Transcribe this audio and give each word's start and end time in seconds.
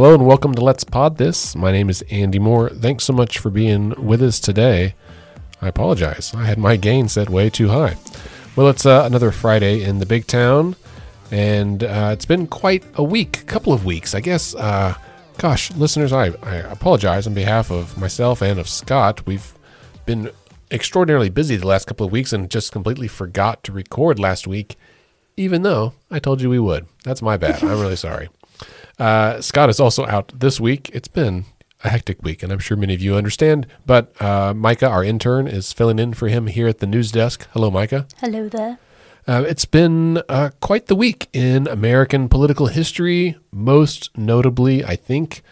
Hello 0.00 0.14
and 0.14 0.24
welcome 0.24 0.54
to 0.54 0.64
Let's 0.64 0.82
Pod 0.82 1.18
This. 1.18 1.54
My 1.54 1.70
name 1.70 1.90
is 1.90 2.00
Andy 2.10 2.38
Moore. 2.38 2.70
Thanks 2.70 3.04
so 3.04 3.12
much 3.12 3.36
for 3.36 3.50
being 3.50 3.90
with 4.02 4.22
us 4.22 4.40
today. 4.40 4.94
I 5.60 5.68
apologize. 5.68 6.32
I 6.34 6.44
had 6.44 6.56
my 6.56 6.76
gain 6.76 7.06
set 7.06 7.28
way 7.28 7.50
too 7.50 7.68
high. 7.68 7.98
Well, 8.56 8.70
it's 8.70 8.86
uh, 8.86 9.02
another 9.04 9.30
Friday 9.30 9.82
in 9.82 9.98
the 9.98 10.06
big 10.06 10.26
town, 10.26 10.74
and 11.30 11.84
uh, 11.84 12.12
it's 12.14 12.24
been 12.24 12.46
quite 12.46 12.82
a 12.94 13.04
week, 13.04 13.46
couple 13.46 13.74
of 13.74 13.84
weeks, 13.84 14.14
I 14.14 14.20
guess. 14.20 14.54
Uh, 14.54 14.94
gosh, 15.36 15.70
listeners, 15.72 16.14
I, 16.14 16.28
I 16.42 16.54
apologize 16.54 17.26
on 17.26 17.34
behalf 17.34 17.70
of 17.70 17.98
myself 17.98 18.40
and 18.40 18.58
of 18.58 18.70
Scott. 18.70 19.26
We've 19.26 19.52
been 20.06 20.30
extraordinarily 20.70 21.28
busy 21.28 21.56
the 21.56 21.66
last 21.66 21.86
couple 21.86 22.06
of 22.06 22.12
weeks 22.12 22.32
and 22.32 22.50
just 22.50 22.72
completely 22.72 23.06
forgot 23.06 23.62
to 23.64 23.72
record 23.72 24.18
last 24.18 24.46
week, 24.46 24.78
even 25.36 25.60
though 25.60 25.92
I 26.10 26.20
told 26.20 26.40
you 26.40 26.48
we 26.48 26.58
would. 26.58 26.86
That's 27.04 27.20
my 27.20 27.36
bad. 27.36 27.62
I'm 27.62 27.82
really 27.82 27.96
sorry. 27.96 28.30
Uh, 29.00 29.40
Scott 29.40 29.70
is 29.70 29.80
also 29.80 30.06
out 30.06 30.30
this 30.38 30.60
week. 30.60 30.90
It's 30.92 31.08
been 31.08 31.46
a 31.82 31.88
hectic 31.88 32.22
week, 32.22 32.42
and 32.42 32.52
I'm 32.52 32.58
sure 32.58 32.76
many 32.76 32.92
of 32.92 33.00
you 33.00 33.16
understand. 33.16 33.66
But 33.86 34.12
uh, 34.20 34.52
Micah, 34.52 34.88
our 34.88 35.02
intern, 35.02 35.48
is 35.48 35.72
filling 35.72 35.98
in 35.98 36.12
for 36.12 36.28
him 36.28 36.48
here 36.48 36.68
at 36.68 36.78
the 36.78 36.86
news 36.86 37.10
desk. 37.10 37.48
Hello, 37.52 37.70
Micah. 37.70 38.06
Hello 38.18 38.48
there. 38.48 38.78
Uh, 39.26 39.44
it's 39.48 39.64
been 39.64 40.18
uh, 40.28 40.50
quite 40.60 40.86
the 40.86 40.94
week 40.94 41.28
in 41.32 41.66
American 41.66 42.28
political 42.28 42.66
history. 42.66 43.36
Most 43.50 44.16
notably, 44.18 44.84
I 44.84 44.96
think, 44.96 45.42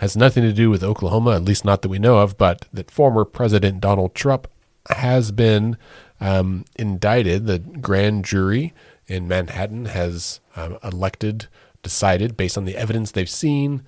has 0.00 0.16
nothing 0.16 0.42
to 0.42 0.52
do 0.52 0.68
with 0.68 0.82
Oklahoma, 0.82 1.36
at 1.36 1.44
least 1.44 1.64
not 1.64 1.82
that 1.82 1.88
we 1.88 2.00
know 2.00 2.18
of, 2.18 2.36
but 2.36 2.66
that 2.72 2.90
former 2.90 3.24
President 3.24 3.80
Donald 3.80 4.14
Trump 4.14 4.48
has 4.90 5.30
been 5.30 5.76
um, 6.20 6.64
indicted. 6.76 7.46
The 7.46 7.58
grand 7.58 8.24
jury 8.24 8.72
in 9.06 9.28
Manhattan 9.28 9.86
has 9.86 10.40
um, 10.56 10.78
elected 10.82 11.46
decided, 11.82 12.36
based 12.36 12.58
on 12.58 12.64
the 12.64 12.76
evidence 12.76 13.10
they've 13.10 13.28
seen, 13.28 13.82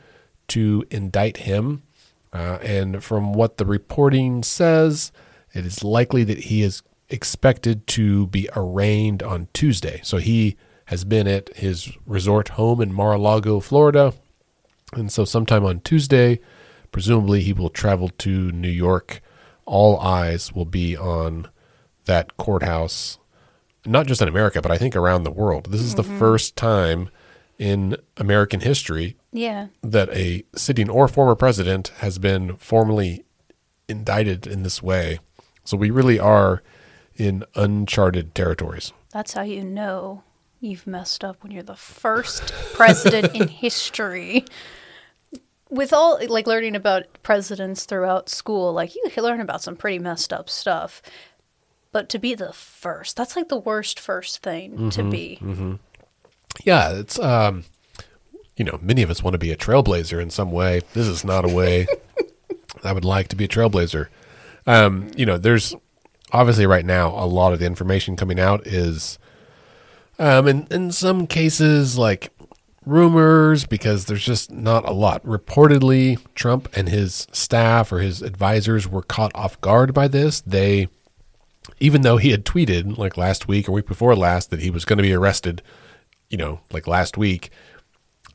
to 0.49 0.85
indict 0.91 1.39
him. 1.39 1.83
Uh, 2.33 2.59
and 2.63 3.03
from 3.03 3.33
what 3.33 3.57
the 3.57 3.65
reporting 3.65 4.43
says, 4.43 5.13
it 5.53 5.67
is 5.67 5.83
likely 5.83 6.25
that 6.25 6.39
he 6.39 6.63
is 6.63 6.83
expected 7.09 7.87
to 7.89 8.29
be 8.29 8.49
arraigned 8.55 9.23
on 9.23 9.49
Tuesday. 9.53 10.01
So 10.05 10.19
he 10.19 10.57
has 10.87 11.05
been 11.05 11.27
at 11.27 11.55
his 11.57 11.97
resort 12.07 12.51
home 12.51 12.81
in 12.81 12.93
Mar 12.93 13.13
a 13.13 13.19
Lago, 13.19 13.61
Florida. 13.61 14.13
And 14.93 15.13
so, 15.13 15.25
sometime 15.25 15.65
on 15.65 15.81
Tuesday, 15.81 16.41
presumably, 16.91 17.43
he 17.43 17.53
will 17.53 17.71
travel 17.71 18.09
to 18.19 18.51
New 18.51 18.69
York. 18.69 19.23
All 19.67 20.01
eyes 20.01 20.53
will 20.53 20.65
be 20.65 20.97
on 20.97 21.49
that 22.07 22.37
courthouse, 22.37 23.19
not 23.87 24.09
just 24.09 24.21
in 24.21 24.27
America, 24.27 24.61
but 24.61 24.73
I 24.73 24.79
think 24.79 24.97
around 24.97 25.23
the 25.23 25.31
world. 25.31 25.67
This 25.71 25.81
is 25.81 25.95
the 25.95 26.03
first 26.03 26.57
time 26.57 27.09
in 27.61 27.95
American 28.17 28.61
history 28.61 29.17
Yeah. 29.33 29.67
that 29.83 30.09
a 30.17 30.45
sitting 30.57 30.89
or 30.89 31.07
former 31.07 31.35
president 31.35 31.89
has 31.99 32.19
been 32.19 32.57
formally 32.57 33.27
indicted 33.87 34.47
in 34.47 34.63
this 34.63 34.83
way. 34.83 35.21
So 35.65 35.77
we 35.77 35.91
really 35.91 36.19
are 36.19 36.63
in 37.17 37.45
uncharted 37.55 38.35
territories. 38.35 38.95
That's 39.13 39.35
how 39.35 39.43
you 39.43 39.63
know 39.63 40.25
you've 40.61 40.87
messed 40.87 41.23
up 41.23 41.43
when 41.43 41.53
you're 41.53 41.63
the 41.63 41.77
first 41.77 42.51
president 42.73 43.35
in 43.37 43.49
history. 43.49 44.47
With 45.69 45.93
all 45.93 46.19
like 46.29 46.47
learning 46.47 46.77
about 46.77 47.05
presidents 47.23 47.85
throughout 47.85 48.31
school, 48.31 48.73
like 48.73 48.97
you 48.97 49.05
can 49.11 49.23
learn 49.23 49.41
about 49.41 49.63
some 49.63 49.77
pretty 49.77 49.99
messed 49.99 50.33
up 50.33 50.49
stuff. 50.49 51.03
But 51.93 52.09
to 52.09 52.19
be 52.19 52.35
the 52.35 52.55
first, 52.55 53.19
that's 53.19 53.37
like 53.37 53.49
the 53.49 53.59
worst 53.59 54.01
first 54.01 54.43
thing 54.43 54.91
to 54.91 55.01
mm-hmm. 55.03 55.11
be. 55.11 55.39
Mm-hmm. 55.43 55.75
Yeah, 56.65 56.93
it's 56.93 57.19
um 57.19 57.65
you 58.57 58.65
know, 58.65 58.79
many 58.83 59.03
of 59.03 59.11
us 59.11 59.23
want 59.23 59.33
to 59.35 59.39
be 59.39 59.53
a 59.53 59.57
trailblazer 59.57 60.21
in 60.21 60.29
some 60.29 60.53
way. 60.53 60.83
This 60.93 61.07
is 61.07 61.25
not 61.25 61.45
a 61.45 61.55
way 61.55 61.87
I 62.85 62.93
would 62.93 63.05
like 63.05 63.29
to 63.29 63.37
be 63.37 63.45
a 63.45 63.49
trailblazer. 63.49 64.09
Um, 64.67 65.11
you 65.17 65.25
know, 65.25 65.39
there's 65.39 65.75
obviously 66.33 66.67
right 66.67 66.85
now 66.85 67.09
a 67.09 67.27
lot 67.27 67.53
of 67.53 67.59
the 67.59 67.67
information 67.67 68.17
coming 68.17 68.39
out 68.39 68.67
is 68.67 69.19
um 70.19 70.47
in 70.47 70.67
in 70.71 70.93
some 70.93 71.27
cases 71.27 71.97
like 71.99 72.33
rumors 72.87 73.65
because 73.67 74.07
there's 74.07 74.25
just 74.25 74.51
not 74.51 74.89
a 74.89 74.93
lot. 74.93 75.25
Reportedly, 75.25 76.19
Trump 76.35 76.69
and 76.75 76.89
his 76.89 77.27
staff 77.33 77.93
or 77.93 78.01
his 78.01 78.23
advisors 78.23 78.89
were 78.89 79.03
caught 79.03 79.33
off 79.35 79.61
guard 79.61 79.95
by 79.95 80.09
this. 80.09 80.41
They 80.41 80.89
even 81.79 82.03
though 82.03 82.17
he 82.17 82.31
had 82.31 82.45
tweeted 82.45 82.99
like 82.99 83.17
last 83.17 83.49
week 83.49 83.69
or 83.69 83.73
week 83.73 83.87
before 83.87 84.15
last 84.17 84.51
that 84.51 84.61
he 84.61 84.71
was 84.71 84.85
going 84.85 84.97
to 84.97 85.03
be 85.03 85.13
arrested, 85.13 85.63
you 86.31 86.39
know, 86.39 86.61
like 86.73 86.87
last 86.87 87.19
week, 87.19 87.51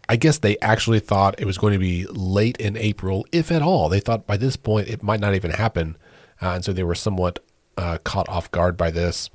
I 0.07 0.17
guess 0.17 0.37
they 0.37 0.57
actually 0.59 0.99
thought 0.99 1.39
it 1.39 1.45
was 1.45 1.57
going 1.57 1.73
to 1.73 1.79
be 1.79 2.05
late 2.05 2.57
in 2.57 2.77
April, 2.77 3.25
if 3.31 3.51
at 3.51 3.61
all. 3.61 3.89
They 3.89 3.99
thought 3.99 4.27
by 4.27 4.37
this 4.37 4.55
point 4.55 4.87
it 4.87 5.01
might 5.01 5.19
not 5.19 5.33
even 5.33 5.51
happen, 5.51 5.97
uh, 6.41 6.49
and 6.49 6.63
so 6.63 6.73
they 6.73 6.83
were 6.83 6.95
somewhat 6.95 7.39
uh, 7.77 7.97
caught 8.03 8.29
off 8.29 8.51
guard 8.51 8.77
by 8.77 8.91
this. 8.91 9.29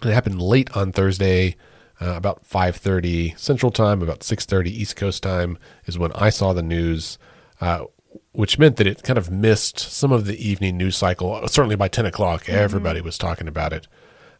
And 0.00 0.10
it 0.10 0.14
happened 0.14 0.40
late 0.40 0.74
on 0.76 0.92
Thursday, 0.92 1.56
uh, 2.00 2.14
about 2.16 2.44
5:30 2.44 3.38
Central 3.38 3.70
Time, 3.70 4.00
about 4.00 4.22
6:30 4.22 4.70
East 4.70 4.96
Coast 4.96 5.22
time 5.22 5.58
is 5.84 5.98
when 5.98 6.12
I 6.12 6.30
saw 6.30 6.52
the 6.52 6.62
news, 6.62 7.18
uh, 7.60 7.84
which 8.32 8.58
meant 8.58 8.76
that 8.76 8.86
it 8.86 9.02
kind 9.02 9.18
of 9.18 9.30
missed 9.30 9.78
some 9.78 10.10
of 10.10 10.24
the 10.24 10.48
evening 10.48 10.78
news 10.78 10.96
cycle. 10.96 11.46
Certainly 11.48 11.76
by 11.76 11.88
10 11.88 12.06
o'clock, 12.06 12.48
everybody 12.48 13.00
was 13.00 13.18
talking 13.18 13.46
about 13.46 13.72
it. 13.72 13.88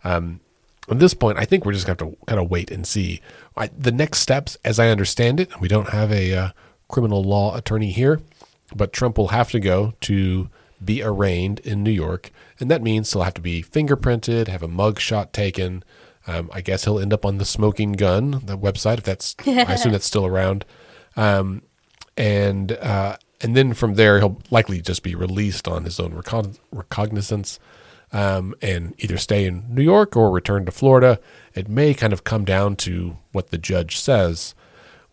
Um, 0.03 0.41
at 0.91 0.99
this 0.99 1.15
point, 1.15 1.39
I 1.39 1.45
think 1.45 1.65
we're 1.65 1.73
just 1.73 1.87
going 1.87 1.97
to 1.97 2.05
have 2.05 2.15
to 2.15 2.27
kind 2.27 2.41
of 2.41 2.51
wait 2.51 2.71
and 2.71 2.87
see. 2.87 3.21
I, 3.57 3.69
the 3.69 3.93
next 3.93 4.19
steps, 4.19 4.59
as 4.65 4.79
I 4.79 4.89
understand 4.89 5.39
it, 5.39 5.61
we 5.61 5.69
don't 5.69 5.91
have 5.91 6.11
a 6.11 6.35
uh, 6.35 6.49
criminal 6.89 7.23
law 7.23 7.57
attorney 7.57 7.93
here, 7.93 8.21
but 8.75 8.93
Trump 8.93 9.17
will 9.17 9.29
have 9.29 9.51
to 9.53 9.61
go 9.61 9.95
to 10.03 10.49
be 10.85 11.03
arraigned 11.03 11.61
in 11.61 11.85
New 11.85 11.93
York, 11.93 12.31
and 12.59 12.71
that 12.71 12.83
means 12.83 13.13
he'll 13.13 13.23
have 13.23 13.35
to 13.35 13.41
be 13.41 13.63
fingerprinted, 13.63 14.49
have 14.49 14.63
a 14.63 14.69
mug 14.69 14.99
shot 14.99 15.33
taken. 15.33 15.85
Um, 16.27 16.51
I 16.53 16.61
guess 16.61 16.85
he'll 16.85 16.99
end 16.99 17.13
up 17.13 17.25
on 17.25 17.39
the 17.39 17.45
Smoking 17.45 17.93
Gun, 17.93 18.43
the 18.45 18.59
website, 18.59 18.99
if 18.99 19.05
that's, 19.05 19.37
I 19.47 19.51
assume 19.75 19.93
that's 19.93 20.07
still 20.07 20.27
around. 20.27 20.65
Um, 21.17 21.63
and 22.17 22.73
uh, 22.73 23.17
and 23.41 23.57
then 23.57 23.75
from 23.75 23.95
there, 23.95 24.19
he'll 24.19 24.41
likely 24.51 24.81
just 24.81 25.03
be 25.03 25.15
released 25.15 25.67
on 25.67 25.85
his 25.85 25.99
own 25.99 26.15
recon- 26.15 26.57
recognizance 26.71 27.59
um, 28.13 28.55
and 28.61 28.95
either 28.99 29.17
stay 29.17 29.45
in 29.45 29.65
New 29.69 29.83
York 29.83 30.17
or 30.17 30.31
return 30.31 30.65
to 30.67 30.73
Florida. 30.73 31.19
It 31.55 31.69
may 31.69 31.95
kind 31.95 32.13
of 32.13 32.25
come 32.25 32.45
down 32.45 32.77
to 32.77 33.17
what 33.33 33.51
the 33.51 33.59
judge 33.59 33.99
says. 33.99 34.55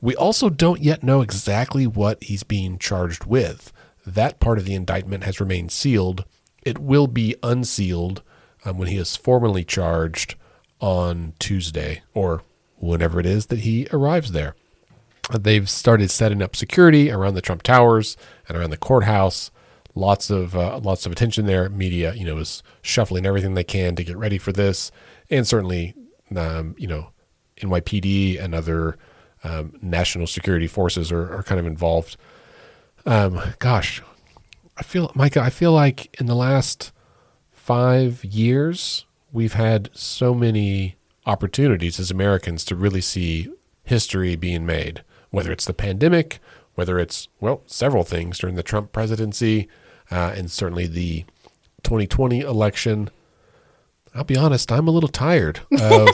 We 0.01 0.15
also 0.15 0.49
don't 0.49 0.81
yet 0.81 1.03
know 1.03 1.21
exactly 1.21 1.85
what 1.87 2.23
he's 2.23 2.43
being 2.43 2.77
charged 2.77 3.25
with. 3.25 3.73
That 4.05 4.39
part 4.39 4.57
of 4.57 4.65
the 4.65 4.75
indictment 4.75 5.23
has 5.23 5.39
remained 5.39 5.71
sealed. 5.71 6.25
It 6.63 6.79
will 6.79 7.07
be 7.07 7.35
unsealed 7.43 8.21
um, 8.65 8.77
when 8.77 8.87
he 8.87 8.97
is 8.97 9.15
formally 9.15 9.63
charged 9.63 10.35
on 10.79 11.33
Tuesday 11.39 12.01
or 12.13 12.43
whenever 12.77 13.19
it 13.19 13.25
is 13.25 13.47
that 13.47 13.59
he 13.59 13.87
arrives 13.91 14.31
there. 14.31 14.55
They've 15.37 15.69
started 15.69 16.09
setting 16.09 16.41
up 16.41 16.55
security 16.55 17.11
around 17.11 17.35
the 17.35 17.41
Trump 17.41 17.61
Towers 17.61 18.17
and 18.47 18.57
around 18.57 18.71
the 18.71 18.77
courthouse. 18.77 19.51
Lots 19.99 20.29
of 20.29 20.55
uh, 20.55 20.79
lots 20.79 21.05
of 21.05 21.11
attention 21.11 21.45
there. 21.45 21.69
Media, 21.69 22.13
you 22.13 22.25
know, 22.25 22.37
is 22.37 22.63
shuffling 22.81 23.25
everything 23.25 23.53
they 23.53 23.63
can 23.63 23.95
to 23.95 24.03
get 24.03 24.17
ready 24.17 24.37
for 24.37 24.51
this, 24.51 24.91
and 25.29 25.45
certainly, 25.45 25.93
um, 26.35 26.75
you 26.77 26.87
know, 26.87 27.09
NYPD 27.57 28.41
and 28.41 28.55
other 28.55 28.97
um, 29.43 29.77
national 29.81 30.27
security 30.27 30.67
forces 30.67 31.11
are, 31.11 31.33
are 31.35 31.43
kind 31.43 31.59
of 31.59 31.65
involved. 31.65 32.15
Um, 33.05 33.41
gosh, 33.59 34.01
I 34.77 34.83
feel, 34.83 35.11
Micah, 35.15 35.41
I 35.41 35.49
feel 35.49 35.71
like 35.71 36.15
in 36.19 36.25
the 36.27 36.35
last 36.35 36.91
five 37.51 38.23
years 38.23 39.05
we've 39.31 39.53
had 39.53 39.89
so 39.93 40.33
many 40.33 40.95
opportunities 41.25 41.99
as 41.99 42.09
Americans 42.09 42.63
to 42.65 42.75
really 42.75 43.01
see 43.01 43.49
history 43.83 44.35
being 44.35 44.65
made 44.65 45.03
whether 45.31 45.51
it's 45.51 45.65
the 45.65 45.73
pandemic, 45.73 46.39
whether 46.75 46.99
it's, 46.99 47.27
well, 47.39 47.61
several 47.65 48.03
things 48.03 48.39
during 48.39 48.55
the 48.55 48.63
Trump 48.63 48.91
presidency, 48.91 49.67
uh, 50.11 50.33
and 50.35 50.49
certainly 50.51 50.87
the 50.87 51.25
2020 51.83 52.41
election. 52.41 53.09
I'll 54.15 54.23
be 54.23 54.37
honest, 54.37 54.71
I'm 54.71 54.87
a 54.87 54.91
little 54.91 55.09
tired 55.09 55.59
of, 55.79 56.09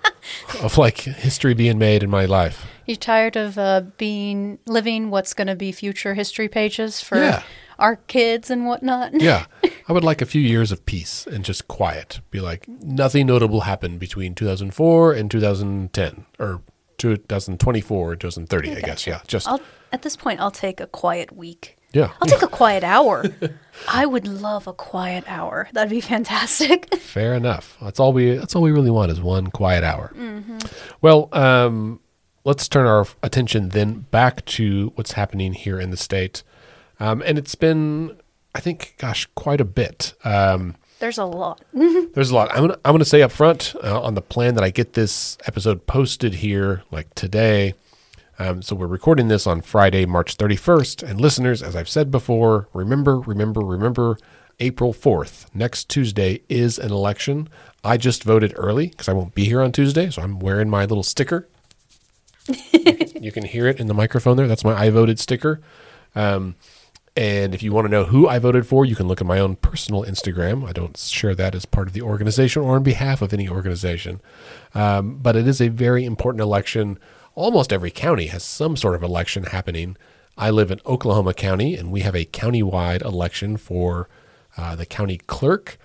of 0.62 0.78
like 0.78 0.98
history 1.00 1.52
being 1.54 1.78
made 1.78 2.02
in 2.02 2.10
my 2.10 2.24
life. 2.24 2.64
You 2.86 2.96
tired 2.96 3.36
of 3.36 3.58
uh, 3.58 3.82
being 3.98 4.58
living 4.66 5.10
what's 5.10 5.34
going 5.34 5.48
to 5.48 5.56
be 5.56 5.72
future 5.72 6.14
history 6.14 6.48
pages 6.48 7.00
for 7.00 7.18
Yeah. 7.18 7.42
our 7.78 7.96
kids 7.96 8.50
and 8.50 8.66
whatnot? 8.66 9.20
Yeah. 9.20 9.46
I 9.88 9.92
would 9.92 10.04
like 10.04 10.22
a 10.22 10.26
few 10.26 10.40
years 10.40 10.70
of 10.70 10.86
peace 10.86 11.26
and 11.26 11.44
just 11.44 11.66
quiet. 11.66 12.20
Be 12.30 12.40
like, 12.40 12.68
nothing 12.68 13.26
notable 13.26 13.62
happened 13.62 13.98
between 13.98 14.34
2004 14.36 15.12
and 15.14 15.28
2010, 15.30 16.26
or 16.38 16.62
2024 16.98 18.12
and 18.12 18.20
2030, 18.20 18.76
I 18.76 18.80
guess. 18.80 19.06
Yeah. 19.06 19.20
Just, 19.26 19.48
I'll, 19.48 19.60
at 19.92 20.02
this 20.02 20.16
point, 20.16 20.40
I'll 20.40 20.50
take 20.52 20.80
a 20.80 20.86
quiet 20.86 21.32
week. 21.36 21.76
Yeah. 21.92 22.12
I'll 22.20 22.28
take 22.28 22.42
a 22.42 22.48
quiet 22.60 22.84
hour. 22.84 23.24
I 23.88 24.06
would 24.06 24.26
love 24.26 24.66
a 24.66 24.72
quiet 24.72 25.24
hour. 25.26 25.68
That'd 25.72 25.90
be 25.90 26.00
fantastic. 26.00 26.94
Fair 26.98 27.34
enough. 27.34 27.76
That's 27.80 27.98
all 28.00 28.12
we. 28.12 28.36
That's 28.36 28.54
all 28.54 28.62
we 28.62 28.70
really 28.72 28.90
want 28.90 29.10
is 29.10 29.20
one 29.20 29.48
quiet 29.48 29.84
hour. 29.84 30.12
Well, 31.00 31.28
um, 31.32 32.00
let's 32.44 32.68
turn 32.68 32.86
our 32.86 33.06
attention 33.22 33.70
then 33.70 34.00
back 34.10 34.44
to 34.46 34.92
what's 34.94 35.12
happening 35.12 35.52
here 35.52 35.80
in 35.80 35.90
the 35.90 35.96
state. 35.96 36.42
Um, 36.98 37.22
and 37.24 37.38
it's 37.38 37.54
been, 37.54 38.18
I 38.54 38.60
think, 38.60 38.94
gosh, 38.98 39.26
quite 39.34 39.60
a 39.60 39.64
bit. 39.64 40.12
Um, 40.22 40.76
There's 40.98 41.16
a 41.18 41.24
lot. 41.24 41.62
there's 41.72 42.30
a 42.30 42.34
lot. 42.34 42.50
I'm 42.52 42.60
gonna 42.66 42.78
I'm 42.84 42.92
gonna 42.92 43.04
say 43.06 43.22
up 43.22 43.32
front 43.32 43.74
uh, 43.82 44.02
on 44.02 44.14
the 44.14 44.20
plan 44.22 44.54
that 44.56 44.64
I 44.64 44.70
get 44.70 44.92
this 44.92 45.38
episode 45.46 45.86
posted 45.86 46.34
here 46.34 46.82
like 46.90 47.14
today. 47.14 47.74
Um, 48.40 48.62
so 48.62 48.74
we're 48.74 48.86
recording 48.86 49.28
this 49.28 49.46
on 49.46 49.60
Friday, 49.60 50.06
March 50.06 50.38
31st. 50.38 51.02
And 51.02 51.20
listeners, 51.20 51.62
as 51.62 51.76
I've 51.76 51.90
said 51.90 52.10
before, 52.10 52.68
remember, 52.72 53.20
remember, 53.20 53.60
remember, 53.60 54.16
April 54.60 54.94
4th, 54.94 55.44
next 55.54 55.90
Tuesday 55.90 56.40
is 56.48 56.78
an 56.78 56.90
election. 56.90 57.50
I 57.84 57.98
just 57.98 58.24
voted 58.24 58.54
early 58.56 58.86
because 58.86 59.10
I 59.10 59.12
won't 59.12 59.34
be 59.34 59.44
here 59.44 59.60
on 59.60 59.72
Tuesday, 59.72 60.08
so 60.08 60.22
I'm 60.22 60.38
wearing 60.38 60.70
my 60.70 60.86
little 60.86 61.02
sticker. 61.02 61.50
you, 62.72 63.30
can, 63.30 63.44
hear 63.44 63.66
it 63.66 63.78
in 63.78 63.88
the 63.88 63.94
microphone 63.94 64.38
there. 64.38 64.48
That's 64.48 64.64
my 64.64 64.72
I 64.72 64.88
voted 64.88 65.18
sticker. 65.18 65.60
Um, 66.14 66.54
and 67.14 67.54
if 67.54 67.62
you 67.62 67.72
want 67.72 67.88
to 67.88 67.90
know 67.90 68.04
who 68.04 68.26
I 68.26 68.38
voted 68.38 68.66
for, 68.66 68.86
you 68.86 68.96
can 68.96 69.06
look 69.06 69.20
at 69.20 69.26
my 69.26 69.38
own 69.38 69.56
personal 69.56 70.02
Instagram. 70.02 70.66
I 70.66 70.72
don't 70.72 70.96
share 70.96 71.34
that 71.34 71.54
as 71.54 71.66
part 71.66 71.88
of 71.88 71.92
the 71.92 72.00
organization 72.00 72.62
or 72.62 72.76
on 72.76 72.84
behalf 72.84 73.20
of 73.20 73.34
any 73.34 73.50
organization. 73.50 74.22
Um, 74.74 75.16
but 75.16 75.36
it 75.36 75.46
is 75.46 75.60
a 75.60 75.68
very 75.68 76.06
important 76.06 76.40
election. 76.40 76.98
Almost 77.34 77.72
every 77.72 77.90
county 77.90 78.26
has 78.26 78.42
some 78.42 78.76
sort 78.76 78.94
of 78.94 79.02
election 79.02 79.44
happening. 79.44 79.96
I 80.36 80.50
live 80.50 80.70
in 80.70 80.80
Oklahoma 80.86 81.34
County, 81.34 81.76
and 81.76 81.92
we 81.92 82.00
have 82.00 82.16
a 82.16 82.24
county-wide 82.24 83.02
election 83.02 83.56
for 83.56 84.08
uh, 84.56 84.74
the 84.74 84.86
county 84.86 85.18
clerk. 85.18 85.78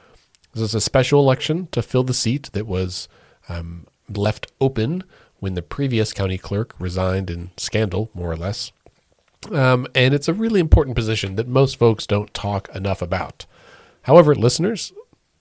This 0.54 0.64
is 0.64 0.76
a 0.76 0.82
special 0.82 1.20
election 1.20 1.68
to 1.72 1.82
fill 1.82 2.04
the 2.04 2.14
seat 2.14 2.50
that 2.54 2.66
was 2.66 3.08
um, 3.50 3.86
left 4.10 4.52
open 4.60 5.04
when 5.40 5.54
the 5.54 5.62
previous 5.62 6.14
county 6.14 6.38
clerk 6.38 6.74
resigned 6.80 7.30
in 7.30 7.52
scandal, 7.58 8.10
more 8.14 8.32
or 8.32 8.38
less. 8.38 8.72
Um, 9.52 9.86
and 9.94 10.14
it's 10.14 10.28
a 10.28 10.34
really 10.34 10.60
important 10.60 10.96
position 10.96 11.36
that 11.36 11.48
most 11.48 11.78
folks 11.78 12.08
don't 12.08 12.34
talk 12.34 12.74
enough 12.74 13.02
about. 13.02 13.46
However, 14.04 14.34
listeners, 14.34 14.94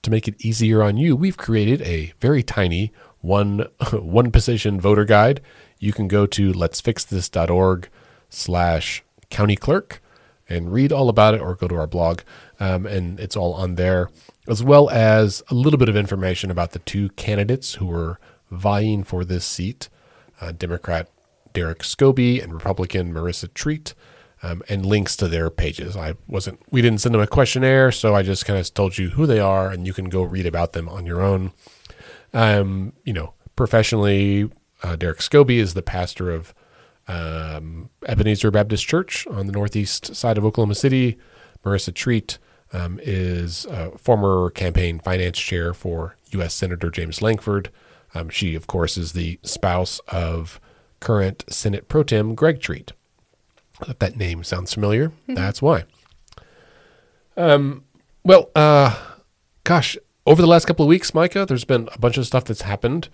to 0.03 0.11
make 0.11 0.27
it 0.27 0.45
easier 0.45 0.83
on 0.83 0.97
you, 0.97 1.15
we've 1.15 1.37
created 1.37 1.81
a 1.81 2.13
very 2.19 2.43
tiny 2.43 2.91
one 3.21 3.59
one 3.91 4.31
position 4.31 4.79
voter 4.79 5.05
guide. 5.05 5.41
You 5.79 5.93
can 5.93 6.07
go 6.07 6.25
to 6.25 6.51
let'sfixthis.org 6.51 7.89
slash 8.29 9.03
county 9.29 9.55
clerk 9.55 10.01
and 10.47 10.71
read 10.71 10.91
all 10.91 11.09
about 11.09 11.33
it 11.33 11.41
or 11.41 11.55
go 11.55 11.67
to 11.67 11.75
our 11.75 11.87
blog. 11.87 12.21
Um, 12.59 12.85
and 12.85 13.19
it's 13.19 13.35
all 13.35 13.53
on 13.53 13.75
there, 13.75 14.09
as 14.47 14.63
well 14.63 14.89
as 14.89 15.43
a 15.49 15.55
little 15.55 15.79
bit 15.79 15.89
of 15.89 15.95
information 15.95 16.51
about 16.51 16.71
the 16.71 16.79
two 16.79 17.09
candidates 17.09 17.75
who 17.75 17.87
were 17.87 18.19
vying 18.51 19.03
for 19.03 19.25
this 19.25 19.45
seat 19.45 19.89
uh, 20.41 20.51
Democrat 20.51 21.09
Derrick 21.53 21.79
Scobey 21.79 22.43
and 22.43 22.53
Republican 22.53 23.13
Maressa 23.13 23.53
Treat, 23.53 23.93
um, 24.43 24.61
and 24.67 24.85
links 24.85 25.15
to 25.17 25.27
their 25.27 25.49
pages. 25.49 25.95
I 25.95 26.15
wasn't, 26.27 26.59
we 26.69 26.81
didn't 26.81 26.99
send 27.01 27.15
them 27.15 27.21
a 27.21 27.27
questionnaire, 27.27 27.91
so 27.91 28.13
I 28.13 28.21
just 28.21 28.45
kind 28.45 28.59
of 28.59 28.73
told 28.73 28.97
you 28.97 29.11
who 29.11 29.25
they 29.25 29.39
are, 29.39 29.71
and 29.71 29.87
you 29.87 29.93
can 29.93 30.09
go 30.09 30.23
read 30.23 30.45
about 30.45 30.73
them 30.73 30.89
on 30.89 31.05
your 31.05 31.21
own. 31.21 31.53
Um, 32.33 32.93
you 33.03 33.13
know, 33.13 33.33
professionally, 33.55 34.51
uh, 34.85 34.95
Derrick 34.95 35.19
Scobey 35.19 35.57
is 35.57 35.73
the 35.73 35.81
pastor 35.81 36.29
of 36.29 36.53
um, 37.07 37.89
Ebenezer 38.07 38.51
Baptist 38.51 38.85
Church 38.85 39.25
on 39.27 39.47
the 39.47 39.51
northeast 39.51 40.15
side 40.15 40.37
of 40.37 40.45
Oklahoma 40.45 40.75
City. 40.75 41.17
Maressa 41.63 41.93
Treat 41.93 42.37
um, 42.71 42.99
is 43.01 43.65
a 43.65 43.97
former 43.97 44.51
campaign 44.51 44.99
finance 44.99 45.39
chair 45.39 45.73
for 45.73 46.15
U.S. 46.31 46.53
Senator 46.53 46.91
James 46.91 47.21
Lankford. 47.21 47.71
Um, 48.13 48.29
she, 48.29 48.53
of 48.53 48.67
course, 48.67 48.95
is 48.95 49.13
the 49.13 49.39
spouse 49.41 49.99
of 50.07 50.59
current 50.99 51.43
Senate 51.49 51.87
Pro 51.87 52.03
Tem 52.03 52.35
Greg 52.35 52.61
Treat. 52.61 52.91
If 53.87 53.99
that 53.99 54.15
name 54.15 54.43
sounds 54.43 54.73
familiar, 54.73 55.11
that's 55.27 55.61
why. 55.61 55.85
Um, 57.35 57.83
well, 58.23 58.51
uh, 58.55 58.95
gosh, 59.63 59.97
over 60.27 60.41
the 60.41 60.47
last 60.47 60.65
couple 60.65 60.85
of 60.85 60.89
weeks, 60.89 61.13
Micah, 61.13 61.45
there's 61.45 61.65
been 61.65 61.89
a 61.91 61.99
bunch 61.99 62.17
of 62.17 62.25
stuff 62.25 62.45
that's 62.45 62.61
happened, 62.61 63.09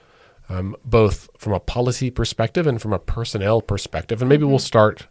um, 0.51 0.75
both 0.83 1.29
from 1.37 1.53
a 1.53 1.59
policy 1.59 2.11
perspective 2.11 2.67
and 2.67 2.81
from 2.81 2.93
a 2.93 2.99
personnel 2.99 3.61
perspective. 3.61 4.21
And 4.21 4.29
maybe 4.29 4.43
we'll 4.43 4.59
start 4.59 5.07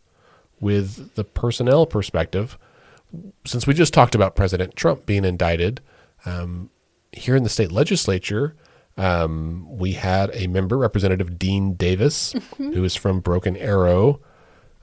with 0.61 1.15
the 1.15 1.25
personnel 1.25 1.87
perspective. 1.87 2.59
Since 3.47 3.67
we 3.67 3.75
just 3.75 3.95
talked 3.95 4.15
about 4.15 4.37
President 4.37 4.77
Trump 4.77 5.07
being 5.07 5.25
indicted, 5.25 5.81
um, 6.27 6.71
here 7.13 7.37
in 7.37 7.43
the 7.43 7.49
state 7.49 7.73
legislature, 7.73 8.55
um, 8.97 9.67
we 9.79 9.93
had 9.93 10.31
a 10.35 10.47
member, 10.47 10.77
Representative 10.77 11.39
Dean 11.39 11.73
Davis, 11.75 12.35
who 12.59 12.85
is 12.85 12.95
from 12.95 13.21
Broken 13.21 13.57
Arrow, 13.57 14.21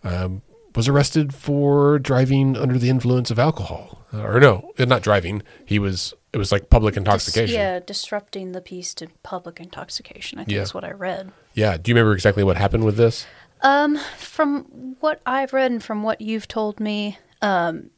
um, 0.03 0.41
was 0.75 0.87
arrested 0.87 1.33
for 1.33 1.99
driving 1.99 2.57
under 2.57 2.77
the 2.77 2.89
influence 2.89 3.29
of 3.29 3.37
alcohol. 3.37 4.05
Uh, 4.13 4.23
or 4.23 4.39
no, 4.39 4.71
not 4.79 5.03
driving. 5.03 5.43
He 5.65 5.77
was. 5.77 6.13
It 6.37 6.39
was 6.39 6.51
like 6.51 6.69
public 6.69 6.93
Dis- 6.93 6.99
intoxication. 6.99 7.55
yeah, 7.55 7.79
disrupting 7.79 8.51
the 8.51 8.61
peace 8.61 8.93
to 8.95 9.07
public 9.23 9.59
intoxication. 9.59 10.37
I 10.37 10.43
think 10.43 10.55
Yeah. 10.55 10.61
is 10.61 10.73
what 10.73 10.83
I 10.83 10.91
read. 10.91 11.31
Yeah. 11.55 11.77
Do 11.77 11.89
you 11.89 11.95
remember 11.95 12.13
exactly 12.13 12.43
what 12.43 12.57
happened 12.57 12.83
with 12.85 12.95
this? 12.95 13.25
Um, 13.61 13.97
from 14.19 14.95
what 14.99 15.19
I've 15.25 15.51
read 15.51 15.71
and 15.71 15.83
from 15.83 16.03
what 16.03 16.21
you've 16.21 16.47
told 16.47 16.79
me, 16.79 17.17
um, 17.41 17.89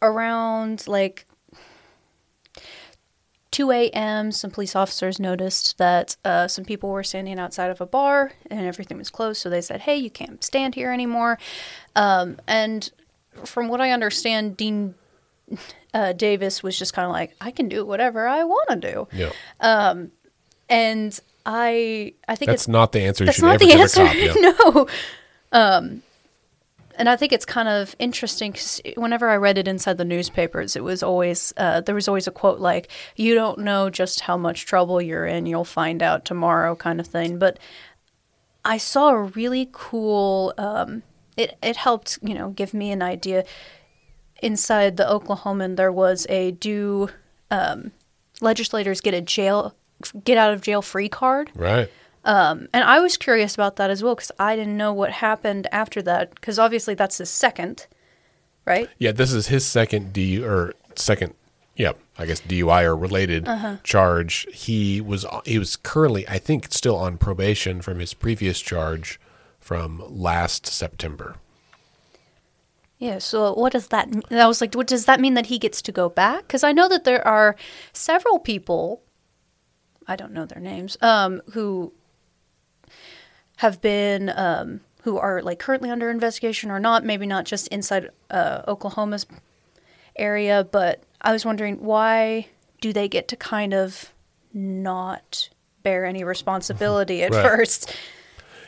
around 0.00 0.86
like 0.86 1.26
2 3.50 3.70
a.m., 3.72 4.30
some 4.30 4.50
police 4.52 4.74
officers 4.76 5.18
noticed 5.18 5.76
that 5.78 6.16
uh, 6.24 6.46
some 6.48 6.64
people 6.64 6.88
were 6.90 7.02
standing 7.02 7.38
outside 7.40 7.70
of 7.70 7.80
a 7.80 7.86
bar 7.86 8.32
and 8.50 8.60
everything 8.64 8.96
was 8.96 9.10
closed. 9.10 9.40
So 9.42 9.50
they 9.50 9.60
said, 9.60 9.80
hey, 9.80 9.96
you 9.96 10.08
can't 10.10 10.42
stand 10.44 10.74
here 10.76 10.92
anymore. 10.92 11.36
Um, 11.96 12.38
and 12.46 12.88
from 13.44 13.66
what 13.68 13.80
I 13.80 13.90
understand, 13.90 14.56
Dean 14.56 14.94
uh, 15.94 16.12
Davis 16.12 16.62
was 16.62 16.78
just 16.78 16.92
kind 16.94 17.06
of 17.06 17.12
like, 17.12 17.34
I 17.40 17.50
can 17.50 17.68
do 17.68 17.84
whatever 17.84 18.26
I 18.26 18.44
want 18.44 18.68
to 18.82 18.92
do. 18.92 19.08
Yeah. 19.12 19.30
Um, 19.60 20.10
And 20.68 21.18
I, 21.44 22.14
I 22.28 22.34
think 22.36 22.48
That's 22.50 22.62
it's 22.62 22.68
not 22.68 22.92
the 22.92 23.00
answer 23.02 23.24
you 23.24 23.26
that's 23.26 23.38
should 23.38 23.44
not 23.44 23.58
the 23.58 23.72
answer. 23.72 24.04
cop. 24.06 24.14
Yeah. 24.14 24.34
no. 24.40 24.86
Um, 25.52 26.02
and 26.96 27.08
I 27.08 27.16
think 27.16 27.32
it's 27.32 27.44
kind 27.44 27.68
of 27.68 27.96
interesting 27.98 28.52
because 28.52 28.80
whenever 28.96 29.28
I 29.28 29.36
read 29.36 29.58
it 29.58 29.66
inside 29.66 29.98
the 29.98 30.04
newspapers, 30.04 30.76
it 30.76 30.84
was 30.84 31.02
always 31.02 31.52
uh, 31.56 31.80
there 31.80 31.94
was 31.94 32.06
always 32.06 32.26
a 32.26 32.30
quote 32.30 32.60
like 32.60 32.88
"You 33.16 33.34
don't 33.34 33.60
know 33.60 33.88
just 33.90 34.20
how 34.20 34.36
much 34.36 34.66
trouble 34.66 35.00
you're 35.00 35.26
in; 35.26 35.46
you'll 35.46 35.64
find 35.64 36.02
out 36.02 36.24
tomorrow," 36.26 36.76
kind 36.76 37.00
of 37.00 37.06
thing. 37.06 37.38
But 37.38 37.58
I 38.64 38.76
saw 38.78 39.08
a 39.08 39.22
really 39.22 39.68
cool. 39.72 40.52
Um, 40.58 41.02
it 41.36 41.56
it 41.62 41.76
helped 41.76 42.18
you 42.22 42.34
know 42.34 42.50
give 42.50 42.74
me 42.74 42.92
an 42.92 43.02
idea. 43.02 43.44
Inside 44.42 44.96
the 44.96 45.04
Oklahoman, 45.04 45.76
there 45.76 45.92
was 45.92 46.26
a 46.28 46.50
do 46.52 47.08
um, 47.50 47.92
legislators 48.40 49.00
get 49.00 49.14
a 49.14 49.20
jail 49.20 49.74
get 50.24 50.36
out 50.36 50.52
of 50.52 50.60
jail 50.62 50.82
free 50.82 51.08
card. 51.08 51.50
Right. 51.54 51.88
And 52.24 52.68
I 52.74 53.00
was 53.00 53.16
curious 53.16 53.54
about 53.54 53.76
that 53.76 53.88
as 53.90 54.02
well 54.02 54.14
because 54.16 54.32
I 54.38 54.56
didn't 54.56 54.76
know 54.76 54.92
what 54.92 55.12
happened 55.12 55.66
after 55.72 56.02
that. 56.02 56.34
Because 56.34 56.58
obviously 56.58 56.94
that's 56.94 57.18
his 57.18 57.30
second, 57.30 57.86
right? 58.66 58.88
Yeah. 58.98 59.12
This 59.12 59.32
is 59.32 59.46
his 59.48 59.64
second 59.64 60.12
D 60.12 60.42
or 60.42 60.74
second. 60.96 61.34
Yeah, 61.74 61.92
I 62.18 62.26
guess 62.26 62.40
DUI 62.42 62.84
or 62.84 62.94
related 62.94 63.48
Uh-huh. 63.48 63.76
charge. 63.82 64.46
He 64.52 65.00
was 65.00 65.24
he 65.46 65.58
was 65.58 65.76
currently, 65.76 66.28
I 66.28 66.38
think, 66.38 66.66
still 66.70 66.96
on 66.96 67.16
probation 67.16 67.80
from 67.80 67.98
his 67.98 68.12
previous 68.12 68.60
charge 68.60 69.18
from 69.58 70.02
last 70.08 70.66
September. 70.66 71.36
Yeah. 73.02 73.18
So 73.18 73.52
what 73.54 73.72
does 73.72 73.88
that? 73.88 74.08
mean? 74.10 74.22
I 74.30 74.46
was 74.46 74.60
like, 74.60 74.74
what 74.74 74.86
does 74.86 75.06
that 75.06 75.18
mean 75.18 75.34
that 75.34 75.46
he 75.46 75.58
gets 75.58 75.82
to 75.82 75.90
go 75.92 76.08
back? 76.08 76.46
Because 76.46 76.62
I 76.62 76.70
know 76.70 76.88
that 76.88 77.02
there 77.02 77.26
are 77.26 77.56
several 77.92 78.38
people. 78.38 79.02
I 80.06 80.14
don't 80.14 80.32
know 80.32 80.46
their 80.46 80.60
names. 80.60 80.96
Um, 81.02 81.42
who 81.52 81.92
have 83.56 83.80
been 83.80 84.30
um, 84.36 84.82
who 85.02 85.18
are 85.18 85.42
like 85.42 85.58
currently 85.58 85.90
under 85.90 86.10
investigation 86.10 86.70
or 86.70 86.78
not? 86.78 87.04
Maybe 87.04 87.26
not 87.26 87.44
just 87.44 87.66
inside 87.68 88.08
uh, 88.30 88.62
Oklahoma's 88.68 89.26
area, 90.14 90.62
but 90.70 91.02
I 91.20 91.32
was 91.32 91.44
wondering 91.44 91.82
why 91.82 92.46
do 92.80 92.92
they 92.92 93.08
get 93.08 93.26
to 93.28 93.36
kind 93.36 93.74
of 93.74 94.12
not 94.54 95.48
bear 95.82 96.04
any 96.04 96.22
responsibility 96.22 97.24
at 97.24 97.32
Right. 97.32 97.42
first? 97.42 97.92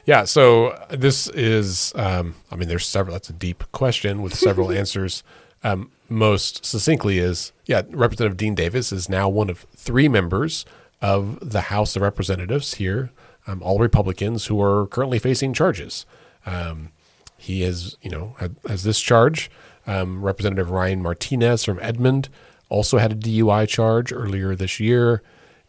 Yeah, 0.07 0.25
so 0.25 0.79
this 0.91 1.29
is, 1.29 1.93
um, 1.97 2.35
I 2.51 2.57
mean, 2.57 2.69
there's 2.69 2.87
several, 2.87 3.15
that's 3.15 3.31
a 3.31 3.35
deep 3.35 3.65
question 3.73 4.21
with 4.21 4.35
several 4.35 4.71
answers. 4.81 5.23
Um, 5.63 5.91
most 6.11 6.65
succinctly 6.65 7.19
is, 7.19 7.53
yeah, 7.65 7.83
Representative 7.89 8.37
Dean 8.37 8.55
Davis 8.55 8.93
is 8.93 9.09
now 9.09 9.29
one 9.31 9.49
of 9.49 9.61
three 9.75 10.09
members 10.09 10.67
of 11.01 11.39
the 11.41 11.63
House 11.63 11.97
of 11.97 12.03
Representatives 12.03 12.75
here, 12.75 13.11
um, 13.47 13.63
all 13.63 13.79
Republicans 13.79 14.47
who 14.47 14.61
are 14.61 14.87
currently 14.89 15.19
facing 15.19 15.55
charges. 15.55 16.05
Um, 16.45 16.91
he 17.39 17.63
is, 17.63 17.97
you 18.03 18.11
know, 18.11 18.37
had, 18.39 18.57
has 18.69 18.85
this 18.85 19.01
charge. 19.01 19.51
Um, 19.87 20.23
Representative 20.23 20.71
Ryan 20.71 21.03
Martinez 21.03 21.65
from 21.65 21.79
Edmond 21.81 22.29
also 22.69 22.99
had 22.99 23.13
a 23.13 23.17
DUI 23.17 23.67
charge 23.69 24.13
earlier 24.13 24.55
this 24.55 24.81
year, 24.81 25.23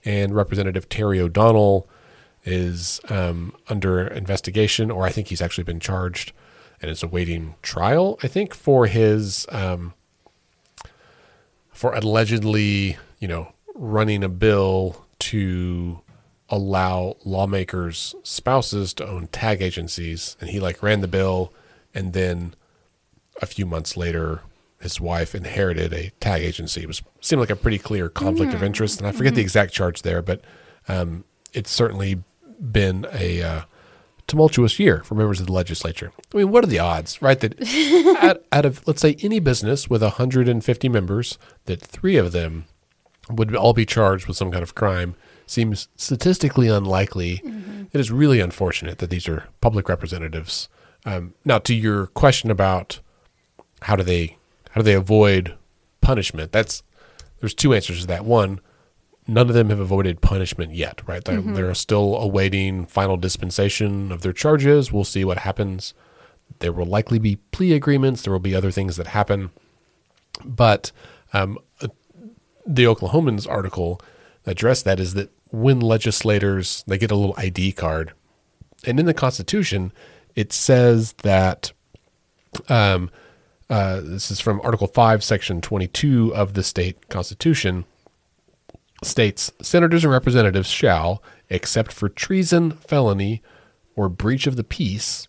and 0.04 0.36
Representative 0.36 0.90
Terry 0.90 1.20
O'Donnell 1.20 1.88
is 2.46 3.02
um, 3.10 3.56
under 3.68 4.08
investigation, 4.08 4.92
or 4.92 5.06
I 5.06 5.10
think 5.10 5.28
he's 5.28 5.42
actually 5.42 5.64
been 5.64 5.80
charged 5.80 6.32
and 6.82 6.92
is 6.92 7.04
awaiting 7.04 7.56
trial. 7.62 8.20
I 8.24 8.28
think 8.28 8.54
for 8.54 8.86
his 8.86 9.46
um, 9.50 9.94
for 11.72 11.94
allegedly, 11.94 12.98
you 13.20 13.28
know, 13.28 13.52
running 13.74 14.24
a 14.24 14.30
bill 14.30 15.06
to 15.20 16.02
allow 16.50 17.18
lawmakers' 17.26 18.16
spouses 18.24 18.94
to 18.94 19.08
own 19.08 19.28
tag 19.28 19.62
agencies, 19.62 20.38
and 20.40 20.50
he 20.50 20.60
like 20.60 20.84
ran 20.84 21.02
the 21.02 21.08
bill, 21.08 21.52
and 21.94 22.14
then 22.14 22.56
a 23.42 23.46
few 23.46 23.66
months 23.66 23.98
later, 23.98 24.42
his 24.80 25.02
wife 25.02 25.34
inherited 25.34 25.94
a 25.94 26.12
tag 26.20 26.44
agency. 26.44 26.84
It 26.84 26.88
was 26.88 27.02
seemed 27.20 27.40
like 27.40 27.50
a 27.50 27.56
pretty 27.56 27.80
clear 27.80 28.08
conflict 28.08 28.54
of 28.54 28.62
interest, 28.62 29.00
and 29.00 29.08
I 29.08 29.12
forget 29.12 29.34
the 29.36 29.42
exact 29.42 29.74
charge 29.74 30.04
there, 30.04 30.22
but 30.22 30.42
um, 30.88 31.24
it's 31.54 31.72
certainly 31.72 32.24
been 32.60 33.08
a 33.14 33.42
uh, 33.42 33.62
tumultuous 34.28 34.80
year 34.80 35.04
for 35.04 35.16
members 35.16 35.40
of 35.40 35.48
the 35.48 35.54
legislature. 35.54 36.12
I 36.34 36.38
mean, 36.38 36.52
what 36.52 36.64
are 36.64 36.68
the 36.68 36.80
odds, 36.80 37.22
right? 37.22 37.40
That 37.40 37.56
out, 38.22 38.44
out 38.52 38.66
of 38.66 38.86
let's 38.88 39.02
say 39.02 39.18
any 39.22 39.40
business 39.40 39.90
with 39.90 40.02
150 40.02 40.90
members, 40.90 41.38
that 41.66 41.82
three 41.82 42.18
of 42.18 42.32
them 42.32 42.66
would 43.30 43.56
all 43.56 43.74
be 43.74 43.86
charged 43.86 44.28
with 44.28 44.38
some 44.38 44.52
kind 44.52 44.64
of 44.64 44.76
crime 44.76 45.16
seems 45.48 45.88
statistically 45.96 46.68
unlikely. 46.68 47.42
It 47.92 48.00
is 48.00 48.12
really 48.12 48.40
unfortunate 48.40 48.98
that 48.98 49.10
these 49.10 49.28
are 49.28 49.46
public 49.62 49.88
representatives. 49.90 50.70
Um, 51.06 51.34
now, 51.44 51.60
to 51.60 51.74
your 51.74 52.08
question 52.08 52.50
about 52.50 53.00
how 53.84 53.96
do 53.96 54.04
they 54.04 54.38
how 54.72 54.82
do 54.82 54.84
they 54.84 54.94
avoid 54.94 55.56
punishment? 56.02 56.52
That's 56.52 56.84
there's 57.40 57.54
two 57.54 57.74
answers 57.74 58.02
to 58.02 58.08
that. 58.08 58.26
One, 58.26 58.60
none 59.28 59.48
of 59.50 59.56
them 59.56 59.70
have 59.70 59.80
avoided 59.80 60.22
punishment 60.22 60.74
yet, 60.74 61.02
right? 61.08 61.24
They're, 61.24 61.42
they're 61.42 61.74
still 61.74 62.16
awaiting 62.16 62.86
final 62.86 63.18
dispensation 63.18 64.12
of 64.12 64.22
their 64.22 64.34
charges. 64.34 64.92
We'll 64.92 65.04
see 65.04 65.26
what 65.26 65.40
happens. 65.40 65.94
There 66.60 66.72
will 66.72 66.86
likely 66.86 67.20
be 67.20 67.38
plea 67.52 67.74
agreements. 67.74 68.22
There 68.22 68.34
will 68.34 68.40
be 68.40 68.56
other 68.56 68.72
things 68.72 68.98
that 68.98 69.08
happen. 69.08 69.50
But 70.44 70.92
um, 71.34 71.58
uh, 71.82 71.88
the 72.66 72.84
Oklahomans 72.84 73.50
article 73.50 74.00
addressed 74.46 74.86
that 74.86 75.00
is 75.00 75.16
that 75.16 75.32
when 75.52 75.80
legislators 75.80 76.84
they 76.86 76.98
get 76.98 77.12
a 77.12 77.16
little 77.16 77.36
ID 77.38 77.72
card, 77.72 78.14
and 78.86 79.00
in 79.00 79.06
the 79.06 79.14
Constitution 79.14 79.92
it 80.36 80.52
says 80.52 81.14
that 81.24 81.72
um, 82.70 83.10
uh, 83.70 84.02
this 84.02 84.30
is 84.30 84.40
from 84.40 84.62
Article 84.64 84.88
5, 84.88 85.24
Section 85.24 85.62
22 85.62 86.36
of 86.36 86.54
the 86.54 86.64
state 86.64 87.10
constitution, 87.10 87.86
states 89.06 89.52
senators 89.62 90.04
and 90.04 90.12
representatives 90.12 90.70
shall, 90.70 91.22
except 91.50 91.92
for 91.92 92.10
treason, 92.10 92.72
felony, 92.72 93.42
or 93.96 94.10
breach 94.10 94.48
of 94.48 94.56
the 94.56 94.64
peace, 94.64 95.28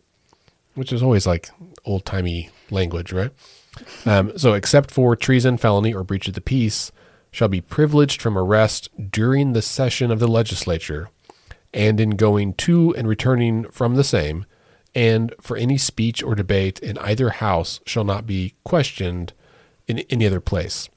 which 0.74 0.92
is 0.92 1.02
always 1.02 1.26
like 1.26 1.50
old 1.84 2.04
timey 2.04 2.50
language, 2.70 3.12
right? 3.12 3.30
Um, 4.04 4.36
so, 4.38 4.54
except 4.54 4.90
for 4.90 5.14
treason, 5.16 5.56
felony, 5.56 5.92
or 5.94 6.02
breach 6.04 6.28
of 6.28 6.34
the 6.34 6.40
peace, 6.40 6.90
shall 7.30 7.48
be 7.48 7.60
privileged 7.60 8.22
from 8.22 8.38
arrest 8.38 8.88
during 9.10 9.52
the 9.52 9.62
session 9.62 10.10
of 10.10 10.18
the 10.18 10.28
legislature 10.28 11.10
and 11.74 12.00
in 12.00 12.10
going 12.10 12.54
to 12.54 12.94
and 12.94 13.06
returning 13.06 13.68
from 13.70 13.96
the 13.96 14.04
same, 14.04 14.46
and 14.94 15.34
for 15.40 15.56
any 15.56 15.76
speech 15.76 16.22
or 16.22 16.34
debate 16.34 16.78
in 16.78 16.96
either 16.98 17.28
house 17.28 17.80
shall 17.84 18.04
not 18.04 18.26
be 18.26 18.54
questioned 18.64 19.34
in 19.86 19.98
any 20.10 20.26
other 20.26 20.40
place. 20.40 20.88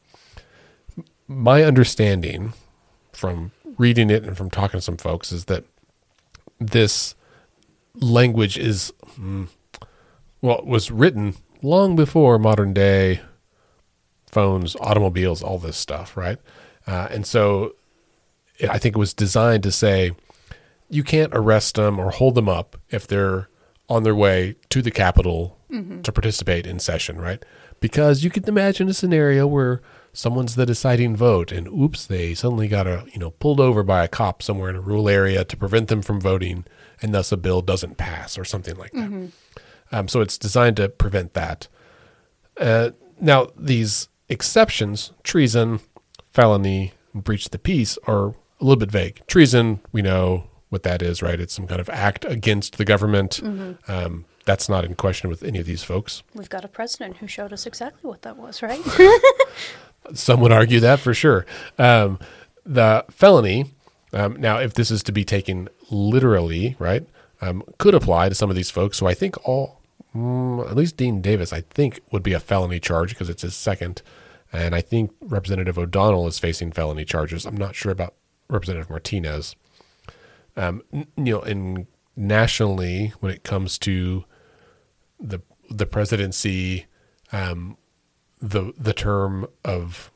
My 1.28 1.64
understanding 1.64 2.54
from 3.20 3.52
reading 3.78 4.10
it 4.10 4.24
and 4.24 4.36
from 4.36 4.50
talking 4.50 4.80
to 4.80 4.82
some 4.82 4.98
folks 4.98 5.32
is 5.32 5.46
that 5.46 5.64
this 6.60 7.16
language 7.96 8.58
is, 8.58 8.94
mm, 9.20 9.48
well, 10.42 10.64
was 10.66 10.90
written 10.90 11.36
long 11.62 11.96
before 11.96 12.40
modern 12.40 12.74
day 12.74 13.22
phones, 14.32 14.76
automobiles, 14.78 15.44
all 15.44 15.60
this 15.60 15.78
stuff, 15.78 16.16
right? 16.16 16.38
Uh, 16.88 17.08
and 17.12 17.26
so 17.26 17.76
it, 18.58 18.70
I 18.70 18.78
think 18.78 18.96
it 18.96 19.00
was 19.00 19.14
designed 19.14 19.64
to 19.64 19.72
say 19.72 20.12
you 20.90 21.04
can't 21.04 21.32
arrest 21.36 21.76
them 21.76 22.00
or 22.00 22.12
hold 22.12 22.36
them 22.36 22.50
up 22.50 22.78
if 22.90 23.06
they're 23.06 23.50
on 23.88 24.04
their 24.04 24.16
way 24.16 24.56
to 24.70 24.82
the 24.82 24.92
Capitol 24.92 25.58
to 26.04 26.12
participate 26.12 26.66
in 26.66 26.80
session, 26.80 27.20
right? 27.20 27.44
Because 27.80 28.24
you 28.24 28.30
can 28.30 28.48
imagine 28.48 28.90
a 28.90 28.94
scenario 28.94 29.48
where 29.48 29.82
someone's 30.14 30.56
the 30.56 30.66
deciding 30.66 31.16
vote 31.16 31.52
and 31.52 31.68
oops, 31.68 32.06
they 32.06 32.34
suddenly 32.34 32.68
got 32.68 32.88
a, 32.88 33.06
you 33.12 33.20
know, 33.20 33.32
pulled 33.32 33.60
over 33.60 33.84
by 33.84 34.04
a 34.04 34.08
cop 34.08 34.42
somewhere 34.42 34.70
in 34.70 34.76
a 34.76 34.82
rural 34.82 35.10
area 35.10 35.44
to 35.46 35.58
prevent 35.58 35.88
them 35.88 36.02
from 36.02 36.20
voting 36.20 36.66
and 37.02 37.14
thus 37.14 37.32
a 37.32 37.38
bill 37.38 37.62
doesn't 37.62 37.98
pass 37.98 38.38
or 38.38 38.46
something 38.46 38.76
like 38.76 38.92
that. 38.94 39.32
Um, 39.92 40.08
so 40.08 40.22
it's 40.22 40.38
designed 40.38 40.78
to 40.78 40.90
prevent 40.90 41.34
that. 41.34 41.68
Uh, 42.60 42.92
now, 43.20 43.48
these 43.58 44.10
exceptions, 44.28 45.12
treason, 45.24 45.80
felony, 46.32 46.94
breach 47.14 47.46
of 47.46 47.52
the 47.52 47.60
peace, 47.60 47.98
are 48.06 48.28
a 48.28 48.34
little 48.62 48.76
bit 48.76 48.92
vague. 48.92 49.22
Treason, 49.28 49.80
we 49.92 50.02
know 50.02 50.50
what 50.70 50.84
that 50.84 51.02
is, 51.02 51.22
right? 51.22 51.40
It's 51.40 51.54
some 51.54 51.68
kind 51.68 51.82
of 51.82 51.90
act 51.90 52.26
against 52.26 52.78
the 52.78 52.86
government. 52.86 53.42
Um, 53.88 54.26
that's 54.46 54.70
not 54.70 54.86
in 54.86 54.96
question 54.96 55.30
with 55.30 55.44
any 55.44 55.60
of 55.60 55.66
these 55.66 55.84
folks. 55.84 56.24
We've 56.34 56.50
got 56.50 56.66
a 56.66 56.68
president 56.68 57.18
who 57.18 57.28
showed 57.28 57.54
us 57.54 57.66
exactly 57.66 58.10
what 58.10 58.22
that 58.24 58.38
was, 58.38 58.62
right? 58.62 58.82
Some 60.14 60.40
would 60.42 60.52
argue 60.52 60.80
that 60.80 61.00
for 61.00 61.14
sure. 61.14 61.46
Um, 61.78 62.20
the 62.66 63.06
felony, 63.10 63.74
um, 64.14 64.36
now, 64.40 64.58
if 64.58 64.74
this 64.74 64.92
is 64.92 65.04
to 65.04 65.12
be 65.12 65.24
taken 65.24 65.70
literally, 65.90 66.76
right, 66.80 67.06
um, 67.42 67.64
could 67.78 67.96
apply 67.96 68.30
to 68.30 68.36
some 68.36 68.50
of 68.50 68.56
these 68.56 68.72
folks. 68.72 68.98
So 68.98 69.08
I 69.08 69.14
think 69.14 69.36
all, 69.48 69.80
mm, 70.16 70.70
at 70.70 70.76
least 70.76 70.98
Dean 70.98 71.22
Davis, 71.22 71.54
I 71.54 71.62
think 71.62 72.00
would 72.12 72.24
be 72.24 72.34
a 72.34 72.40
felony 72.40 72.80
charge 72.80 73.10
because 73.10 73.30
it's 73.30 73.44
his 73.44 73.56
second. 73.56 74.02
And 74.52 74.74
I 74.74 74.82
think 74.82 75.12
Representative 75.22 75.78
O'Donnell 75.78 76.28
is 76.28 76.40
facing 76.40 76.72
felony 76.72 77.06
charges. 77.06 77.46
I'm 77.46 77.58
not 77.58 77.76
sure 77.76 77.92
about 77.92 78.16
Representative 78.50 78.90
Martinez. 78.90 79.56
Um, 80.58 80.84
you 80.92 81.06
know, 81.16 81.42
in 81.42 81.88
nationally, 82.16 83.14
when 83.20 83.32
it 83.32 83.44
comes 83.44 83.78
to 83.80 84.26
the 85.20 85.40
the 85.70 85.86
presidency, 85.86 86.88
um, 87.32 87.78
the 88.42 88.74
the 88.78 88.94
term 88.94 89.48
of 89.64 90.12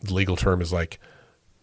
the 0.00 0.14
legal 0.14 0.36
term 0.36 0.60
is 0.60 0.72
like 0.72 0.98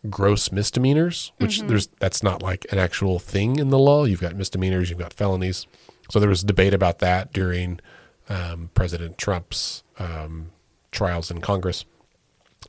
gross 0.10 0.51
misdemeanors, 0.51 1.31
which 1.38 1.62
there's 1.62 1.88
that's 2.00 2.24
not 2.24 2.41
like 2.41 2.65
an 2.72 2.79
actual 2.79 3.20
thing 3.20 3.58
in 3.58 3.70
the 3.70 3.79
law. 3.79 4.05
You've 4.05 4.22
got 4.22 4.36
misdemeanors, 4.36 4.89
you've 4.89 5.00
got 5.00 5.13
felonies. 5.13 5.67
So 6.10 6.20
there 6.20 6.29
was 6.29 6.43
debate 6.43 6.74
about 6.74 7.00
that 7.00 7.31
during 7.31 7.79
um, 8.27 8.70
President 8.74 9.17
Trump's 9.17 9.84
um, 10.00 10.51
trials 10.91 11.31
in 11.31 11.41
Congress. 11.41 11.86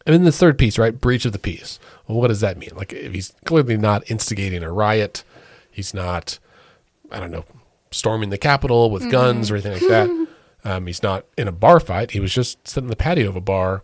And 0.07 0.15
then 0.15 0.25
the 0.25 0.33
third 0.33 0.59
piece, 0.59 0.79
right? 0.79 0.99
Breach 0.99 1.25
of 1.25 1.33
the 1.33 1.39
peace. 1.39 1.79
Well, 2.07 2.19
what 2.19 2.29
does 2.29 2.41
that 2.41 2.57
mean? 2.59 2.71
Like, 2.75 2.93
if 2.93 3.13
he's 3.13 3.35
clearly 3.45 3.77
not 3.77 4.09
instigating 4.11 4.63
a 4.63 4.73
riot, 4.73 5.23
he's 5.71 5.95
not, 5.95 6.39
I 7.11 7.21
don't 7.21 7.31
know, 7.31 7.45
storming 7.91 8.31
the 8.31 8.39
Capitol 8.39 8.91
with 8.91 9.11
guns 9.11 9.51
or 9.51 9.55
anything 9.55 9.73
like 9.73 9.89
that. 9.89 10.29
Um, 10.65 10.87
he's 10.87 11.03
not 11.03 11.25
in 11.37 11.49
a 11.49 11.53
bar 11.53 11.81
fight. 11.81 12.13
He 12.13 12.21
was 12.21 12.33
just 12.33 12.67
sitting 12.69 12.87
in 12.87 12.91
the 12.91 12.97
patio 12.97 13.29
of 13.29 13.37
a 13.37 13.41
bar. 13.41 13.83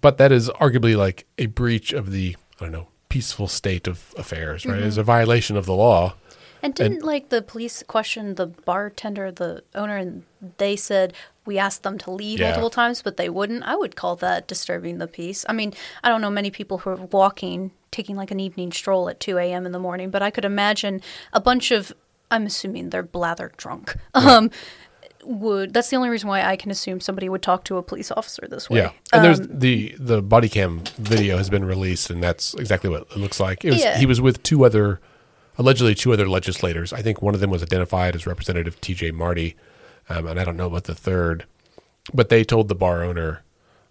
But 0.00 0.18
that 0.18 0.30
is 0.32 0.48
arguably 0.50 0.96
like 0.96 1.26
a 1.38 1.46
breach 1.46 1.92
of 1.92 2.10
the, 2.12 2.36
I 2.60 2.64
don't 2.64 2.72
know, 2.72 2.88
peaceful 3.08 3.48
state 3.48 3.88
of 3.88 4.14
affairs, 4.16 4.64
right? 4.64 4.80
It's 4.80 4.96
a 4.96 5.02
violation 5.02 5.56
of 5.56 5.66
the 5.66 5.74
law. 5.74 6.14
And 6.62 6.74
didn't 6.74 7.02
like 7.02 7.30
the 7.30 7.40
police 7.42 7.82
question 7.86 8.34
the 8.34 8.46
bartender, 8.46 9.32
the 9.32 9.64
owner, 9.74 9.96
and 9.96 10.24
they 10.58 10.76
said 10.76 11.14
we 11.46 11.58
asked 11.58 11.82
them 11.82 11.96
to 11.98 12.10
leave 12.10 12.38
Yeah. 12.38 12.48
multiple 12.48 12.70
times, 12.70 13.02
but 13.02 13.16
they 13.16 13.28
wouldn't. 13.30 13.64
I 13.64 13.74
would 13.76 13.96
call 13.96 14.14
that 14.16 14.46
disturbing 14.46 14.98
the 14.98 15.08
peace. 15.08 15.44
I 15.48 15.54
mean, 15.54 15.72
I 16.04 16.08
don't 16.08 16.20
know 16.20 16.30
many 16.30 16.50
people 16.50 16.78
who 16.78 16.90
are 16.90 16.96
walking, 16.96 17.70
taking 17.90 18.14
like 18.14 18.30
an 18.30 18.38
evening 18.38 18.72
stroll 18.72 19.08
at 19.08 19.18
2 19.20 19.38
a.m. 19.38 19.64
in 19.66 19.72
the 19.72 19.78
morning, 19.78 20.10
but 20.10 20.22
I 20.22 20.30
could 20.30 20.44
imagine 20.44 21.00
a 21.32 21.40
bunch 21.40 21.70
of, 21.70 21.92
I'm 22.30 22.44
assuming 22.46 22.90
they're 22.90 23.02
blather 23.02 23.50
drunk. 23.56 23.96
Um, 24.14 24.50
would 25.24 25.72
that's 25.74 25.90
the 25.90 25.96
only 25.96 26.08
reason 26.08 26.28
why 26.28 26.42
I 26.42 26.56
can 26.56 26.70
assume 26.70 27.00
somebody 27.00 27.28
would 27.28 27.42
talk 27.42 27.64
to 27.64 27.76
a 27.76 27.82
police 27.82 28.10
officer 28.10 28.46
this 28.48 28.68
way. 28.70 28.78
Yeah, 28.80 28.90
and 29.12 29.24
there's 29.24 29.40
Um, 29.40 29.58
the 29.58 29.94
the 29.98 30.22
body 30.22 30.48
cam 30.48 30.82
video 30.98 31.36
has 31.36 31.50
been 31.50 31.64
released, 31.64 32.10
and 32.10 32.22
that's 32.22 32.54
exactly 32.54 32.88
what 32.90 33.02
it 33.10 33.16
looks 33.16 33.38
like. 33.40 33.64
It 33.64 33.70
was, 33.72 33.80
Yeah. 33.82 33.98
He 33.98 34.06
was 34.06 34.20
with 34.20 34.42
two 34.42 34.64
other, 34.64 35.00
allegedly 35.58 35.94
two 35.94 36.12
other 36.12 36.28
legislators. 36.28 36.92
I 36.92 37.02
think 37.02 37.20
one 37.22 37.34
of 37.34 37.40
them 37.40 37.50
was 37.50 37.62
identified 37.62 38.14
as 38.14 38.26
Representative 38.26 38.80
T.J. 38.80 39.10
Marti, 39.12 39.56
um, 40.08 40.26
and 40.26 40.40
I 40.40 40.44
don't 40.44 40.56
know 40.56 40.66
about 40.66 40.84
the 40.84 40.94
third, 40.94 41.44
but 42.14 42.28
they 42.28 42.42
told 42.44 42.68
the 42.68 42.74
bar 42.74 43.02
owner, 43.04 43.42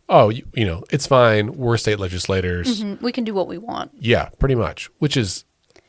"Oh, 0.09 0.29
you, 0.29 0.45
you 0.53 0.65
know, 0.65 0.83
it's 0.89 1.05
fine. 1.07 1.53
We're 1.57 1.77
state 1.77 1.99
legislators. 1.99 2.81
mm, 2.83 3.01
we 3.01 3.11
can 3.11 3.23
do 3.23 3.33
what 3.33 3.47
we 3.47 3.57
want. 3.57 3.91
Yeah, 3.99 4.29
pretty 4.39 4.55
much. 4.55 4.89
Which 4.99 5.15
is 5.15 5.45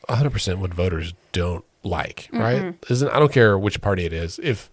100 0.07 0.29
percent 0.29 0.59
what 0.59 0.73
voters 0.73 1.13
don't 1.31 1.65
like, 1.83 2.29
right? 2.31 2.75
Isn't 2.89 3.09
I 3.09 3.17
don't 3.19 3.31
care 3.31 3.57
which 3.57 3.81
party 3.81 4.05
it 4.05 4.13
is. 4.13 4.39
If 4.43 4.69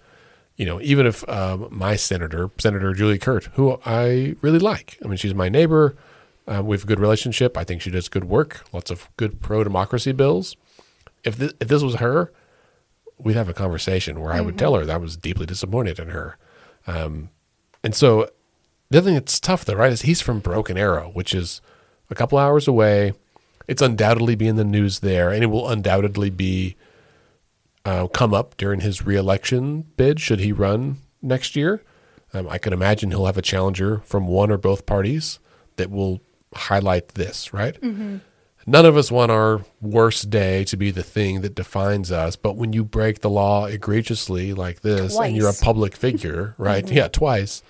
you 0.59 0.67
know, 0.67 0.81
even 0.83 1.07
if 1.07 1.27
um, 1.29 1.69
my 1.71 1.97
senator, 1.97 2.51
Senator 2.59 2.93
Julie 2.93 3.19
Kirt, 3.19 3.45
who 3.55 3.81
I 3.87 4.35
really 4.43 4.59
like, 4.59 4.99
I 5.03 5.09
mean, 5.09 5.17
she's 5.17 5.35
my 5.35 5.49
neighbor. 5.49 5.97
Uh, 6.47 6.63
we 6.65 6.77
have 6.77 6.83
a 6.83 6.87
good 6.87 6.99
relationship. 7.01 7.57
I 7.57 7.63
think 7.63 7.81
she 7.81 7.91
does 7.91 8.09
good 8.09 8.25
work. 8.25 8.65
Lots 8.73 8.91
of 8.91 9.09
good 9.17 9.41
pro 9.41 9.63
democracy 9.63 10.13
bills. 10.13 10.57
if 11.23 11.37
this, 11.37 11.53
if 11.61 11.69
this 11.69 11.83
was 11.83 11.97
her, 11.97 12.33
we'd 13.19 13.37
have 13.37 13.49
a 13.49 13.55
conversation 13.55 14.21
where 14.21 14.33
I 14.33 14.41
would 14.41 14.59
tell 14.59 14.75
her 14.75 14.85
that 14.85 14.95
I 14.95 14.99
was 14.99 15.17
deeply 15.17 15.47
disappointed 15.47 15.99
in 15.99 16.09
her. 16.09 16.37
Um, 16.87 17.31
and 17.85 17.95
so 17.95 18.29
the 18.91 18.99
other 18.99 19.07
thing 19.07 19.15
that's 19.15 19.39
tough 19.39 19.65
though, 19.65 19.75
right, 19.75 19.93
is 19.93 20.03
he's 20.03 20.21
from 20.21 20.41
Broken 20.41 20.77
Arrow, 20.77 21.11
which 21.11 21.35
is 21.35 21.61
a 22.11 22.15
couple 22.15 22.39
hours 22.39 22.67
away. 22.67 23.13
It's 23.69 23.83
undoubtedly 23.83 24.35
be 24.35 24.49
in 24.49 24.57
the 24.57 24.65
news 24.65 25.01
there, 25.01 25.31
and 25.31 25.45
it 25.45 25.49
will 25.49 25.69
undoubtedly 25.69 26.31
be 26.31 26.75
uh, 27.89 28.07
come 28.09 28.35
up 28.35 28.57
during 28.59 28.81
his 28.81 29.07
reelection 29.07 29.83
bid 29.97 30.21
should 30.21 30.41
he 30.41 30.53
run 30.53 30.99
next 31.23 31.57
year. 31.57 31.83
Um, 32.35 32.47
I 32.49 32.59
can 32.59 32.75
imagine 32.75 33.11
he'll 33.11 33.25
have 33.25 33.39
a 33.39 33.43
challenger 33.43 34.01
from 34.01 34.27
one 34.27 34.51
or 34.51 34.59
both 34.59 34.85
parties 34.85 35.39
that 35.77 35.91
will 35.91 36.21
highlight 36.55 37.09
this, 37.15 37.55
right? 37.55 37.83
None 38.67 38.85
of 38.85 38.99
us 38.99 39.11
want 39.11 39.31
our 39.31 39.65
worst 39.81 40.29
day 40.29 40.65
to 40.65 40.77
be 40.77 40.91
the 40.91 41.03
thing 41.03 41.41
that 41.41 41.55
defines 41.55 42.13
us, 42.13 42.37
but 42.37 42.57
when 42.57 42.75
you 42.75 42.85
break 42.85 43.21
the 43.21 43.31
law 43.31 43.65
egregiously 43.65 44.53
like 44.53 44.83
this 44.83 45.19
and 45.19 45.35
you're 45.35 45.49
a 45.49 45.55
public 45.55 45.97
figure, 45.97 46.55
right? 46.59 46.87
Yeah, 46.91 47.09
twice. 47.09 47.63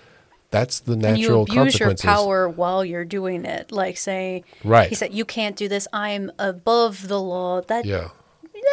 That's 0.51 0.81
the 0.81 0.97
natural 0.97 1.45
and 1.45 1.53
you 1.53 1.61
abuse 1.61 1.79
your 1.79 1.95
power 1.95 2.49
while 2.49 2.83
you're 2.83 3.05
doing 3.05 3.45
it. 3.45 3.71
Like 3.71 3.97
say, 3.97 4.43
Right. 4.63 4.89
He 4.89 4.95
said, 4.95 5.13
"You 5.13 5.23
can't 5.23 5.55
do 5.55 5.67
this. 5.67 5.87
I'm 5.93 6.31
above 6.39 7.07
the 7.07 7.21
law." 7.21 7.61
That 7.61 7.85
Yeah. 7.85 8.09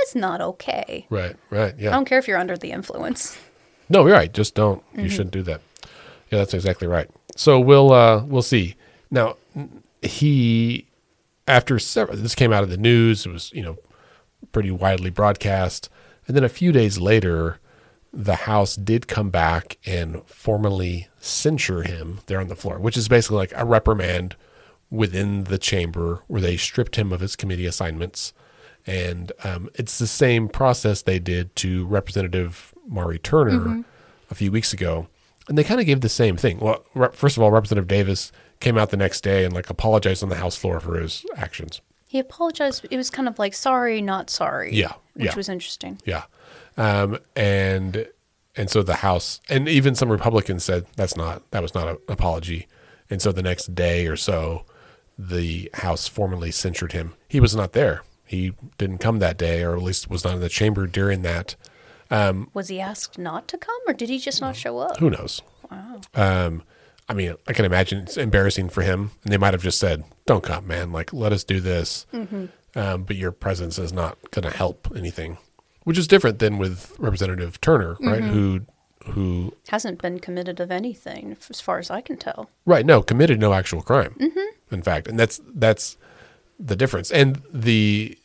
That's 0.00 0.14
not 0.14 0.40
okay. 0.40 1.06
Right. 1.10 1.36
Right. 1.50 1.74
Yeah. 1.78 1.90
I 1.90 1.92
don't 1.92 2.04
care 2.04 2.18
if 2.18 2.28
you're 2.28 2.38
under 2.38 2.56
the 2.56 2.70
influence. 2.72 3.38
No, 3.88 4.06
you're 4.06 4.16
right. 4.16 4.32
Just 4.32 4.54
don't. 4.54 4.82
You 4.94 5.08
shouldn't 5.08 5.30
do 5.30 5.42
that. 5.44 5.60
Yeah, 6.30 6.38
that's 6.38 6.54
exactly 6.54 6.88
right. 6.88 7.08
So 7.36 7.60
we'll 7.60 7.92
uh 7.92 8.24
we'll 8.24 8.42
see. 8.42 8.74
Now 9.10 9.36
he 10.02 10.86
after 11.46 11.78
several 11.78 12.16
this 12.16 12.34
came 12.34 12.52
out 12.52 12.62
of 12.62 12.70
the 12.70 12.76
news. 12.76 13.26
It 13.26 13.32
was 13.32 13.52
you 13.52 13.62
know 13.62 13.76
pretty 14.52 14.70
widely 14.70 15.10
broadcast, 15.10 15.88
and 16.26 16.36
then 16.36 16.44
a 16.44 16.48
few 16.48 16.72
days 16.72 16.98
later, 16.98 17.60
the 18.12 18.34
House 18.34 18.74
did 18.76 19.06
come 19.06 19.30
back 19.30 19.78
and 19.86 20.22
formally 20.26 21.08
censure 21.20 21.82
him 21.82 22.20
there 22.26 22.40
on 22.40 22.48
the 22.48 22.56
floor, 22.56 22.78
which 22.78 22.96
is 22.96 23.08
basically 23.08 23.36
like 23.36 23.52
a 23.54 23.64
reprimand 23.64 24.34
within 24.90 25.44
the 25.44 25.58
chamber 25.58 26.22
where 26.26 26.40
they 26.40 26.56
stripped 26.56 26.96
him 26.96 27.12
of 27.12 27.20
his 27.20 27.36
committee 27.36 27.66
assignments. 27.66 28.32
And 28.86 29.32
um, 29.42 29.68
it's 29.74 29.98
the 29.98 30.06
same 30.06 30.48
process 30.48 31.02
they 31.02 31.18
did 31.18 31.54
to 31.56 31.86
Representative 31.86 32.72
Mauree 32.86 33.18
Turner 33.18 33.84
a 34.30 34.34
few 34.34 34.52
weeks 34.52 34.72
ago. 34.72 35.08
And 35.48 35.56
they 35.56 35.64
kind 35.64 35.80
of 35.80 35.86
gave 35.86 36.00
the 36.00 36.08
same 36.08 36.36
thing. 36.36 36.58
Well, 36.58 36.84
re- 36.94 37.08
first 37.12 37.36
of 37.36 37.42
all, 37.42 37.50
Representative 37.50 37.88
Davis 37.88 38.32
came 38.60 38.78
out 38.78 38.90
the 38.90 38.96
next 38.96 39.22
day 39.22 39.44
and 39.44 39.54
like 39.54 39.70
apologized 39.70 40.22
on 40.22 40.28
the 40.28 40.36
House 40.36 40.56
floor 40.56 40.80
for 40.80 40.98
his 40.98 41.24
actions. 41.36 41.80
He 42.08 42.18
apologized. 42.18 42.86
It 42.90 42.96
was 42.96 43.10
kind 43.10 43.28
of 43.28 43.38
like 43.38 43.54
sorry, 43.54 44.00
not 44.00 44.30
sorry. 44.30 44.74
Yeah, 44.74 44.94
which 45.14 45.26
yeah. 45.26 45.34
was 45.36 45.48
interesting. 45.48 46.00
Yeah. 46.04 46.24
Um, 46.76 47.18
and 47.34 48.08
and 48.56 48.70
so 48.70 48.82
the 48.82 48.96
House 48.96 49.40
and 49.48 49.68
even 49.68 49.94
some 49.94 50.10
Republicans 50.10 50.64
said 50.64 50.86
that's 50.96 51.16
not 51.16 51.48
that 51.50 51.62
was 51.62 51.74
not 51.74 51.88
an 51.88 51.98
apology. 52.08 52.68
And 53.10 53.22
so 53.22 53.32
the 53.32 53.42
next 53.42 53.74
day 53.74 54.06
or 54.06 54.16
so, 54.16 54.64
the 55.18 55.70
House 55.74 56.08
formally 56.08 56.50
censured 56.50 56.92
him. 56.92 57.14
He 57.28 57.40
was 57.40 57.54
not 57.54 57.72
there. 57.72 58.02
He 58.26 58.52
didn't 58.78 58.98
come 58.98 59.18
that 59.20 59.38
day, 59.38 59.62
or 59.62 59.76
at 59.76 59.82
least 59.82 60.10
was 60.10 60.24
not 60.24 60.34
in 60.34 60.40
the 60.40 60.48
chamber 60.48 60.86
during 60.86 61.22
that. 61.22 61.54
Was 62.54 62.68
he 62.68 62.80
asked 62.80 63.18
not 63.18 63.48
to 63.48 63.58
come, 63.58 63.78
or 63.86 63.92
did 63.92 64.08
he 64.08 64.18
just 64.18 64.40
not 64.40 64.56
show 64.56 64.78
up? 64.78 64.98
Who 64.98 65.10
knows? 65.10 65.42
Um, 66.14 66.62
I 67.08 67.14
mean, 67.14 67.34
I 67.46 67.52
can 67.52 67.64
imagine 67.64 68.00
it's 68.02 68.16
embarrassing 68.16 68.68
for 68.68 68.82
him, 68.82 69.12
and 69.24 69.32
they 69.32 69.38
might 69.38 69.54
have 69.54 69.62
just 69.62 69.78
said, 69.78 70.04
"Don't 70.26 70.42
come, 70.44 70.66
man. 70.66 70.92
Like, 70.92 71.12
let 71.12 71.32
us 71.32 71.44
do 71.44 71.60
this." 71.60 72.06
Um, 72.12 73.04
but 73.04 73.16
your 73.16 73.32
presence 73.32 73.78
is 73.78 73.92
not 73.92 74.18
going 74.32 74.42
to 74.50 74.56
help 74.56 74.88
anything, 74.94 75.38
which 75.84 75.96
is 75.98 76.06
different 76.06 76.40
than 76.40 76.58
with 76.58 76.94
Representative 76.98 77.60
Turner, 77.60 77.96
right? 78.00 78.22
Who, 78.22 78.62
who, 79.06 79.54
Hasn't 79.68 80.02
been 80.02 80.18
committed 80.18 80.60
of 80.60 80.70
anything, 80.70 81.36
as 81.48 81.60
far 81.60 81.78
as 81.78 81.90
I 81.90 82.00
can 82.02 82.16
tell. 82.18 82.50
right? 82.66 82.84
No, 82.84 83.02
committed 83.02 83.40
no 83.40 83.52
actual 83.54 83.80
crime. 83.82 84.14
In 84.70 84.82
fact, 84.82 85.06
and 85.08 85.18
that's 85.18 85.40
that's 85.54 85.96
the 86.58 86.76
difference. 86.76 87.10
And 87.10 87.42
the, 87.52 88.16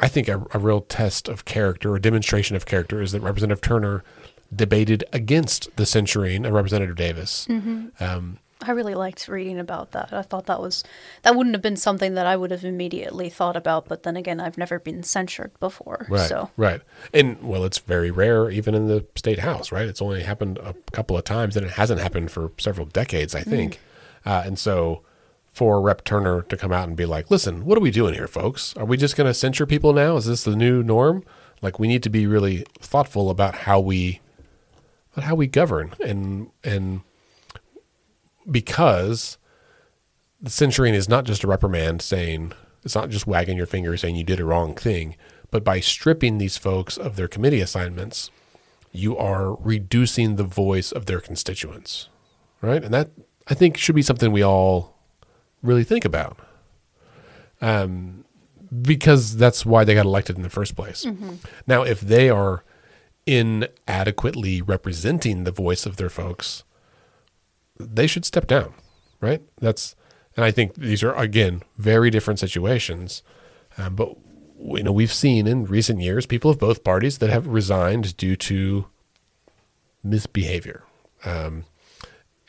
I 0.00 0.08
think 0.08 0.28
a, 0.28 0.44
a 0.52 0.58
real 0.58 0.80
test 0.82 1.28
of 1.28 1.44
character, 1.44 1.94
a 1.94 2.00
demonstration 2.00 2.56
of 2.56 2.66
character, 2.66 3.00
is 3.02 3.12
that 3.12 3.20
Representative 3.20 3.60
Turner 3.60 4.02
debated 4.54 5.04
against 5.12 5.74
the 5.76 5.86
censuring 5.86 6.44
of 6.44 6.52
Representative 6.52 6.96
Davis. 6.96 7.46
Um, 8.00 8.38
I 8.64 8.70
really 8.72 8.94
liked 8.94 9.26
reading 9.26 9.58
about 9.58 9.90
that. 9.90 10.12
I 10.12 10.22
thought 10.22 10.46
that 10.46 10.60
was 10.60 10.84
that 11.22 11.34
wouldn't 11.34 11.54
have 11.56 11.62
been 11.62 11.76
something 11.76 12.14
that 12.14 12.26
I 12.26 12.36
would 12.36 12.52
have 12.52 12.64
immediately 12.64 13.28
thought 13.28 13.56
about. 13.56 13.88
But 13.88 14.04
then 14.04 14.16
again, 14.16 14.38
I've 14.38 14.56
never 14.56 14.78
been 14.78 15.02
censured 15.02 15.50
before, 15.58 16.06
Right. 16.08 16.28
so 16.28 16.50
Right. 16.56 16.80
And 17.12 17.42
well, 17.42 17.64
it's 17.64 17.78
very 17.78 18.12
rare 18.12 18.50
even 18.50 18.74
in 18.76 18.86
the 18.86 19.04
state 19.16 19.40
house, 19.40 19.72
right? 19.72 19.88
It's 19.88 20.00
only 20.00 20.22
happened 20.22 20.58
a 20.58 20.74
couple 20.92 21.16
of 21.18 21.24
times 21.24 21.56
and 21.56 21.66
it 21.66 21.72
hasn't 21.72 22.00
happened 22.00 22.30
for 22.30 22.52
several 22.58 22.86
decades, 22.86 23.34
I 23.34 23.40
think. 23.42 23.80
Uh, 24.24 24.42
and 24.46 24.56
so 24.58 25.02
for 25.52 25.80
Rep 25.82 26.02
Turner 26.02 26.42
to 26.42 26.56
come 26.56 26.72
out 26.72 26.88
and 26.88 26.96
be 26.96 27.04
like, 27.04 27.30
listen, 27.30 27.64
what 27.64 27.76
are 27.76 27.82
we 27.82 27.90
doing 27.90 28.14
here, 28.14 28.26
folks? 28.26 28.74
Are 28.76 28.86
we 28.86 28.96
just 28.96 29.16
going 29.16 29.26
to 29.26 29.34
censure 29.34 29.66
people 29.66 29.92
now? 29.92 30.16
Is 30.16 30.24
this 30.24 30.44
the 30.44 30.56
new 30.56 30.82
norm? 30.82 31.24
Like 31.60 31.78
we 31.78 31.86
need 31.86 32.02
to 32.04 32.10
be 32.10 32.26
really 32.26 32.64
thoughtful 32.80 33.30
about 33.30 33.54
how 33.54 33.78
we 33.78 34.20
about 35.12 35.26
how 35.26 35.34
we 35.34 35.46
govern 35.46 35.94
and 36.04 36.50
and 36.64 37.02
because 38.50 39.36
the 40.40 40.50
censuring 40.50 40.94
is 40.94 41.08
not 41.08 41.24
just 41.24 41.44
a 41.44 41.46
reprimand 41.46 42.02
saying 42.02 42.52
it's 42.82 42.96
not 42.96 43.10
just 43.10 43.26
wagging 43.26 43.56
your 43.56 43.66
finger 43.66 43.96
saying 43.96 44.16
you 44.16 44.24
did 44.24 44.40
a 44.40 44.44
wrong 44.44 44.74
thing, 44.74 45.16
but 45.52 45.62
by 45.62 45.78
stripping 45.78 46.38
these 46.38 46.56
folks 46.56 46.96
of 46.96 47.14
their 47.14 47.28
committee 47.28 47.60
assignments, 47.60 48.30
you 48.90 49.16
are 49.16 49.54
reducing 49.56 50.34
the 50.34 50.44
voice 50.44 50.90
of 50.90 51.06
their 51.06 51.20
constituents, 51.20 52.08
right? 52.60 52.82
And 52.82 52.92
that 52.92 53.10
I 53.46 53.54
think 53.54 53.76
should 53.76 53.94
be 53.94 54.02
something 54.02 54.32
we 54.32 54.42
all 54.42 54.91
really 55.62 55.84
think 55.84 56.04
about, 56.04 56.38
um, 57.60 58.24
because 58.82 59.36
that's 59.36 59.64
why 59.66 59.84
they 59.84 59.94
got 59.94 60.06
elected 60.06 60.36
in 60.36 60.42
the 60.42 60.50
first 60.50 60.74
place. 60.76 61.06
Now, 61.66 61.82
if 61.82 62.00
they 62.00 62.28
are 62.30 62.64
inadequately 63.26 64.60
representing 64.62 65.44
the 65.44 65.52
voice 65.52 65.86
of 65.86 65.96
their 65.96 66.10
folks, 66.10 66.64
they 67.78 68.06
should 68.06 68.24
step 68.24 68.46
down, 68.46 68.74
right? 69.20 69.42
That's, 69.60 69.94
and 70.36 70.44
I 70.44 70.50
think 70.50 70.74
these 70.74 71.02
are 71.02 71.14
again 71.14 71.62
very 71.76 72.10
different 72.10 72.40
situations, 72.40 73.22
um, 73.78 73.94
but 73.94 74.16
you 74.58 74.82
know 74.82 74.92
we've 74.92 75.12
seen 75.12 75.46
in 75.46 75.64
recent 75.64 76.00
years 76.00 76.24
people 76.26 76.50
of 76.50 76.58
both 76.58 76.84
parties 76.84 77.18
that 77.18 77.30
have 77.30 77.46
resigned 77.48 78.16
due 78.16 78.36
to 78.36 78.86
misbehavior, 80.02 80.84
um, 81.24 81.64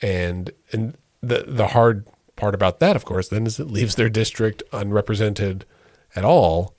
and 0.02 0.52
and 0.72 0.98
the 1.22 1.46
the 1.48 1.68
hard 1.70 2.08
part 2.36 2.56
about 2.56 2.80
that, 2.80 2.96
of 2.96 3.06
course, 3.06 3.28
then 3.28 3.46
is 3.46 3.60
it 3.60 3.70
leaves 3.70 3.96
their 3.96 4.10
district 4.10 4.64
unrepresented 4.72 5.66
at 6.16 6.26
all, 6.26 6.74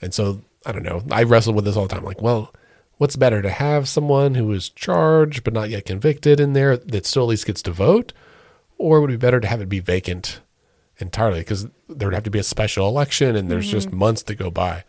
and 0.00 0.12
so 0.12 0.42
I 0.66 0.72
don't 0.72 0.82
know. 0.82 1.02
I 1.10 1.22
wrestle 1.22 1.54
with 1.54 1.64
this 1.64 1.76
all 1.76 1.86
the 1.86 1.94
time. 1.94 2.04
Like, 2.04 2.22
well, 2.22 2.52
what's 2.98 3.16
better 3.16 3.42
to 3.42 3.50
have 3.50 3.88
someone 3.88 4.34
who 4.34 4.52
is 4.52 4.68
charged 4.68 5.44
but 5.44 5.52
not 5.52 5.70
yet 5.70 5.86
convicted 5.86 6.40
in 6.40 6.52
there 6.52 6.76
that 6.76 7.06
still 7.06 7.24
at 7.24 7.30
least 7.30 7.46
gets 7.46 7.62
to 7.62 7.70
vote, 7.70 8.12
or 8.76 9.00
would 9.00 9.10
it 9.10 9.14
be 9.14 9.16
better 9.16 9.40
to 9.40 9.48
have 9.48 9.60
it 9.60 9.68
be 9.68 9.80
vacant 9.80 10.40
entirely 10.98 11.40
because 11.40 11.66
there 11.88 12.08
would 12.08 12.14
have 12.14 12.24
to 12.24 12.30
be 12.30 12.38
a 12.38 12.44
special 12.44 12.88
election 12.88 13.36
and 13.36 13.50
there's 13.50 13.70
just 13.70 13.88
mm-hmm. 13.88 13.98
months 13.98 14.22
to 14.24 14.34
go 14.34 14.50
by. 14.50 14.84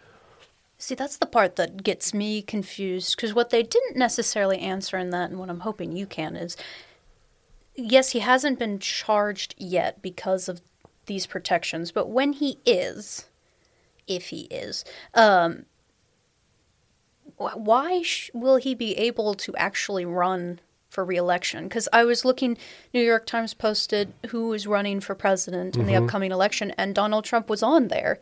See, 0.77 0.95
that's 0.95 1.17
the 1.17 1.25
part 1.25 1.57
that 1.57 1.83
gets 1.83 2.13
me 2.13 2.41
confused 2.41 3.15
because 3.15 3.33
what 3.33 3.49
they 3.49 3.63
didn't 3.63 3.97
necessarily 3.97 4.59
answer 4.59 4.97
in 4.97 5.09
that, 5.09 5.29
and 5.29 5.37
what 5.37 5.49
I'm 5.49 5.59
hoping 5.59 5.91
you 5.91 6.05
can, 6.05 6.37
is 6.37 6.55
yes, 7.79 8.11
he 8.11 8.19
hasn't 8.19 8.59
been 8.59 8.79
charged 8.79 9.55
yet 9.57 10.01
because 10.01 10.47
of 10.49 10.61
these 11.05 11.25
protections, 11.25 11.91
but 11.91 12.09
when 12.09 12.33
he 12.33 12.59
is, 12.65 13.27
if 14.07 14.29
he 14.29 14.41
is, 14.51 14.85
um, 15.13 15.65
why 17.37 18.01
sh- 18.01 18.29
will 18.33 18.57
he 18.57 18.75
be 18.75 18.97
able 18.97 19.33
to 19.33 19.55
actually 19.55 20.05
run 20.05 20.59
for 20.89 21.05
reelection? 21.05 21.65
Because 21.65 21.87
I 21.93 22.03
was 22.03 22.25
looking, 22.25 22.57
New 22.93 23.01
York 23.01 23.25
Times 23.25 23.53
posted 23.53 24.13
who 24.27 24.53
is 24.53 24.67
running 24.67 24.99
for 24.99 25.15
president 25.15 25.77
in 25.77 25.85
the 25.85 25.95
upcoming 25.95 26.31
election, 26.31 26.71
and 26.77 26.93
Donald 26.93 27.25
Trump 27.25 27.49
was 27.49 27.63
on 27.63 27.87
there. 27.87 28.19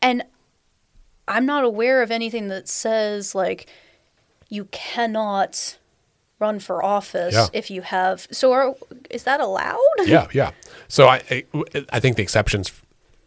And 0.00 0.24
I'm 1.28 1.46
not 1.46 1.64
aware 1.64 2.02
of 2.02 2.10
anything 2.10 2.48
that 2.48 2.68
says 2.68 3.34
like 3.34 3.68
you 4.48 4.64
cannot 4.66 5.78
run 6.40 6.58
for 6.58 6.82
office 6.82 7.34
Yeah. 7.34 7.46
if 7.52 7.70
you 7.70 7.82
have. 7.82 8.26
So 8.32 8.52
are 8.52 8.74
is 9.10 9.22
that 9.24 9.40
allowed? 9.40 9.78
yeah, 10.06 10.26
yeah. 10.32 10.50
So 10.88 11.06
I, 11.08 11.22
I 11.30 11.44
I 11.92 12.00
think 12.00 12.16
the 12.16 12.22
exceptions 12.22 12.72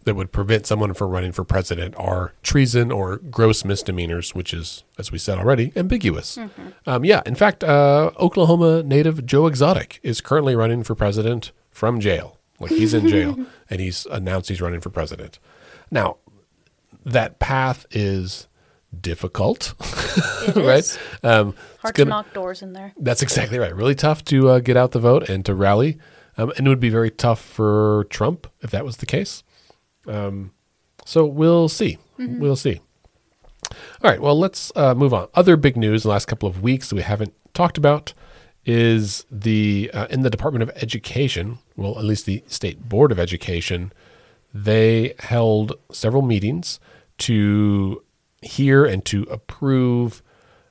that 0.04 0.16
would 0.16 0.34
prevent 0.34 0.66
someone 0.66 0.94
from 0.94 1.12
running 1.12 1.32
for 1.32 1.46
president 1.46 1.96
are 1.98 2.34
treason 2.44 2.92
or 2.92 3.18
gross 3.18 3.64
misdemeanors, 3.64 4.36
which 4.36 4.54
is, 4.54 4.84
as 5.00 5.14
we 5.14 5.18
said 5.18 5.38
already, 5.38 5.72
ambiguous. 5.78 6.38
Um, 6.86 7.06
yeah, 7.06 7.22
in 7.26 7.36
fact, 7.36 7.64
uh, 7.64 8.12
Oklahoma 8.20 8.84
native 8.84 9.26
Joe 9.26 9.48
Exotic 9.48 10.02
is 10.04 10.20
currently 10.20 10.58
running 10.58 10.84
for 10.84 10.94
president 10.94 11.54
from 11.72 12.02
jail. 12.02 12.38
Like 12.60 12.72
he's 12.72 12.94
in 12.94 13.08
jail, 13.08 13.38
and 13.70 13.80
he's 13.80 14.06
announced 14.08 14.50
he's 14.50 14.60
running 14.62 14.82
for 14.82 14.90
president. 14.90 15.40
Now, 15.90 16.18
that 17.06 17.40
path 17.40 17.86
is 17.92 18.48
difficult, 19.02 19.74
right? 20.56 21.00
Um, 21.24 21.56
Hard 21.80 21.96
gonna- 21.96 22.06
to 22.06 22.10
knock 22.10 22.34
doors 22.34 22.62
in 22.62 22.74
there. 22.74 22.94
that's 22.98 23.22
exactly 23.22 23.60
right. 23.60 23.76
Really 23.76 23.96
tough 23.96 24.24
to 24.26 24.50
uh, 24.50 24.60
get 24.60 24.78
out 24.78 24.92
the 24.92 25.00
vote 25.00 25.30
and 25.30 25.46
to 25.46 25.56
rally. 25.56 25.98
Um, 26.38 26.52
and 26.58 26.66
it 26.66 26.70
would 26.70 26.80
be 26.80 26.90
very 26.90 27.12
tough 27.12 27.40
for 27.42 28.06
Trump 28.10 28.48
if 28.62 28.72
that 28.72 28.84
was 28.86 28.98
the 28.98 29.06
case. 29.06 29.44
Um, 30.08 30.52
so 31.06 31.26
we'll 31.26 31.70
see. 31.70 31.98
We'll 32.18 32.56
see. 32.56 32.80
All 33.72 34.10
right. 34.12 34.20
Well, 34.22 34.38
let's 34.38 34.72
uh, 34.76 34.94
move 34.96 35.14
on. 35.14 35.28
Other 35.36 35.56
big 35.58 35.78
news 35.78 36.04
in 36.04 36.10
the 36.10 36.14
last 36.14 36.26
couple 36.26 36.48
of 36.50 36.62
weeks 36.62 36.90
that 36.90 36.96
we 36.96 37.02
haven't 37.02 37.34
talked 37.54 37.78
about 37.78 38.14
is 38.66 39.26
the 39.30 39.92
uh, 39.94 40.08
in 40.10 40.22
the 40.22 40.30
Department 40.30 40.64
of 40.64 40.70
Education. 40.82 41.60
Well, 41.76 41.98
at 42.00 42.06
least 42.06 42.26
the 42.26 42.44
State 42.48 42.88
Board 42.88 43.12
of 43.12 43.20
Education, 43.20 43.92
they 44.54 45.14
held 45.20 45.74
several 45.92 46.22
meetings 46.24 46.80
to 47.20 48.04
hear 48.44 48.86
and 48.86 49.04
to 49.06 49.24
approve 49.24 50.22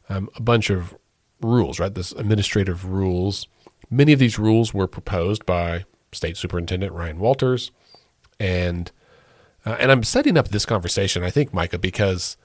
um, 0.08 0.28
a 0.36 0.42
bunch 0.42 0.70
of 0.70 0.94
rules, 1.40 1.80
right? 1.80 1.94
This 1.94 2.12
administrative 2.12 2.84
rules. 2.84 3.46
Many 3.90 4.12
of 4.12 4.18
these 4.18 4.38
rules 4.38 4.72
were 4.72 4.86
proposed 4.86 5.44
by 5.44 5.84
State 6.12 6.36
Superintendent 6.36 6.92
Ryan 6.92 7.18
Walters, 7.18 7.70
and 8.38 8.90
uh, 9.64 9.76
and 9.78 9.92
I'm 9.92 10.02
setting 10.02 10.36
up 10.36 10.48
this 10.48 10.66
conversation, 10.66 11.22
I 11.22 11.30
think, 11.30 11.54
Micah, 11.54 11.78
because 11.78 12.36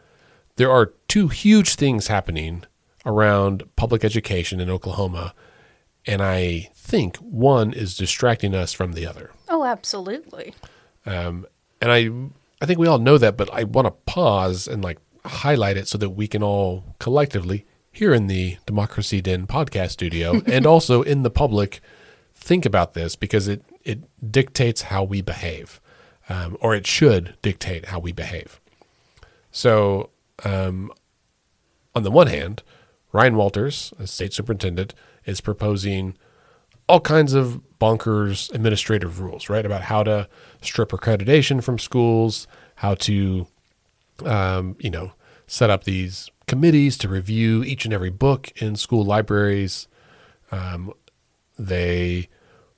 there 0.55 0.71
are 0.71 0.93
two 1.07 1.27
huge 1.27 1.75
things 1.75 2.07
happening 2.07 2.63
around 3.05 3.63
public 3.75 4.03
education 4.03 4.59
in 4.59 4.69
Oklahoma, 4.69 5.33
and 6.05 6.21
I 6.21 6.69
think 6.75 7.17
one 7.17 7.73
is 7.73 7.97
distracting 7.97 8.53
us 8.53 8.73
from 8.73 8.93
the 8.93 9.05
other. 9.05 9.31
Oh, 9.49 9.63
absolutely. 9.63 10.53
Um, 11.05 11.45
and 11.81 11.91
I, 11.91 12.09
I 12.61 12.65
think 12.65 12.79
we 12.79 12.87
all 12.87 12.99
know 12.99 13.17
that, 13.17 13.37
but 13.37 13.53
I 13.53 13.63
want 13.63 13.87
to 13.87 13.91
pause 13.91 14.67
and 14.67 14.83
like 14.83 14.99
highlight 15.27 15.77
it 15.77 15.87
so 15.87 15.97
that 15.97 16.11
we 16.11 16.27
can 16.27 16.43
all 16.43 16.95
collectively 16.99 17.65
here 17.91 18.13
in 18.13 18.27
the 18.27 18.57
Democracy 18.65 19.21
Den 19.21 19.47
podcast 19.47 19.91
studio 19.91 20.41
and 20.47 20.65
also 20.65 21.01
in 21.01 21.23
the 21.23 21.29
public 21.29 21.81
think 22.35 22.65
about 22.65 22.93
this 22.93 23.15
because 23.15 23.47
it 23.47 23.63
it 23.83 23.99
dictates 24.31 24.83
how 24.83 25.03
we 25.03 25.21
behave, 25.21 25.79
um, 26.27 26.57
or 26.59 26.75
it 26.75 26.85
should 26.85 27.35
dictate 27.41 27.85
how 27.85 27.99
we 27.99 28.11
behave. 28.11 28.59
So, 29.49 30.09
um, 30.43 30.91
on 31.95 32.03
the 32.03 32.11
one 32.11 32.27
hand, 32.27 32.63
Ryan 33.13 33.37
Walters, 33.37 33.93
as 33.97 34.11
state 34.11 34.33
superintendent, 34.33 34.93
is 35.25 35.39
proposing 35.39 36.17
all 36.89 36.99
kinds 36.99 37.33
of 37.33 37.61
bonkers 37.79 38.53
administrative 38.53 39.19
rules, 39.19 39.49
right? 39.49 39.65
About 39.65 39.83
how 39.83 40.03
to 40.03 40.27
strip 40.61 40.89
accreditation 40.89 41.63
from 41.63 41.79
schools, 41.79 42.45
how 42.75 42.95
to, 42.95 43.47
um, 44.25 44.75
you 44.79 44.89
know, 44.89 45.13
set 45.47 45.69
up 45.69 45.83
these 45.83 46.29
committees 46.47 46.97
to 46.99 47.09
review 47.09 47.63
each 47.63 47.85
and 47.85 47.93
every 47.93 48.09
book 48.09 48.51
in 48.61 48.75
school 48.75 49.03
libraries. 49.03 49.87
Um, 50.51 50.93
they 51.57 52.29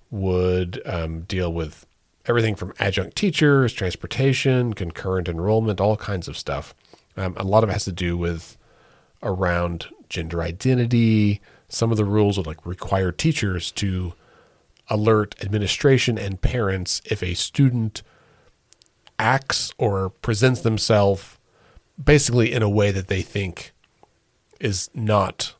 would 0.10 0.82
um, 0.86 1.21
deal 1.21 1.54
with 1.54 1.86
everything 2.25 2.56
from 2.56 2.73
adjunct 2.80 3.15
teachers, 3.15 3.73
transportation, 3.73 4.73
concurrent 4.73 5.28
enrollment, 5.28 5.82
all 5.82 5.97
kinds 5.97 6.28
of 6.28 6.38
stuff. 6.38 6.73
Um, 7.17 7.36
a 7.38 7.43
lot 7.43 7.63
of 7.63 7.69
it 7.69 7.73
has 7.73 7.86
to 7.86 7.91
do 7.91 8.17
with 8.17 8.58
around 9.21 9.88
gender 10.10 10.41
identity. 10.41 11.41
Some 11.67 11.91
of 11.91 11.97
the 11.97 12.06
rules 12.06 12.38
would 12.38 12.47
like 12.47 12.65
require 12.65 13.12
teachers 13.12 13.71
to 13.73 14.13
alert 14.89 15.36
administration 15.41 16.17
and 16.17 16.41
parents 16.41 17.02
if 17.06 17.21
a 17.21 17.36
student 17.36 18.02
acts 19.19 19.71
or 19.77 20.10
presents 20.10 20.62
themselves 20.62 21.38
basically 22.03 22.51
in 22.51 22.63
a 22.63 22.69
way 22.69 22.91
that 22.91 23.08
they 23.08 23.21
think 23.21 23.73
is 24.60 24.89
not 24.93 25.53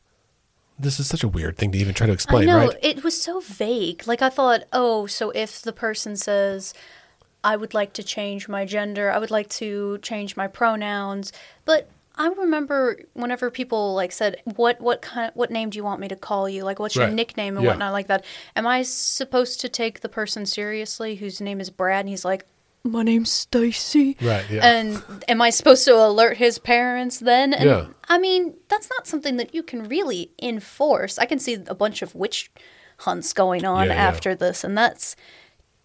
this 0.80 0.98
is 1.00 1.08
such 1.08 1.24
a 1.24 1.28
weird 1.28 1.58
thing 1.58 1.72
to 1.74 1.78
even 1.78 1.93
try 1.93 2.08
to 2.08 2.13
explain 2.13 2.43
I 2.43 2.54
know 2.54 2.67
right 2.67 2.78
it 2.82 3.04
was 3.04 3.22
so 3.22 3.41
vague. 3.41 4.08
Like 4.08 4.22
I 4.22 4.30
thought, 4.30 4.63
oh, 4.72 5.08
so 5.08 5.30
if 5.32 5.62
the 5.62 5.74
person 5.74 6.15
says, 6.15 6.74
"I 7.43 7.58
would 7.58 7.74
like 7.74 7.91
to 7.93 8.04
change 8.04 8.48
my 8.48 8.63
gender. 8.63 9.12
I 9.12 9.19
would 9.19 9.30
like 9.32 9.50
to 9.50 9.98
change 9.98 10.38
my 10.38 10.48
pronouns," 10.48 11.34
but 11.65 11.89
I 12.15 12.28
remember 12.30 13.00
whenever 13.13 13.52
people 13.52 13.93
like 13.93 14.13
said, 14.13 14.41
"What 14.45 14.80
what 14.80 15.02
kind 15.02 15.34
what 15.36 15.52
name 15.52 15.69
do 15.69 15.78
you 15.78 15.84
want 15.84 16.00
me 16.00 16.08
to 16.08 16.15
call 16.15 16.48
you? 16.48 16.63
Like 16.63 16.80
what's 16.80 16.95
your 16.95 17.06
Right. 17.08 17.13
nickname 17.13 17.58
and 17.58 17.65
Yeah. 17.65 17.72
whatnot 17.72 17.91
like 17.91 18.08
that?" 18.08 18.24
Am 18.56 18.65
I 18.65 18.84
supposed 18.84 19.60
to 19.60 19.67
take 19.67 20.00
the 20.00 20.08
person 20.10 20.45
seriously 20.45 21.15
whose 21.15 21.41
name 21.41 21.60
is 21.60 21.69
Brad 21.69 22.02
and 22.02 22.10
he's 22.10 22.24
like, 22.24 22.45
"My 22.84 23.04
name's 23.04 23.32
Stacy." 23.32 24.18
right 24.22 24.46
yeah 24.50 24.65
And 24.65 25.04
am 25.28 25.42
I 25.42 25.50
supposed 25.50 25.86
to 25.86 25.96
alert 25.96 26.38
his 26.38 26.60
parents 26.60 27.20
then? 27.20 27.54
And 27.54 27.70
Yeah. 27.70 27.86
I 28.08 28.18
mean, 28.18 28.56
that's 28.70 28.89
not 28.89 29.08
something 29.08 29.38
that 29.38 29.54
you 29.54 29.63
can 29.63 29.84
really 29.88 30.32
enforce. 30.42 31.20
I 31.20 31.26
can 31.26 31.39
see 31.39 31.54
a 31.68 31.76
bunch 31.76 32.02
of 32.02 32.15
witch 32.15 32.52
hunts 33.00 33.34
going 33.34 33.65
on 33.65 33.88
Yeah, 33.88 33.94
yeah. 33.94 34.08
after 34.08 34.36
this, 34.36 34.63
and 34.63 34.78
that's 34.78 35.15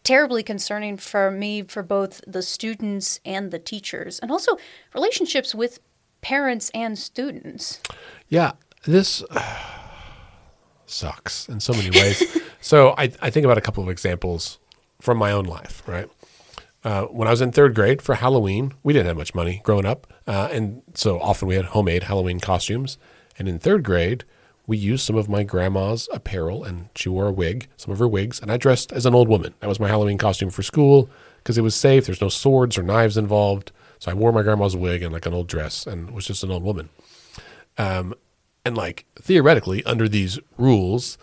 terribly 0.03 0.43
concerning 0.43 0.97
for 0.97 1.31
me 1.31 1.63
for 1.63 1.83
both 1.83 2.21
the 2.27 2.43
students 2.43 3.21
and 3.25 3.51
the 3.51 3.59
teachers, 3.59 4.19
and 4.19 4.31
also 4.31 4.57
relationships 4.95 5.55
with 5.55 5.79
parents 6.21 6.71
and 6.75 6.99
students. 6.99 7.81
Yeah, 8.29 8.53
this 8.87 9.23
sucks 10.87 11.49
in 11.49 11.61
so 11.61 11.73
many 11.73 11.91
ways. 11.91 12.23
so 12.61 12.95
I, 12.99 13.11
I 13.21 13.31
think 13.31 13.45
about 13.45 13.59
a 13.59 13.63
couple 13.63 13.83
of 13.83 13.89
examples 13.89 14.59
from 15.01 15.19
my 15.19 15.33
own 15.33 15.45
life, 15.45 15.83
right? 15.87 16.09
Uh, 16.85 17.05
when 17.07 17.27
I 17.27 17.31
was 17.31 17.41
in 17.41 17.51
third 17.51 17.75
grade 17.75 18.03
for 18.03 18.17
Halloween, 18.17 18.73
we 18.83 18.93
didn't 18.93 19.07
have 19.07 19.17
much 19.17 19.35
money 19.35 19.63
growing 19.65 19.87
up. 19.87 20.13
Uh, 20.27 20.49
and 20.53 20.83
so 20.95 21.19
often 21.19 21.49
we 21.49 21.55
had 21.55 21.67
homemade 21.67 22.05
Halloween 22.05 22.41
costumes. 22.41 22.99
And 23.39 23.49
in 23.49 23.59
third 23.59 23.83
grade, 23.83 24.25
we 24.67 24.77
used 24.77 25.05
some 25.05 25.17
of 25.17 25.29
my 25.29 25.43
grandma's 25.45 26.09
apparel 26.13 26.63
and 26.63 26.89
she 26.95 27.09
wore 27.09 27.29
a 27.29 27.33
wig, 27.33 27.69
some 27.77 27.93
of 27.93 27.99
her 27.99 28.09
wigs, 28.09 28.41
and 28.41 28.53
I 28.53 28.59
dressed 28.59 28.93
as 28.93 29.07
an 29.07 29.15
old 29.15 29.29
woman. 29.29 29.55
That 29.61 29.69
was 29.69 29.81
my 29.81 29.89
Halloween 29.89 30.19
costume 30.19 30.51
for 30.51 30.63
school 30.63 31.09
because 31.39 31.57
it 31.57 31.63
was 31.63 31.75
safe. 31.75 32.07
There's 32.07 32.21
no 32.21 32.29
swords 32.29 32.77
or 32.77 32.83
knives 32.83 33.17
involved. 33.17 33.73
So 33.99 34.11
I 34.11 34.15
wore 34.15 34.33
my 34.33 34.43
grandma's 34.43 34.77
wig 34.77 35.03
and 35.03 35.13
like 35.13 35.27
an 35.27 35.35
old 35.35 35.49
dress 35.49 35.87
and 35.87 36.11
was 36.11 36.27
just 36.27 36.45
an 36.45 36.51
old 36.51 36.63
woman. 36.63 36.91
Um, 37.79 38.15
and 38.65 38.77
like 38.77 39.07
theoretically, 39.17 39.83
under 39.85 40.09
these 40.09 40.39
rules, 40.59 41.19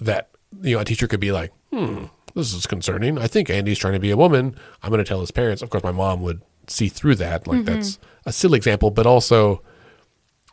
that 0.00 0.30
you 0.62 0.76
know 0.76 0.80
a 0.80 0.84
teacher 0.84 1.06
could 1.06 1.20
be 1.20 1.32
like, 1.32 1.52
"Hmm, 1.72 2.06
this 2.34 2.52
is 2.52 2.66
concerning. 2.66 3.18
I 3.18 3.26
think 3.26 3.48
Andy's 3.48 3.78
trying 3.78 3.94
to 3.94 4.00
be 4.00 4.10
a 4.10 4.16
woman. 4.16 4.56
I'm 4.82 4.90
going 4.90 5.02
to 5.02 5.08
tell 5.08 5.20
his 5.20 5.30
parents." 5.30 5.62
Of 5.62 5.70
course, 5.70 5.84
my 5.84 5.92
mom 5.92 6.22
would 6.22 6.42
see 6.66 6.88
through 6.88 7.16
that. 7.16 7.46
Like 7.46 7.64
that's 7.64 7.98
a 8.26 8.32
silly 8.32 8.56
example, 8.56 8.90
but 8.90 9.06
also 9.06 9.62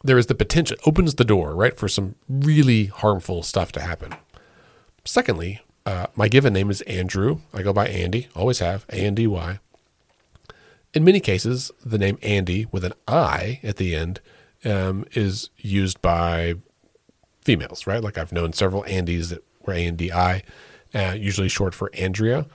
there 0.03 0.17
is 0.17 0.27
the 0.27 0.35
potential 0.35 0.77
opens 0.85 1.15
the 1.15 1.25
door 1.25 1.55
right 1.55 1.77
for 1.77 1.87
some 1.87 2.15
really 2.29 2.85
harmful 2.85 3.43
stuff 3.43 3.71
to 3.73 3.81
happen. 3.81 4.13
Secondly, 5.05 5.61
uh, 5.85 6.07
my 6.15 6.27
given 6.27 6.53
name 6.53 6.69
is 6.69 6.81
Andrew. 6.81 7.39
I 7.53 7.63
go 7.63 7.73
by 7.73 7.87
Andy. 7.87 8.27
Always 8.35 8.59
have 8.59 8.85
A 8.89 8.97
N 8.97 9.15
D 9.15 9.27
Y. 9.27 9.59
In 10.93 11.03
many 11.03 11.19
cases, 11.19 11.71
the 11.85 11.97
name 11.97 12.17
Andy 12.21 12.67
with 12.71 12.83
an 12.83 12.93
I 13.07 13.59
at 13.63 13.77
the 13.77 13.95
end 13.95 14.19
um, 14.65 15.05
is 15.13 15.49
used 15.57 16.01
by 16.01 16.55
females, 17.41 17.87
right? 17.87 18.03
Like 18.03 18.17
I've 18.17 18.31
known 18.31 18.53
several 18.53 18.83
Andys 18.83 19.29
that 19.29 19.43
were 19.65 19.73
A 19.73 19.85
N 19.85 19.95
D 19.95 20.11
I, 20.11 20.43
uh, 20.93 21.15
usually 21.17 21.49
short 21.49 21.73
for 21.73 21.89
Andrea. 21.93 22.45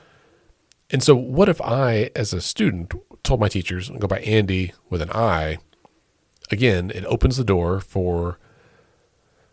And 0.91 1.03
so, 1.03 1.17
what 1.17 1.49
if 1.49 1.61
I, 1.61 2.11
as 2.15 2.33
a 2.33 2.41
student, 2.41 2.93
told 3.23 3.41
my 3.41 3.49
teachers, 3.49 3.91
go 3.91 4.07
by 4.07 4.21
Andy 4.21 4.73
with 4.89 5.03
an 5.03 5.11
I? 5.11 5.59
Again, 6.51 6.93
it 6.95 7.05
opens 7.07 7.37
the 7.37 7.45
door 7.45 7.81
for 7.81 8.39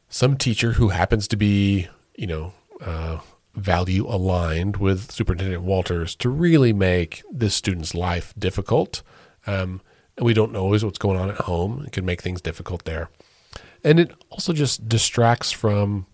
some 0.10 0.38
teacher 0.38 0.74
who 0.74 0.90
happens 0.90 1.28
to 1.30 1.36
be, 1.36 1.88
you 2.16 2.28
know, 2.28 2.54
uh, 2.82 3.20
value 3.56 4.08
aligned 4.08 4.78
with 4.78 5.12
Superintendent 5.12 5.64
Walters 5.64 6.16
to 6.18 6.30
really 6.30 6.74
make 6.74 7.24
this 7.32 7.56
student's 7.56 7.96
life 7.96 8.34
difficult. 8.38 9.02
Um, 9.48 9.82
and 10.18 10.26
we 10.26 10.34
don't 10.34 10.52
know 10.52 10.62
always 10.62 10.86
what's 10.86 11.00
going 11.00 11.20
on 11.20 11.32
at 11.32 11.38
home. 11.38 11.84
It 11.86 11.92
can 11.92 12.06
make 12.06 12.22
things 12.22 12.42
difficult 12.42 12.86
there. 12.86 13.10
And 13.84 14.00
it 14.00 14.12
also 14.30 14.54
just 14.54 14.88
distracts 14.88 15.52
from 15.52 16.06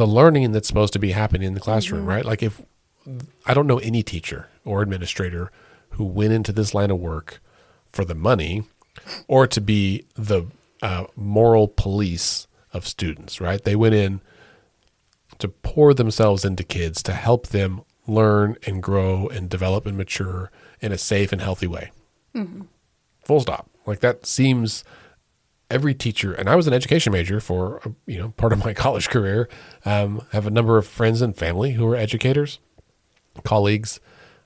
the 0.00 0.06
learning 0.06 0.50
that's 0.52 0.66
supposed 0.66 0.94
to 0.94 0.98
be 0.98 1.10
happening 1.10 1.46
in 1.46 1.52
the 1.52 1.60
classroom, 1.60 2.06
right? 2.06 2.24
Like 2.24 2.42
if 2.42 2.62
I 3.44 3.52
don't 3.52 3.66
know 3.66 3.80
any 3.80 4.02
teacher 4.02 4.48
or 4.64 4.80
administrator 4.80 5.52
who 5.90 6.06
went 6.06 6.32
into 6.32 6.52
this 6.52 6.72
line 6.72 6.90
of 6.90 6.98
work 6.98 7.42
for 7.92 8.06
the 8.06 8.14
money 8.14 8.62
or 9.28 9.46
to 9.46 9.60
be 9.60 10.06
the 10.14 10.46
uh, 10.80 11.04
moral 11.16 11.68
police 11.68 12.46
of 12.72 12.88
students, 12.88 13.42
right? 13.42 13.62
They 13.62 13.76
went 13.76 13.94
in 13.94 14.22
to 15.36 15.48
pour 15.48 15.92
themselves 15.92 16.46
into 16.46 16.64
kids 16.64 17.02
to 17.02 17.12
help 17.12 17.48
them 17.48 17.82
learn 18.06 18.56
and 18.66 18.82
grow 18.82 19.28
and 19.28 19.50
develop 19.50 19.84
and 19.84 19.98
mature 19.98 20.50
in 20.80 20.92
a 20.92 20.98
safe 20.98 21.30
and 21.30 21.42
healthy 21.42 21.66
way. 21.66 21.90
Full 23.24 23.40
stop. 23.40 23.68
Like 23.84 24.00
that 24.00 24.24
seems 24.24 24.82
every 25.70 25.94
teacher, 25.94 26.32
and 26.32 26.48
I 26.48 26.56
was 26.56 26.66
an 26.66 26.72
education 26.72 27.12
major 27.12 27.40
for 27.40 27.80
you 28.06 28.18
know 28.18 28.30
part 28.36 28.52
of 28.52 28.64
my 28.64 28.74
college 28.84 29.08
career. 29.08 29.48
Um, 29.84 30.26
have 30.32 30.46
a 30.46 30.50
number 30.50 30.78
of 30.78 30.86
friends 30.86 31.22
and 31.22 31.36
family 31.36 31.72
who 31.72 31.86
are 31.86 31.96
educators, 31.96 32.58
colleagues. 33.44 34.00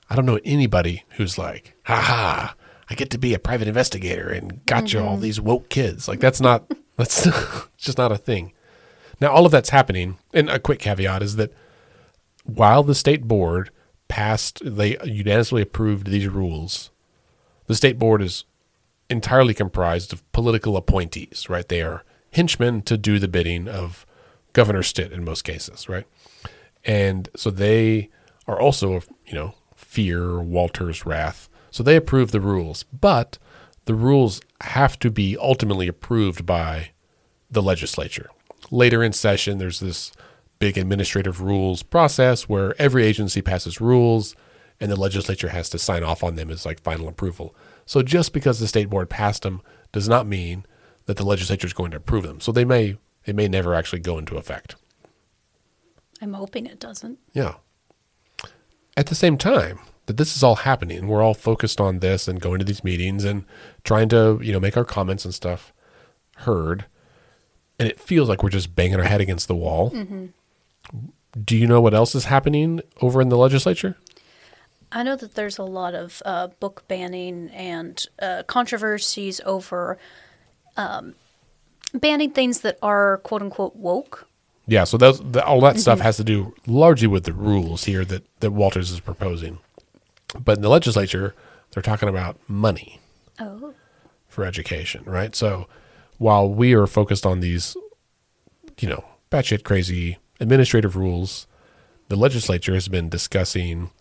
I 0.09 0.15
don't 0.15 0.25
know 0.25 0.39
anybody 0.45 1.03
who's 1.17 1.37
like, 1.37 1.73
ha 1.85 1.99
ha, 1.99 2.55
I 2.89 2.95
get 2.95 3.09
to 3.11 3.17
be 3.17 3.33
a 3.33 3.39
private 3.39 3.67
investigator 3.67 4.29
and 4.29 4.63
gotcha 4.65 5.03
all 5.03 5.17
these 5.17 5.41
woke 5.41 5.69
kids. 5.69 6.07
Like 6.07 6.19
that's 6.19 6.39
not 6.39 6.71
that's 6.95 7.27
just 7.77 7.97
not 7.97 8.11
a 8.11 8.17
thing. 8.17 8.53
Now 9.19 9.31
all 9.31 9.45
of 9.45 9.51
that's 9.51 9.69
happening, 9.69 10.17
and 10.33 10.49
a 10.49 10.59
quick 10.59 10.79
caveat 10.79 11.23
is 11.23 11.37
that 11.37 11.53
while 12.43 12.83
the 12.83 12.95
state 12.95 13.27
board 13.27 13.71
passed, 14.07 14.61
they 14.63 14.97
unanimously 15.03 15.63
approved 15.63 16.07
these 16.07 16.27
rules. 16.27 16.91
The 17.67 17.75
state 17.75 17.97
board 17.97 18.21
is 18.21 18.45
entirely 19.09 19.53
comprised 19.53 20.13
of 20.13 20.29
political 20.31 20.77
appointees, 20.77 21.47
right? 21.49 21.67
They 21.67 21.81
are 21.81 22.03
henchmen 22.31 22.81
to 22.83 22.97
do 22.97 23.19
the 23.19 23.27
bidding 23.27 23.67
of 23.67 24.05
Governor 24.53 24.83
Stitt 24.83 25.11
in 25.11 25.23
most 25.23 25.43
cases, 25.43 25.87
right? 25.89 26.05
And 26.83 27.29
so 27.35 27.49
they 27.49 28.09
are 28.47 28.59
also, 28.59 29.01
you 29.25 29.33
know, 29.33 29.55
fear 29.75 30.39
Walter's 30.39 31.05
wrath. 31.05 31.49
So 31.71 31.83
they 31.83 31.95
approve 31.95 32.31
the 32.31 32.39
rules, 32.39 32.83
but 32.83 33.37
the 33.85 33.95
rules 33.95 34.41
have 34.61 34.97
to 34.99 35.11
be 35.11 35.37
ultimately 35.37 35.87
approved 35.87 36.45
by 36.45 36.91
the 37.49 37.61
legislature. 37.61 38.29
Later 38.71 39.03
in 39.03 39.13
session, 39.13 39.57
there's 39.57 39.79
this 39.79 40.11
big 40.59 40.77
administrative 40.77 41.41
rules 41.41 41.83
process 41.83 42.47
where 42.49 42.79
every 42.81 43.03
agency 43.03 43.41
passes 43.41 43.81
rules 43.81 44.35
and 44.79 44.91
the 44.91 44.99
legislature 44.99 45.49
has 45.49 45.69
to 45.69 45.79
sign 45.79 46.03
off 46.03 46.23
on 46.23 46.35
them 46.35 46.49
as 46.49 46.65
like 46.65 46.81
final 46.81 47.07
approval. 47.07 47.55
So 47.85 48.01
just 48.01 48.33
because 48.33 48.59
the 48.59 48.67
state 48.67 48.89
board 48.89 49.09
passed 49.09 49.43
them 49.43 49.61
does 49.91 50.09
not 50.09 50.27
mean 50.27 50.65
that 51.05 51.17
the 51.17 51.25
legislature 51.25 51.67
is 51.67 51.73
going 51.73 51.91
to 51.91 51.97
approve 51.97 52.23
them. 52.23 52.39
So 52.39 52.51
they 52.51 52.65
may 52.65 52.97
they 53.25 53.33
may 53.33 53.47
never 53.47 53.73
actually 53.73 53.99
go 53.99 54.17
into 54.17 54.37
effect. 54.37 54.75
I'm 56.21 56.33
hoping 56.33 56.65
it 56.65 56.79
doesn't. 56.79 57.19
Yeah. 57.33 57.55
At 58.97 59.07
the 59.07 59.15
same 59.15 59.37
time 59.37 59.79
that 60.05 60.17
this 60.17 60.35
is 60.35 60.43
all 60.43 60.55
happening, 60.55 61.07
we're 61.07 61.21
all 61.21 61.33
focused 61.33 61.81
on 61.81 61.99
this 61.99 62.27
and 62.27 62.39
going 62.39 62.59
to 62.59 62.65
these 62.65 62.83
meetings 62.83 63.23
and 63.23 63.45
trying 63.83 64.09
to, 64.09 64.39
you 64.41 64.53
know, 64.53 64.59
make 64.59 64.77
our 64.77 64.85
comments 64.85 65.25
and 65.25 65.33
stuff 65.33 65.73
heard. 66.37 66.85
And 67.77 67.89
it 67.89 67.99
feels 67.99 68.29
like 68.29 68.41
we're 68.41 68.49
just 68.49 68.75
banging 68.75 68.99
our 68.99 69.05
head 69.05 69.21
against 69.21 69.47
the 69.47 69.55
wall. 69.55 69.91
Mm-hmm. 69.91 70.27
Do 71.43 71.57
you 71.57 71.67
know 71.67 71.81
what 71.81 71.93
else 71.93 72.15
is 72.15 72.25
happening 72.25 72.81
over 73.01 73.21
in 73.21 73.29
the 73.29 73.37
legislature? 73.37 73.97
I 74.95 75.03
know 75.03 75.17
that 75.17 75.35
there's 75.35 75.57
a 75.57 75.63
lot 75.63 75.93
of 75.93 76.23
uh, 76.25 76.47
book 76.59 76.87
banning 76.87 77.49
and 77.49 78.03
uh, 78.21 78.43
controversies 78.47 79.41
over 79.45 79.97
um, 80.77 81.15
banning 81.93 82.31
things 82.31 82.61
that 82.61 82.79
are 82.81 83.17
quote 83.17 83.41
unquote 83.41 83.75
woke. 83.75 84.27
Yeah, 84.67 84.85
so 84.85 84.97
those, 84.97 85.19
the, 85.19 85.45
all 85.45 85.59
that 85.61 85.77
stuff 85.79 85.99
has 85.99 86.17
to 86.17 86.23
do 86.23 86.55
largely 86.65 87.07
with 87.07 87.25
the 87.25 87.33
rules 87.33 87.83
here 87.83 88.03
that, 88.05 88.23
that 88.39 88.51
Walters 88.51 88.89
is 88.89 88.99
proposing. 88.99 89.59
But 90.43 90.57
in 90.57 90.61
the 90.63 90.69
legislature, 90.69 91.35
they're 91.71 91.83
talking 91.83 92.09
about 92.09 92.39
money. 92.47 92.99
Oh. 93.37 93.73
for 94.29 94.45
education, 94.45 95.03
right? 95.05 95.35
So 95.35 95.67
while 96.19 96.49
we 96.49 96.73
are 96.73 96.87
focused 96.87 97.25
on 97.25 97.41
these, 97.41 97.75
you 98.79 98.87
know, 98.87 99.03
batshit 99.29 99.63
crazy 99.63 100.19
administrative 100.39 100.95
rules, 100.95 101.47
the 102.07 102.15
legislature 102.15 102.73
has 102.73 102.87
been 102.87 103.09
discussing 103.09 103.91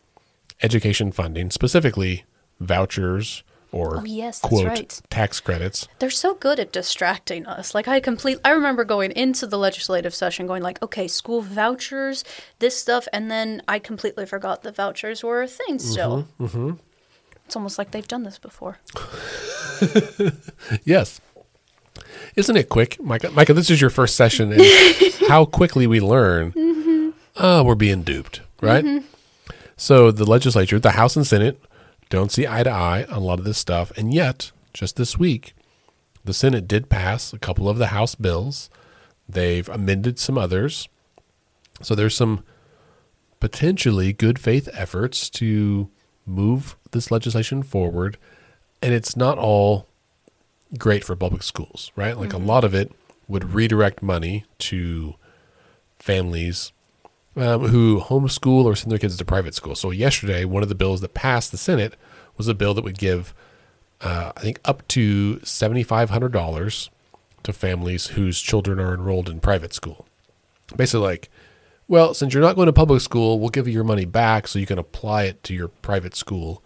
education 0.64 1.12
funding, 1.12 1.50
specifically 1.50 2.24
vouchers 2.58 3.44
or 3.70 3.98
Oh, 3.98 4.04
yes, 4.04 4.40
quote 4.40 4.66
right. 4.66 5.00
tax 5.10 5.40
credits. 5.40 5.88
They're 5.98 6.08
so 6.10 6.34
good 6.34 6.58
at 6.60 6.72
distracting 6.72 7.44
us. 7.46 7.74
Like 7.74 7.88
I 7.88 8.00
complete 8.00 8.38
I 8.44 8.50
remember 8.50 8.84
going 8.84 9.10
into 9.12 9.46
the 9.46 9.58
legislative 9.58 10.14
session 10.14 10.46
going 10.46 10.62
like, 10.62 10.80
okay, 10.82 11.08
school 11.08 11.42
vouchers, 11.42 12.24
this 12.60 12.76
stuff, 12.78 13.06
and 13.12 13.30
then 13.30 13.62
I 13.68 13.78
completely 13.80 14.26
forgot 14.26 14.62
the 14.62 14.72
vouchers 14.72 15.22
were 15.24 15.42
a 15.42 15.48
thing 15.48 15.78
still. 15.80 16.28
Mm-hmm, 16.40 16.72
It's 17.46 17.56
almost 17.56 17.76
like 17.78 17.90
they've 17.90 18.06
done 18.08 18.22
this 18.22 18.38
before. 18.38 18.78
Yes. 20.84 21.20
Isn't 22.36 22.56
it 22.56 22.68
quick, 22.68 23.00
Micah? 23.02 23.30
Micah, 23.30 23.54
this 23.54 23.70
is 23.70 23.80
your 23.80 23.90
first 23.90 24.16
session, 24.16 24.52
and 24.52 24.62
how 25.28 25.44
quickly 25.44 25.86
we 25.86 26.00
learn. 26.00 26.52
Mm-hmm. 26.52 27.10
Oh, 27.36 27.62
we're 27.64 27.74
being 27.74 28.02
duped, 28.02 28.40
right? 28.60 28.84
So 29.76 30.10
the 30.10 30.24
legislature, 30.24 30.78
the 30.78 30.92
House 30.92 31.16
and 31.16 31.26
Senate, 31.26 31.60
don't 32.08 32.30
see 32.30 32.46
eye 32.46 32.62
to 32.62 32.70
eye 32.70 33.04
on 33.04 33.16
a 33.16 33.20
lot 33.20 33.38
of 33.38 33.44
this 33.44 33.58
stuff, 33.58 33.90
and 33.96 34.12
yet, 34.12 34.52
just 34.72 34.96
this 34.96 35.18
week, 35.18 35.54
the 36.24 36.34
Senate 36.34 36.68
did 36.68 36.88
pass 36.88 37.32
a 37.32 37.38
couple 37.38 37.68
of 37.68 37.78
the 37.78 37.88
House 37.88 38.14
bills. 38.14 38.70
They've 39.28 39.68
amended 39.68 40.18
some 40.18 40.38
others, 40.38 40.88
so 41.82 41.94
there's 41.94 42.14
some 42.14 42.44
potentially 43.40 44.12
good 44.12 44.38
faith 44.38 44.68
efforts 44.72 45.28
to 45.30 45.90
move 46.26 46.76
this 46.92 47.10
legislation 47.10 47.62
forward, 47.62 48.16
and 48.80 48.94
it's 48.94 49.16
not 49.16 49.38
all 49.38 49.88
great 50.78 51.04
for 51.04 51.16
public 51.16 51.42
schools, 51.42 51.90
right? 51.96 52.16
Like 52.16 52.32
a 52.32 52.36
mm-hmm. 52.36 52.46
lot 52.46 52.64
of 52.64 52.74
it 52.74 52.92
would 53.28 53.54
redirect 53.54 54.02
money 54.02 54.44
to 54.58 55.14
families 55.98 56.72
um, 57.36 57.68
who 57.68 58.00
homeschool 58.00 58.64
or 58.64 58.76
send 58.76 58.92
their 58.92 58.98
kids 58.98 59.16
to 59.16 59.24
private 59.24 59.54
school. 59.54 59.74
So 59.74 59.90
yesterday, 59.90 60.44
one 60.44 60.62
of 60.62 60.68
the 60.68 60.74
bills 60.74 61.00
that 61.00 61.14
passed 61.14 61.50
the 61.50 61.58
Senate 61.58 61.94
was 62.36 62.48
a 62.48 62.54
bill 62.54 62.74
that 62.74 62.84
would 62.84 62.98
give, 62.98 63.34
uh, 64.00 64.32
I 64.36 64.40
think, 64.40 64.60
up 64.64 64.86
to 64.88 65.40
seventy 65.44 65.82
five 65.82 66.10
hundred 66.10 66.32
dollars 66.32 66.90
to 67.42 67.52
families 67.52 68.08
whose 68.08 68.40
children 68.40 68.80
are 68.80 68.94
enrolled 68.94 69.28
in 69.28 69.40
private 69.40 69.74
school. 69.74 70.06
Basically, 70.76 71.06
like, 71.06 71.28
well, 71.88 72.14
since 72.14 72.32
you're 72.32 72.42
not 72.42 72.56
going 72.56 72.66
to 72.66 72.72
public 72.72 73.02
school, 73.02 73.38
we'll 73.38 73.50
give 73.50 73.68
you 73.68 73.74
your 73.74 73.84
money 73.84 74.06
back 74.06 74.48
so 74.48 74.58
you 74.58 74.66
can 74.66 74.78
apply 74.78 75.24
it 75.24 75.42
to 75.44 75.54
your 75.54 75.68
private 75.68 76.16
school 76.16 76.62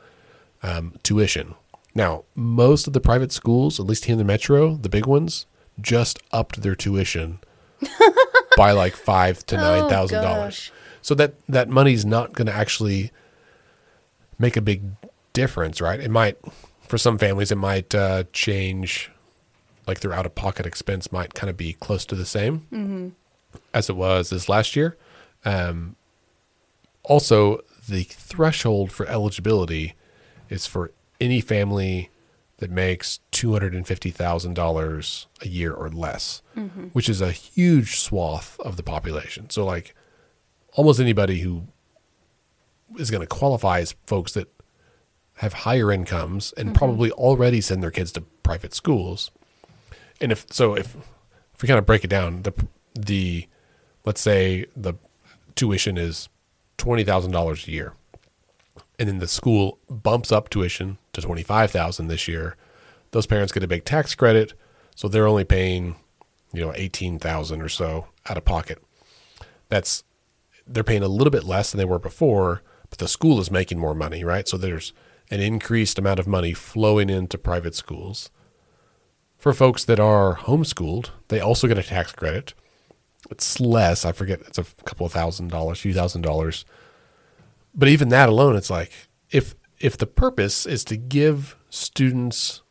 um, 0.62 0.94
tuition. 1.02 1.54
Now, 1.94 2.24
most 2.36 2.86
of 2.86 2.92
the 2.92 3.00
private 3.00 3.32
schools, 3.32 3.80
at 3.80 3.86
least 3.86 4.04
here 4.04 4.12
in 4.12 4.18
the 4.18 4.24
metro, 4.24 4.76
the 4.76 4.88
big 4.88 5.06
ones, 5.06 5.46
just 5.80 6.20
upped 6.30 6.62
their 6.62 6.76
tuition 6.76 7.40
by 8.58 8.72
like 8.72 8.96
five 8.96 9.46
to 9.46 9.56
nine 9.56 9.88
thousand 9.88 10.22
dollars. 10.22 10.72
So 11.00 11.14
that 11.14 11.34
that 11.48 11.68
money's 11.68 12.04
not 12.04 12.32
going 12.32 12.46
to 12.46 12.52
actually 12.52 13.12
make 14.38 14.56
a 14.56 14.60
big 14.60 14.82
difference, 15.32 15.80
right? 15.80 16.00
It 16.00 16.10
might, 16.10 16.36
for 16.80 16.98
some 16.98 17.18
families, 17.18 17.50
it 17.52 17.56
might 17.56 17.94
uh, 17.94 18.24
change, 18.32 19.10
like 19.86 20.00
their 20.00 20.12
out 20.12 20.26
of 20.26 20.34
pocket 20.34 20.66
expense 20.66 21.12
might 21.12 21.34
kind 21.34 21.48
of 21.48 21.56
be 21.56 21.74
close 21.74 22.04
to 22.06 22.14
the 22.16 22.26
same 22.26 22.66
as 23.72 23.88
it 23.88 23.96
was 23.96 24.30
this 24.30 24.48
last 24.48 24.74
year. 24.76 24.96
Um, 25.44 25.96
also, 27.04 27.60
the 27.88 28.02
threshold 28.02 28.90
for 28.92 29.06
eligibility 29.06 29.94
is 30.50 30.66
for 30.66 30.90
any 31.20 31.40
family 31.40 32.10
that 32.58 32.70
makes 32.70 33.20
two 33.30 33.52
hundred 33.52 33.74
and 33.74 33.86
fifty 33.86 34.10
thousand 34.10 34.54
dollars 34.54 35.26
a 35.40 35.48
year 35.48 35.72
or 35.72 35.88
less, 35.88 36.42
mm-hmm. 36.56 36.86
which 36.88 37.08
is 37.08 37.20
a 37.20 37.32
huge 37.32 37.98
swath 37.98 38.58
of 38.60 38.76
the 38.76 38.82
population. 38.82 39.48
So, 39.50 39.64
like, 39.64 39.94
almost 40.72 41.00
anybody 41.00 41.40
who 41.40 41.68
is 42.98 43.10
going 43.10 43.20
to 43.20 43.26
qualify 43.26 43.80
as 43.80 43.94
folks 44.06 44.32
that 44.32 44.48
have 45.36 45.52
higher 45.52 45.92
incomes 45.92 46.52
and 46.56 46.68
mm-hmm. 46.68 46.76
probably 46.76 47.12
already 47.12 47.60
send 47.60 47.82
their 47.82 47.92
kids 47.92 48.12
to 48.12 48.22
private 48.42 48.74
schools. 48.74 49.30
And 50.20 50.32
if 50.32 50.46
so, 50.50 50.74
if 50.74 50.96
if 51.54 51.62
we 51.62 51.68
kind 51.68 51.78
of 51.78 51.86
break 51.86 52.04
it 52.04 52.08
down, 52.10 52.42
the 52.42 52.52
the 52.98 53.46
let's 54.04 54.20
say 54.20 54.66
the 54.76 54.94
tuition 55.54 55.96
is 55.96 56.28
twenty 56.76 57.04
thousand 57.04 57.30
dollars 57.30 57.68
a 57.68 57.70
year, 57.70 57.92
and 58.98 59.08
then 59.08 59.18
the 59.18 59.28
school 59.28 59.78
bumps 59.88 60.32
up 60.32 60.48
tuition 60.48 60.98
to 61.18 61.26
twenty 61.26 61.42
five 61.42 61.70
thousand 61.70 62.08
this 62.08 62.28
year. 62.28 62.56
Those 63.10 63.26
parents 63.26 63.52
get 63.52 63.62
a 63.62 63.68
big 63.68 63.84
tax 63.84 64.14
credit, 64.14 64.54
so 64.94 65.08
they're 65.08 65.26
only 65.26 65.44
paying, 65.44 65.96
you 66.52 66.60
know, 66.60 66.72
eighteen 66.76 67.18
thousand 67.18 67.62
or 67.62 67.68
so 67.68 68.06
out 68.28 68.36
of 68.36 68.44
pocket. 68.44 68.82
That's 69.68 70.04
they're 70.66 70.84
paying 70.84 71.02
a 71.02 71.08
little 71.08 71.30
bit 71.30 71.44
less 71.44 71.70
than 71.70 71.78
they 71.78 71.84
were 71.84 71.98
before, 71.98 72.62
but 72.90 72.98
the 72.98 73.08
school 73.08 73.40
is 73.40 73.50
making 73.50 73.78
more 73.78 73.94
money, 73.94 74.22
right? 74.24 74.46
So 74.46 74.56
there's 74.56 74.92
an 75.30 75.40
increased 75.40 75.98
amount 75.98 76.20
of 76.20 76.26
money 76.26 76.52
flowing 76.52 77.10
into 77.10 77.38
private 77.38 77.74
schools. 77.74 78.30
For 79.36 79.52
folks 79.52 79.84
that 79.84 80.00
are 80.00 80.36
homeschooled, 80.36 81.10
they 81.28 81.40
also 81.40 81.68
get 81.68 81.78
a 81.78 81.82
tax 81.82 82.12
credit. 82.12 82.54
It's 83.30 83.60
less, 83.60 84.04
I 84.04 84.12
forget, 84.12 84.40
it's 84.40 84.58
a 84.58 84.64
couple 84.84 85.06
of 85.06 85.12
thousand 85.12 85.48
dollars, 85.48 85.80
few 85.80 85.94
thousand 85.94 86.22
dollars. 86.22 86.64
But 87.74 87.88
even 87.88 88.08
that 88.08 88.28
alone, 88.28 88.56
it's 88.56 88.70
like 88.70 88.90
if 89.30 89.54
if 89.80 89.96
the 89.96 90.06
purpose 90.06 90.66
is 90.66 90.84
to 90.84 90.96
give 90.96 91.56
students, 91.70 92.62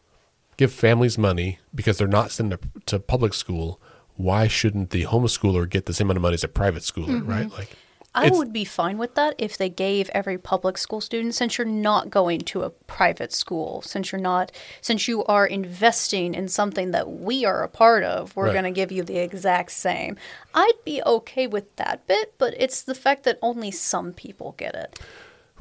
give 0.58 0.72
families 0.72 1.18
money 1.18 1.60
because 1.74 1.98
they're 1.98 2.08
not 2.08 2.32
sent 2.32 2.52
to, 2.52 2.60
to 2.86 3.00
public 3.00 3.34
school, 3.34 3.80
why 4.16 4.48
shouldn't 4.48 4.90
the 4.90 5.06
homeschooler 5.06 5.70
get 5.70 5.86
the 5.86 5.94
same 5.94 6.08
amount 6.08 6.18
of 6.18 6.22
money 6.24 6.34
as 6.34 6.44
a 6.44 6.48
private 6.48 6.84
schooler, 6.84 7.20
mm-hmm. 7.20 7.30
right? 7.30 7.52
Like 7.52 7.76
I 8.16 8.32
would 8.32 8.52
be 8.52 8.66
fine 8.66 8.98
with 8.98 9.14
that 9.14 9.36
if 9.38 9.58
they 9.58 9.70
gave 9.70 10.10
every 10.10 10.40
public 10.40 10.80
school 10.80 11.02
student, 11.02 11.36
since 11.36 11.58
you're 11.58 11.68
not 11.68 12.10
going 12.10 12.42
to 12.42 12.64
a 12.64 12.72
private 12.72 13.32
school, 13.32 13.84
since 13.84 14.12
you're 14.12 14.20
not, 14.20 14.52
since 14.82 15.08
you 15.08 15.24
are 15.26 15.46
investing 15.46 16.34
in 16.34 16.48
something 16.48 16.92
that 16.92 17.12
we 17.12 17.46
are 17.46 17.62
a 17.62 17.70
part 17.70 18.04
of, 18.04 18.36
we're 18.36 18.46
Right. 18.46 18.54
going 18.54 18.64
to 18.64 18.72
give 18.72 18.92
you 18.92 19.04
the 19.04 19.18
exact 19.18 19.72
same. 19.72 20.18
I'd 20.56 20.84
be 20.84 21.02
okay 21.06 21.46
with 21.46 21.76
that 21.76 22.08
bit, 22.08 22.34
but 22.40 22.56
it's 22.58 22.82
the 22.82 22.96
fact 22.96 23.24
that 23.24 23.38
only 23.44 23.70
some 23.70 24.14
people 24.14 24.56
get 24.58 24.74
it. 24.74 25.00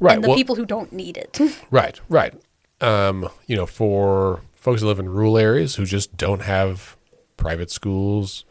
Right, 0.01 0.17
and 0.17 0.25
the 0.25 0.29
well- 0.29 0.37
people 0.37 0.55
who 0.57 0.67
don't 0.67 0.93
need 0.93 1.17
it. 1.17 1.39
Right, 1.71 2.01
right. 2.09 2.35
um, 2.81 3.29
you 3.47 3.57
know, 3.57 3.67
for 3.67 4.43
folks 4.55 4.81
who 4.83 4.89
live 4.89 4.99
in 4.99 5.09
rural 5.09 5.39
areas 5.39 5.77
who 5.77 5.85
just 5.85 6.17
don't 6.17 6.43
have 6.43 6.97
private 7.37 7.71
schools 7.71 8.45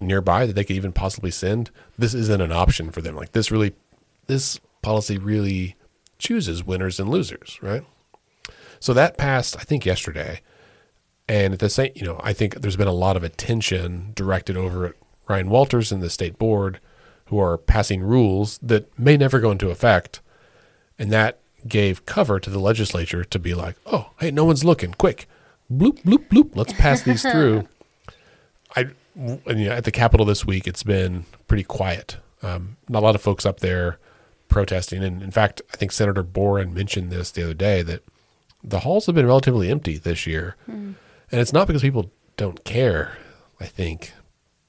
nearby 0.00 0.46
that 0.46 0.54
they 0.54 0.64
could 0.64 0.76
even 0.76 0.92
possibly 0.92 1.30
send, 1.30 1.70
this 1.98 2.14
isn't 2.14 2.40
an 2.40 2.52
option 2.52 2.90
for 2.90 3.00
them. 3.00 3.14
Like 3.14 3.32
this 3.32 3.50
really, 3.50 3.72
this 4.26 4.58
policy 4.82 5.18
really 5.18 5.76
chooses 6.18 6.64
winners 6.64 6.98
and 6.98 7.08
losers, 7.08 7.58
right? 7.62 7.84
So 8.80 8.92
that 8.94 9.16
passed, 9.16 9.56
I 9.56 9.62
think, 9.62 9.86
yesterday. 9.86 10.40
And 11.28 11.52
at 11.54 11.60
the 11.60 11.68
same, 11.70 11.92
you 11.94 12.02
know, 12.04 12.20
I 12.22 12.32
think 12.32 12.60
there's 12.60 12.76
been 12.76 12.88
a 12.88 12.92
lot 12.92 13.16
of 13.16 13.22
attention 13.22 14.10
directed 14.14 14.56
over 14.56 14.86
at 14.86 14.94
Ryan 15.28 15.48
Walters 15.50 15.92
and 15.92 16.02
the 16.02 16.10
state 16.10 16.36
board 16.36 16.80
who 17.26 17.38
are 17.38 17.56
passing 17.56 18.02
rules 18.02 18.58
that 18.60 18.96
may 18.98 19.16
never 19.16 19.38
go 19.38 19.52
into 19.52 19.70
effect. 19.70 20.20
And 21.02 21.10
that 21.10 21.40
gave 21.66 22.06
cover 22.06 22.38
to 22.38 22.48
the 22.48 22.60
legislature 22.60 23.24
to 23.24 23.38
be 23.40 23.54
like, 23.54 23.74
oh, 23.86 24.12
hey, 24.20 24.30
no 24.30 24.44
one's 24.44 24.64
looking. 24.64 24.92
Quick, 24.92 25.26
bloop, 25.68 26.00
bloop, 26.04 26.28
bloop. 26.28 26.54
Let's 26.54 26.72
pass 26.74 27.02
these 27.02 27.22
through. 27.22 27.66
I, 28.76 28.86
and, 29.16 29.58
you 29.58 29.64
know, 29.68 29.72
at 29.72 29.82
the 29.82 29.90
Capitol 29.90 30.24
this 30.24 30.46
week, 30.46 30.68
it's 30.68 30.84
been 30.84 31.24
pretty 31.48 31.64
quiet. 31.64 32.18
Um, 32.40 32.76
not 32.88 33.02
a 33.02 33.04
lot 33.04 33.16
of 33.16 33.20
folks 33.20 33.44
up 33.44 33.58
there 33.58 33.98
protesting. 34.46 35.02
And 35.02 35.24
in 35.24 35.32
fact, 35.32 35.60
I 35.74 35.76
think 35.76 35.90
Senator 35.90 36.22
Boren 36.22 36.72
mentioned 36.72 37.10
this 37.10 37.32
the 37.32 37.42
other 37.42 37.54
day 37.54 37.82
that 37.82 38.04
the 38.62 38.78
halls 38.78 39.06
have 39.06 39.16
been 39.16 39.26
relatively 39.26 39.72
empty 39.72 39.98
this 39.98 40.24
year. 40.24 40.54
And 41.32 41.40
it's 41.40 41.52
not 41.52 41.66
because 41.66 41.82
people 41.82 42.12
don't 42.36 42.62
care, 42.62 43.18
I 43.58 43.64
think, 43.66 44.12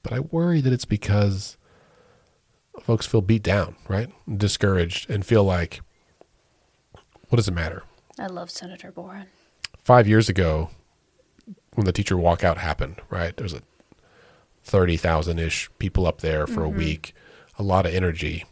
but 0.02 0.12
I 0.12 0.18
worry 0.18 0.60
that 0.62 0.72
it's 0.72 0.84
because 0.84 1.56
folks 2.80 3.06
feel 3.06 3.20
beat 3.20 3.44
down, 3.44 3.76
right? 3.86 4.10
Discouraged 4.36 5.08
and 5.08 5.24
feel 5.24 5.44
like, 5.44 5.80
what 7.34 7.38
does 7.38 7.48
it 7.48 7.54
matter? 7.54 7.82
I 8.16 8.28
love 8.28 8.48
Senator 8.48 8.92
Boren. 8.92 9.26
Five 9.76 10.06
years 10.06 10.28
ago, 10.28 10.70
when 11.74 11.84
the 11.84 11.90
teacher 11.90 12.14
walkout 12.14 12.58
happened, 12.58 13.02
right? 13.10 13.36
There 13.36 13.42
was 13.42 13.54
a 13.54 13.62
30,000 14.62 15.40
ish 15.40 15.68
people 15.80 16.06
up 16.06 16.20
there 16.20 16.46
for 16.46 16.62
a 16.62 16.68
week, 16.68 17.12
a 17.58 17.64
lot 17.64 17.86
of 17.86 17.92
energy. 17.92 18.44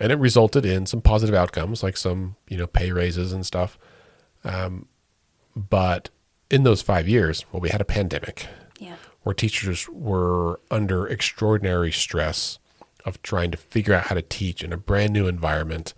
And 0.00 0.10
it 0.10 0.18
resulted 0.18 0.66
in 0.66 0.84
some 0.86 1.00
positive 1.00 1.32
outcomes, 1.36 1.84
like 1.84 1.96
some, 1.96 2.34
you 2.48 2.56
know, 2.56 2.66
pay 2.66 2.90
raises 2.90 3.32
and 3.32 3.46
stuff. 3.46 3.78
Um, 4.42 4.88
but 5.54 6.10
in 6.50 6.64
those 6.64 6.82
five 6.82 7.06
years, 7.06 7.44
well, 7.52 7.60
we 7.60 7.68
had 7.70 7.80
a 7.80 7.84
pandemic 7.84 8.48
Yeah. 8.80 8.96
where 9.22 9.32
teachers 9.34 9.88
were 9.88 10.58
under 10.72 11.06
extraordinary 11.06 11.92
stress 11.92 12.58
of 13.04 13.22
trying 13.22 13.52
to 13.52 13.56
figure 13.56 13.94
out 13.94 14.06
how 14.08 14.16
to 14.16 14.22
teach 14.22 14.64
in 14.64 14.72
a 14.72 14.76
brand 14.76 15.12
new 15.12 15.28
environment 15.28 15.94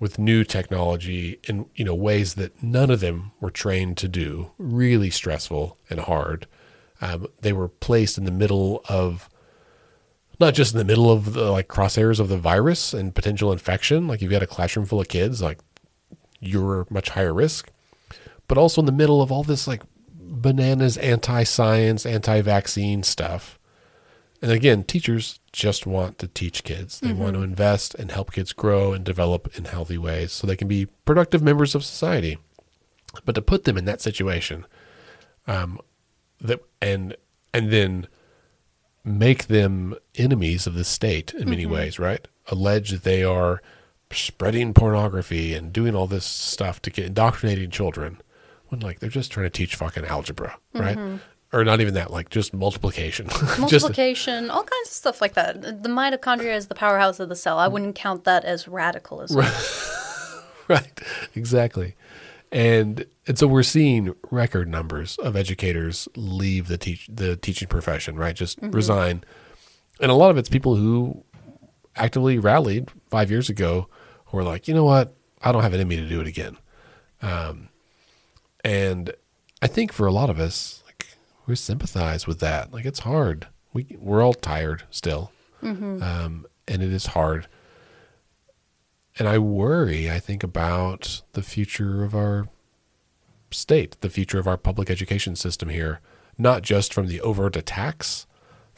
with 0.00 0.18
new 0.18 0.44
technology 0.44 1.40
in 1.44 1.66
you 1.74 1.84
know 1.84 1.94
ways 1.94 2.34
that 2.34 2.62
none 2.62 2.90
of 2.90 3.00
them 3.00 3.32
were 3.40 3.50
trained 3.50 3.96
to 3.96 4.08
do 4.08 4.52
really 4.58 5.10
stressful 5.10 5.76
and 5.90 6.00
hard. 6.00 6.46
Um, 7.00 7.26
they 7.40 7.52
were 7.52 7.68
placed 7.68 8.18
in 8.18 8.24
the 8.24 8.30
middle 8.30 8.82
of 8.88 9.28
not 10.40 10.54
just 10.54 10.72
in 10.72 10.78
the 10.78 10.84
middle 10.84 11.10
of 11.10 11.32
the 11.32 11.50
like 11.50 11.68
crosshairs 11.68 12.20
of 12.20 12.28
the 12.28 12.38
virus 12.38 12.94
and 12.94 13.14
potential 13.14 13.52
infection. 13.52 14.06
Like 14.06 14.18
if 14.18 14.22
you've 14.22 14.32
got 14.32 14.42
a 14.42 14.46
classroom 14.46 14.86
full 14.86 15.00
of 15.00 15.08
kids 15.08 15.42
like 15.42 15.58
you're 16.40 16.86
much 16.90 17.10
higher 17.10 17.34
risk. 17.34 17.70
But 18.46 18.58
also 18.58 18.80
in 18.80 18.86
the 18.86 18.92
middle 18.92 19.20
of 19.20 19.30
all 19.32 19.42
this 19.42 19.66
like 19.66 19.82
bananas 20.10 20.96
anti-science 20.98 22.06
anti-vaccine 22.06 23.02
stuff. 23.02 23.58
And 24.40 24.52
again 24.52 24.84
teachers 24.84 25.40
just 25.52 25.86
want 25.86 26.18
to 26.18 26.28
teach 26.28 26.64
kids. 26.64 27.00
They 27.00 27.12
want 27.12 27.34
to 27.34 27.40
mm-hmm. 27.40 27.50
invest 27.50 27.94
and 27.94 28.10
help 28.10 28.32
kids 28.32 28.52
grow 28.52 28.92
and 28.92 29.04
develop 29.04 29.56
in 29.56 29.64
healthy 29.64 29.98
ways 29.98 30.32
so 30.32 30.46
they 30.46 30.56
can 30.56 30.68
be 30.68 30.86
productive 31.04 31.42
members 31.42 31.74
of 31.74 31.84
society. 31.84 32.38
But 33.24 33.34
to 33.34 33.42
put 33.42 33.64
them 33.64 33.78
in 33.78 33.84
that 33.86 34.00
situation 34.00 34.66
um, 35.46 35.80
that 36.40 36.60
and 36.82 37.16
and 37.54 37.70
then 37.70 38.06
make 39.04 39.46
them 39.46 39.94
enemies 40.16 40.66
of 40.66 40.74
the 40.74 40.84
state 40.84 41.32
in 41.32 41.48
many 41.48 41.64
mm-hmm. 41.64 41.72
ways 41.72 41.98
right? 41.98 42.28
Allege 42.48 42.90
that 42.90 43.04
they 43.04 43.24
are 43.24 43.62
spreading 44.10 44.72
pornography 44.72 45.54
and 45.54 45.72
doing 45.72 45.94
all 45.94 46.06
this 46.06 46.24
stuff 46.24 46.80
to 46.82 46.90
get 46.90 47.06
indoctrinating 47.06 47.70
children 47.70 48.20
when 48.68 48.80
like 48.80 49.00
they're 49.00 49.10
just 49.10 49.32
trying 49.32 49.46
to 49.46 49.50
teach 49.50 49.74
fucking 49.74 50.04
algebra 50.04 50.56
right 50.72 50.96
mm-hmm. 50.96 51.16
Or 51.52 51.64
not 51.64 51.80
even 51.80 51.94
that 51.94 52.10
like 52.10 52.30
just 52.30 52.52
multiplication 52.52 53.28
just 53.30 53.58
Multiplication, 53.58 54.50
all 54.50 54.62
kinds 54.62 54.88
of 54.88 54.94
stuff 54.94 55.20
like 55.20 55.34
that. 55.34 55.62
The 55.62 55.88
mitochondria 55.88 56.54
is 56.54 56.66
the 56.66 56.74
powerhouse 56.74 57.20
of 57.20 57.28
the 57.28 57.36
cell. 57.36 57.58
I 57.58 57.68
wouldn't 57.68 57.94
count 57.94 58.24
that 58.24 58.44
as 58.44 58.68
radicalism. 58.68 59.38
right 59.38 59.90
right. 60.68 61.00
exactly 61.34 61.94
and 62.50 63.04
and 63.26 63.38
so 63.38 63.46
we're 63.46 63.62
seeing 63.62 64.14
record 64.30 64.68
numbers 64.68 65.16
of 65.18 65.36
educators 65.36 66.08
leave 66.16 66.68
the 66.68 66.78
teach 66.78 67.08
the 67.12 67.36
teaching 67.36 67.68
profession 67.68 68.16
right 68.16 68.36
just 68.36 68.58
resign 68.62 69.22
and 70.00 70.10
a 70.10 70.14
lot 70.14 70.30
of 70.30 70.38
it's 70.38 70.48
people 70.48 70.76
who 70.76 71.22
actively 71.96 72.38
rallied 72.38 72.90
five 73.10 73.30
years 73.30 73.50
ago 73.50 73.88
who 74.26 74.36
were 74.36 74.42
like 74.42 74.66
you 74.66 74.74
know 74.74 74.84
what 74.84 75.14
i 75.42 75.52
don't 75.52 75.62
have 75.62 75.74
it 75.74 75.80
in 75.80 75.88
me 75.88 75.96
to 75.96 76.08
do 76.08 76.20
it 76.20 76.26
again 76.26 76.56
um, 77.20 77.68
and 78.64 79.12
i 79.60 79.66
think 79.66 79.92
for 79.92 80.06
a 80.06 80.12
lot 80.12 80.30
of 80.30 80.38
us 80.40 80.82
we 81.48 81.56
sympathize 81.56 82.26
with 82.26 82.40
that. 82.40 82.72
Like 82.72 82.84
it's 82.84 83.00
hard. 83.00 83.48
We 83.72 83.96
we're 83.98 84.22
all 84.22 84.34
tired 84.34 84.84
still. 84.90 85.32
Um, 86.02 86.46
and 86.68 86.82
it 86.82 86.92
is 86.92 87.06
hard. 87.06 87.48
And 89.18 89.26
I 89.26 89.38
worry, 89.38 90.08
I 90.08 90.20
think, 90.20 90.44
about 90.44 91.22
the 91.32 91.42
future 91.42 92.04
of 92.04 92.14
our 92.14 92.48
state, 93.50 93.96
the 94.00 94.10
future 94.10 94.38
of 94.38 94.46
our 94.46 94.56
public 94.56 94.88
education 94.88 95.34
system 95.34 95.70
here, 95.70 96.00
not 96.36 96.62
just 96.62 96.94
from 96.94 97.08
the 97.08 97.20
overt 97.20 97.56
attacks 97.56 98.26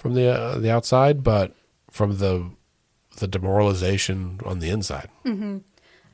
from 0.01 0.15
the 0.15 0.29
uh, 0.29 0.59
the 0.59 0.71
outside, 0.71 1.23
but 1.23 1.55
from 1.91 2.17
the 2.17 2.51
the 3.19 3.29
demoralization 3.29 4.41
on 4.47 4.61
the 4.61 4.71
inside. 4.71 5.11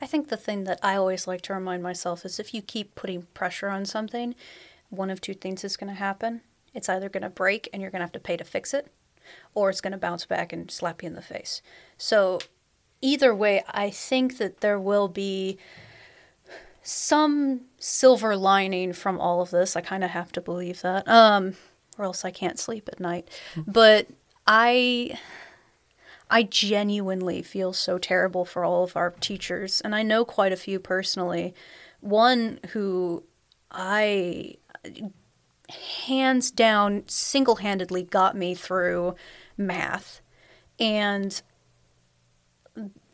I 0.01 0.05
think 0.05 0.27
the 0.27 0.37
thing 0.37 0.65
that 0.65 0.79
I 0.83 0.95
always 0.95 1.25
like 1.25 1.41
to 1.43 1.53
remind 1.53 1.81
myself 1.81 2.25
is 2.25 2.39
if 2.39 2.53
you 2.53 2.61
keep 2.61 2.93
putting 2.95 3.23
pressure 3.33 3.69
on 3.69 3.85
something, 3.85 4.35
one 4.89 5.09
of 5.09 5.21
two 5.21 5.33
things 5.33 5.63
is 5.63 5.77
going 5.77 5.89
to 5.93 5.99
happen. 5.99 6.41
It's 6.73 6.89
either 6.89 7.09
going 7.09 7.23
to 7.23 7.29
break 7.29 7.69
and 7.71 7.81
you're 7.81 7.91
going 7.91 7.99
to 7.99 8.05
have 8.05 8.11
to 8.13 8.19
pay 8.19 8.37
to 8.37 8.43
fix 8.43 8.73
it, 8.73 8.91
or 9.53 9.69
it's 9.69 9.81
going 9.81 9.91
to 9.91 9.97
bounce 9.97 10.25
back 10.25 10.53
and 10.53 10.69
slap 10.69 11.01
you 11.01 11.07
in 11.07 11.15
the 11.15 11.21
face. 11.21 11.61
So, 11.97 12.39
either 13.01 13.33
way, 13.33 13.63
I 13.69 13.89
think 13.89 14.37
that 14.37 14.61
there 14.61 14.79
will 14.79 15.07
be 15.07 15.57
some 16.83 17.61
silver 17.77 18.37
lining 18.37 18.93
from 18.93 19.19
all 19.19 19.41
of 19.41 19.49
this. 19.51 19.75
I 19.75 19.81
kind 19.81 20.03
of 20.03 20.11
have 20.11 20.31
to 20.33 20.41
believe 20.41 20.81
that, 20.81 21.07
um, 21.07 21.55
or 21.97 22.05
else 22.05 22.23
I 22.23 22.31
can't 22.31 22.59
sleep 22.59 22.87
at 22.91 22.99
night. 22.99 23.27
But 23.65 24.07
I. 24.45 25.19
I 26.29 26.43
genuinely 26.43 27.41
feel 27.41 27.71
so 27.71 27.97
terrible 27.97 28.43
for 28.43 28.65
all 28.65 28.83
of 28.83 28.97
our 28.97 29.11
teachers, 29.11 29.79
and 29.79 29.95
I 29.95 30.03
know 30.03 30.25
quite 30.25 30.51
a 30.51 30.57
few 30.57 30.77
personally. 30.77 31.55
One 32.01 32.59
who 32.71 33.23
I 33.71 34.55
hands 36.05 36.51
down 36.51 37.03
single 37.07 37.57
handedly 37.57 38.03
got 38.03 38.35
me 38.35 38.55
through 38.55 39.15
math. 39.57 40.21
And 40.79 41.41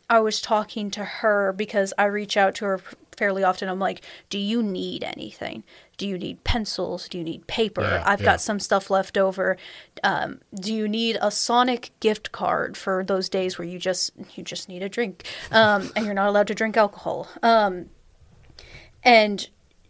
I 0.08 0.20
was 0.20 0.40
talking 0.40 0.90
to 0.92 1.04
her 1.04 1.52
because 1.52 1.92
I 1.98 2.04
reach 2.04 2.36
out 2.36 2.54
to 2.56 2.66
her 2.66 2.80
fairly 3.16 3.42
often. 3.42 3.68
I'm 3.68 3.78
like, 3.78 4.04
Do 4.28 4.38
you 4.38 4.62
need 4.62 5.02
anything? 5.02 5.64
Do 5.96 6.06
you 6.06 6.18
need 6.18 6.44
pencils? 6.44 7.08
Do 7.08 7.18
you 7.18 7.24
need 7.24 7.46
paper? 7.46 7.82
Yeah, 7.82 8.02
I've 8.04 8.20
yeah. 8.20 8.26
got 8.26 8.40
some 8.40 8.60
stuff 8.60 8.90
left 8.90 9.16
over. 9.16 9.56
Um, 10.02 10.40
do 10.54 10.74
you 10.74 10.88
need 10.88 11.16
a 11.20 11.30
Sonic 11.30 11.90
gift 12.00 12.32
card 12.32 12.76
for 12.76 13.04
those 13.04 13.28
days 13.28 13.58
where 13.58 13.66
you 13.66 13.78
just 13.78 14.12
you 14.34 14.42
just 14.42 14.68
need 14.68 14.82
a 14.82 14.88
drink 14.88 15.24
um, 15.50 15.90
and 15.96 16.04
you're 16.04 16.14
not 16.14 16.28
allowed 16.28 16.48
to 16.48 16.54
drink 16.54 16.76
alcohol? 16.76 17.28
Um, 17.42 17.86
and 19.02 19.48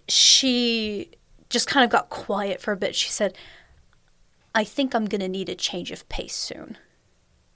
she 0.09 1.11
just 1.55 1.69
kind 1.69 1.85
of 1.85 1.91
got 1.91 2.11
quiet 2.11 2.61
for 2.61 2.73
a 2.73 2.77
bit. 2.77 2.95
She 2.95 3.09
said, 3.09 3.39
I 4.55 4.65
think 4.65 4.95
I'm 4.95 5.07
going 5.07 5.23
to 5.23 5.29
need 5.29 5.49
a 5.49 5.55
change 5.55 5.91
of 5.91 6.07
pace 6.11 6.35
soon. 6.35 6.77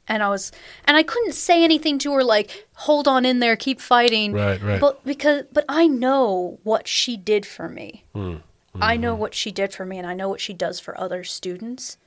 And 0.07 0.23
I 0.23 0.31
was, 0.31 0.51
and 0.87 0.97
I 0.97 1.03
couldn't 1.03 1.35
say 1.35 1.63
anything 1.63 1.99
to 1.99 2.13
her 2.15 2.25
like, 2.25 2.67
hold 2.75 3.07
on 3.07 3.27
in 3.27 3.41
there, 3.41 3.57
keep 3.57 3.79
fighting. 3.79 4.33
Right, 4.33 4.63
right. 4.63 4.81
But 4.81 5.05
because, 5.05 5.45
but 5.53 5.67
I 5.69 5.87
know 5.87 6.59
what 6.63 6.89
she 6.89 7.19
did 7.19 7.45
for 7.45 7.69
me. 7.69 8.05
Hmm, 8.15 8.37
I 8.81 8.97
know 8.97 9.13
mm-hmm. 9.13 9.21
what 9.21 9.35
she 9.35 9.51
did 9.51 9.75
for 9.75 9.85
me, 9.85 9.99
and 9.99 10.07
I 10.07 10.15
know 10.15 10.31
what 10.31 10.41
she 10.41 10.55
does 10.55 10.81
for 10.81 10.99
other 10.99 11.25
students. 11.25 11.99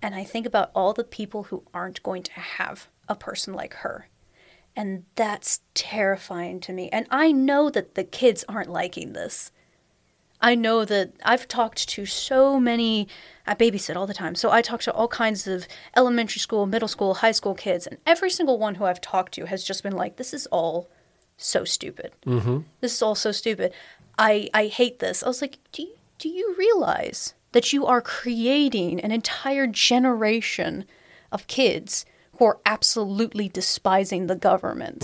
And 0.00 0.14
I 0.14 0.22
think 0.22 0.46
about 0.46 0.70
all 0.74 0.92
the 0.92 1.02
people 1.02 1.44
who 1.44 1.64
aren't 1.72 2.02
going 2.02 2.22
to 2.24 2.32
have 2.32 2.88
a 3.08 3.16
person 3.16 3.54
like 3.54 3.74
her. 3.74 4.08
And 4.76 5.04
that's 5.14 5.60
terrifying 5.72 6.60
to 6.60 6.72
me. 6.72 6.88
And 6.90 7.06
I 7.10 7.32
know 7.32 7.70
that 7.70 7.94
the 7.94 8.04
kids 8.04 8.44
aren't 8.48 8.70
liking 8.70 9.12
this. 9.12 9.50
I 10.44 10.54
know 10.54 10.84
that 10.84 11.12
I've 11.24 11.48
talked 11.48 11.88
to 11.88 12.04
so 12.04 12.60
many, 12.60 13.08
I 13.46 13.54
babysit 13.54 13.96
all 13.96 14.06
the 14.06 14.12
time. 14.12 14.34
So 14.34 14.50
I 14.50 14.60
talk 14.60 14.82
to 14.82 14.92
all 14.92 15.08
kinds 15.08 15.46
of 15.46 15.66
elementary 15.96 16.38
school, 16.38 16.66
middle 16.66 16.86
school, 16.86 17.14
high 17.14 17.32
school 17.32 17.54
kids. 17.54 17.86
And 17.86 17.96
every 18.04 18.28
single 18.28 18.58
one 18.58 18.74
who 18.74 18.84
I've 18.84 19.00
talked 19.00 19.32
to 19.34 19.46
has 19.46 19.64
just 19.64 19.82
been 19.82 19.96
like, 19.96 20.16
this 20.16 20.34
is 20.34 20.46
all 20.48 20.90
so 21.38 21.64
stupid. 21.64 22.12
Mm-hmm. 22.26 22.58
This 22.82 22.92
is 22.92 23.00
all 23.02 23.14
so 23.14 23.32
stupid. 23.32 23.72
I 24.18 24.50
I 24.52 24.66
hate 24.66 24.98
this. 24.98 25.22
I 25.22 25.28
was 25.28 25.40
like, 25.40 25.56
do 25.72 25.82
you, 25.82 25.94
do 26.18 26.28
you 26.28 26.54
realize 26.58 27.32
that 27.52 27.72
you 27.72 27.86
are 27.86 28.02
creating 28.02 29.00
an 29.00 29.12
entire 29.12 29.66
generation 29.66 30.84
of 31.32 31.46
kids 31.46 32.04
who 32.36 32.44
are 32.44 32.58
absolutely 32.66 33.48
despising 33.48 34.26
the 34.26 34.36
government? 34.36 35.02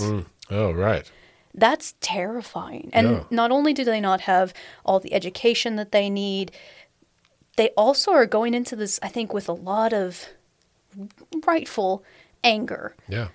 Oh, 0.51 0.71
right. 0.71 1.09
That's 1.53 1.95
terrifying. 2.01 2.89
And 2.93 3.09
Yeah. 3.11 3.23
not 3.29 3.51
only 3.51 3.73
do 3.73 3.83
they 3.83 3.99
not 3.99 4.21
have 4.21 4.53
all 4.85 4.99
the 4.99 5.13
education 5.13 5.75
that 5.75 5.91
they 5.91 6.09
need, 6.09 6.51
they 7.57 7.69
also 7.77 8.11
are 8.11 8.25
going 8.25 8.53
into 8.53 8.75
this, 8.75 8.99
I 9.03 9.09
think, 9.09 9.33
with 9.33 9.49
a 9.49 9.53
lot 9.53 9.91
of 9.93 10.27
rightful 11.45 12.03
anger. 12.43 12.95
Yeah. 13.07 13.27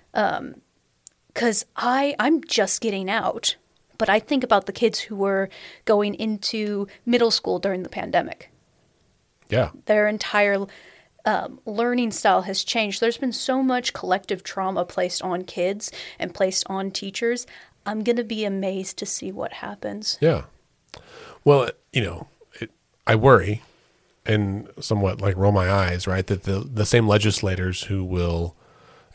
Because 1.33 1.65
I, 1.75 2.15
I'm 2.19 2.43
just 2.43 2.81
getting 2.81 3.09
out. 3.09 3.55
But 3.97 4.09
I 4.09 4.19
think 4.19 4.43
about 4.43 4.65
the 4.67 4.71
kids 4.73 4.99
who 4.99 5.15
were 5.15 5.49
going 5.85 6.13
into 6.15 6.87
middle 7.05 7.31
school 7.31 7.59
during 7.59 7.83
the 7.83 7.89
pandemic. 7.89 8.51
yeah. 9.49 9.69
Their 9.85 10.07
entire 10.07 10.65
um, 11.25 11.59
learning 11.65 12.11
style 12.11 12.43
has 12.43 12.63
changed. 12.63 13.01
There's 13.01 13.17
been 13.17 13.31
so 13.33 13.61
much 13.63 13.93
collective 13.93 14.43
trauma 14.43 14.85
placed 14.85 15.21
on 15.23 15.43
kids 15.43 15.91
and 16.19 16.33
placed 16.33 16.63
on 16.69 16.91
teachers. 16.91 17.45
I'm 17.87 18.03
going 18.03 18.17
to 18.17 18.23
be 18.23 18.43
amazed 18.45 18.97
to 18.97 19.05
see 19.05 19.31
what 19.31 19.53
happens. 19.53 20.17
Yeah. 20.19 20.43
Well, 21.45 21.71
you 21.93 22.01
know, 22.01 22.27
it, 22.59 22.69
I 23.07 23.15
worry 23.15 23.63
and 24.25 24.69
somewhat 24.79 25.21
like 25.21 25.37
roll 25.37 25.53
my 25.53 25.71
eyes, 25.71 26.05
right? 26.05 26.27
That 26.27 26.43
the 26.43 26.59
the 26.59 26.85
same 26.85 27.07
legislators 27.07 27.83
who 27.83 28.03
will 28.03 28.55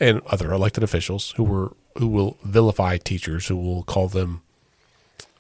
and 0.01 0.23
other 0.27 0.53
elected 0.53 0.83
officials 0.83 1.33
who 1.37 1.45
were 1.45 1.77
who 1.99 2.09
will 2.09 2.39
vilify 2.43 2.97
teachers, 2.97 3.47
who 3.47 3.57
will 3.57 3.83
call 3.83 4.09
them 4.09 4.41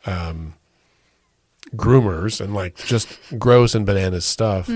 um 0.04 0.54
groomers 1.74 2.38
and 2.40 2.52
like 2.52 2.76
just 2.76 3.18
gross 3.38 3.74
and 3.74 3.86
bananas 3.86 4.26
stuff, 4.26 4.68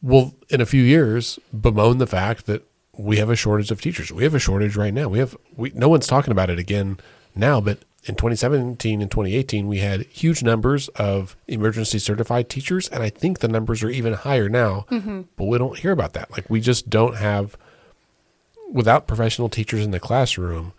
will 0.00 0.34
in 0.48 0.62
a 0.62 0.66
few 0.66 0.82
years 0.82 1.38
bemoan 1.52 1.98
the 1.98 2.06
fact 2.06 2.46
that 2.46 2.66
we 2.96 3.18
have 3.18 3.28
a 3.28 3.36
shortage 3.36 3.70
of 3.70 3.82
teachers. 3.82 4.10
We 4.10 4.24
have 4.24 4.34
a 4.34 4.38
shortage 4.38 4.76
right 4.76 4.94
now. 4.94 5.08
We 5.08 5.18
have 5.18 5.36
we 5.54 5.72
no 5.74 5.90
one's 5.90 6.06
talking 6.06 6.32
about 6.32 6.48
it 6.48 6.58
again 6.58 6.98
now, 7.36 7.60
but 7.60 7.80
in 8.04 8.14
2017 8.14 9.02
and 9.02 9.10
2018 9.10 9.66
we 9.66 9.78
had 9.78 10.02
huge 10.06 10.42
numbers 10.42 10.88
of 10.90 11.36
emergency 11.48 11.98
certified 11.98 12.48
teachers 12.48 12.88
and 12.88 13.02
I 13.02 13.10
think 13.10 13.40
the 13.40 13.48
numbers 13.48 13.82
are 13.82 13.90
even 13.90 14.12
higher 14.12 14.48
now. 14.48 14.86
Mm-hmm. 14.90 15.22
But 15.36 15.44
we 15.46 15.58
don't 15.58 15.78
hear 15.78 15.90
about 15.90 16.12
that. 16.12 16.30
Like 16.30 16.48
we 16.48 16.60
just 16.60 16.88
don't 16.88 17.16
have 17.16 17.56
without 18.70 19.06
professional 19.06 19.48
teachers 19.48 19.84
in 19.84 19.90
the 19.90 20.00
classroom, 20.00 20.72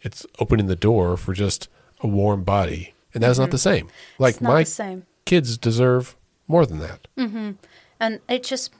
it's 0.00 0.24
opening 0.38 0.66
the 0.66 0.76
door 0.76 1.16
for 1.16 1.34
just 1.34 1.68
a 2.00 2.06
warm 2.06 2.44
body. 2.44 2.94
And 3.12 3.22
that's 3.22 3.38
not 3.38 3.46
mm-hmm. 3.46 3.52
the 3.52 3.58
same. 3.58 3.88
Like 4.18 4.40
my 4.40 4.64
same. 4.64 5.04
kids 5.24 5.58
deserve 5.58 6.16
more 6.48 6.64
than 6.64 6.78
that. 6.78 7.08
Mm-hmm. 7.18 7.52
And 7.98 8.20
it 8.28 8.42
just 8.44 8.72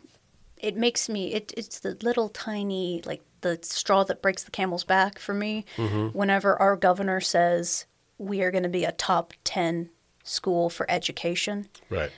it 0.56 0.76
makes 0.76 1.08
me 1.08 1.32
it, 1.32 1.52
it's 1.56 1.80
the 1.80 1.96
little 2.02 2.28
tiny 2.28 3.02
like 3.04 3.22
the 3.42 3.58
straw 3.62 4.04
that 4.04 4.22
breaks 4.22 4.44
the 4.44 4.50
camel's 4.50 4.84
back 4.84 5.18
for 5.18 5.34
me 5.34 5.64
mm-hmm. 5.76 6.08
whenever 6.16 6.60
our 6.60 6.76
governor 6.76 7.20
says 7.20 7.86
we 8.18 8.42
are 8.42 8.50
going 8.50 8.62
to 8.62 8.68
be 8.68 8.84
a 8.84 8.92
top 8.92 9.32
10 9.44 9.90
school 10.24 10.68
for 10.70 10.90
education 10.90 11.68
Right. 11.88 12.10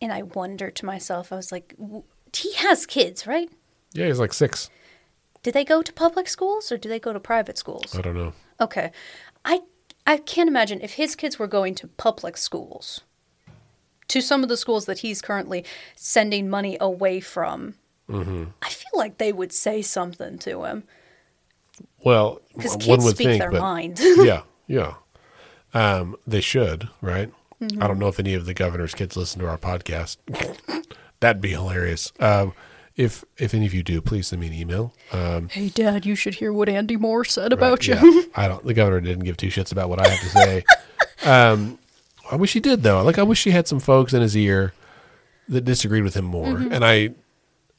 and 0.00 0.12
I 0.12 0.22
wonder 0.22 0.70
to 0.70 0.86
myself 0.86 1.32
I 1.32 1.36
was 1.36 1.52
like 1.52 1.74
w- 1.78 2.04
he 2.34 2.52
has 2.54 2.84
kids, 2.86 3.26
right? 3.26 3.50
Yeah, 3.92 4.06
he's 4.06 4.18
like 4.20 4.34
six. 4.34 4.68
Do 5.42 5.50
they 5.50 5.64
go 5.64 5.80
to 5.80 5.92
public 5.92 6.28
schools 6.28 6.70
or 6.70 6.76
do 6.76 6.86
they 6.88 6.98
go 7.00 7.12
to 7.14 7.20
private 7.20 7.56
schools? 7.56 7.96
I 7.96 8.02
don't 8.02 8.16
know. 8.16 8.32
Okay. 8.60 8.90
I 9.44 9.60
I 10.06 10.18
can't 10.18 10.48
imagine 10.48 10.80
if 10.82 10.94
his 10.94 11.16
kids 11.16 11.38
were 11.38 11.46
going 11.46 11.74
to 11.76 11.86
public 11.88 12.36
schools. 12.36 13.00
To 14.08 14.20
some 14.20 14.42
of 14.42 14.48
the 14.48 14.56
schools 14.56 14.84
that 14.86 14.98
he's 14.98 15.22
currently 15.22 15.64
sending 15.94 16.48
money 16.50 16.76
away 16.80 17.20
from. 17.20 17.74
I 18.08 18.68
feel 18.68 18.92
like 18.94 19.18
they 19.18 19.32
would 19.32 19.52
say 19.52 19.82
something 19.82 20.38
to 20.38 20.64
him 20.64 20.84
Well, 22.04 22.40
because 22.54 22.72
one 22.72 22.80
kids 22.80 23.04
would 23.04 23.14
speak 23.16 23.26
think, 23.28 23.40
their 23.40 23.50
but 23.50 23.60
mind. 23.60 23.98
yeah, 24.18 24.42
yeah, 24.66 24.94
um, 25.74 26.16
they 26.26 26.40
should, 26.40 26.88
right? 27.00 27.32
Mm-hmm. 27.60 27.82
I 27.82 27.86
don't 27.88 27.98
know 27.98 28.08
if 28.08 28.20
any 28.20 28.34
of 28.34 28.46
the 28.46 28.54
governor's 28.54 28.94
kids 28.94 29.16
listen 29.16 29.40
to 29.40 29.48
our 29.48 29.58
podcast. 29.58 30.18
That'd 31.20 31.40
be 31.40 31.50
hilarious. 31.50 32.12
Um, 32.20 32.52
if 32.96 33.24
if 33.38 33.54
any 33.54 33.66
of 33.66 33.74
you 33.74 33.82
do, 33.82 34.00
please 34.00 34.28
send 34.28 34.40
me 34.40 34.46
an 34.46 34.52
email. 34.52 34.94
Um, 35.12 35.48
hey, 35.48 35.68
Dad, 35.68 36.06
you 36.06 36.14
should 36.14 36.36
hear 36.36 36.52
what 36.52 36.68
Andy 36.68 36.96
Moore 36.96 37.24
said 37.24 37.58
right, 37.60 37.86
yeah, 37.88 38.02
I 38.34 38.48
don't. 38.48 38.64
The 38.64 38.74
governor 38.74 39.00
didn't 39.00 39.24
give 39.24 39.36
two 39.36 39.48
shits 39.48 39.72
about 39.72 39.88
what 39.88 40.00
I 40.04 40.08
have 40.08 40.20
to 40.20 40.28
say. 40.28 40.64
um, 41.24 41.78
I 42.30 42.36
wish 42.36 42.52
he 42.52 42.60
did 42.60 42.82
though. 42.82 43.02
Like 43.02 43.18
I 43.18 43.22
wish 43.22 43.44
he 43.44 43.50
had 43.50 43.66
some 43.68 43.80
folks 43.80 44.12
in 44.12 44.22
his 44.22 44.36
ear 44.36 44.72
that 45.48 45.64
disagreed 45.64 46.04
with 46.04 46.14
him 46.14 46.24
more. 46.24 46.46
Mm-hmm. 46.46 46.72
And 46.72 46.84
I 46.84 47.10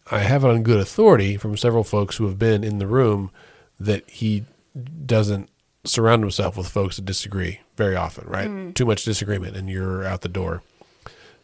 I 0.10 0.20
have 0.20 0.43
it 0.43 0.49
on 0.49 0.64
good 0.64 0.80
authority 0.80 1.38
from 1.38 1.58
several 1.58 1.84
folks 1.84 2.18
who 2.18 2.26
have 2.26 2.39
been 2.39 2.64
in 2.64 2.80
the 2.80 2.88
room 2.88 3.32
that 3.80 4.10
he 4.10 4.45
doesn't 5.05 5.49
surround 5.84 6.24
himself 6.24 6.58
with 6.58 6.68
folks 6.68 6.97
that 6.97 7.05
disagree 7.05 7.62
very 7.76 7.95
often, 7.95 8.28
right? 8.28 8.49
Mm. 8.49 8.74
Too 8.74 8.86
much 8.86 9.03
disagreement 9.03 9.55
and 9.55 9.70
you're 9.70 10.03
out 10.03 10.22
the 10.22 10.30
door. 10.30 10.64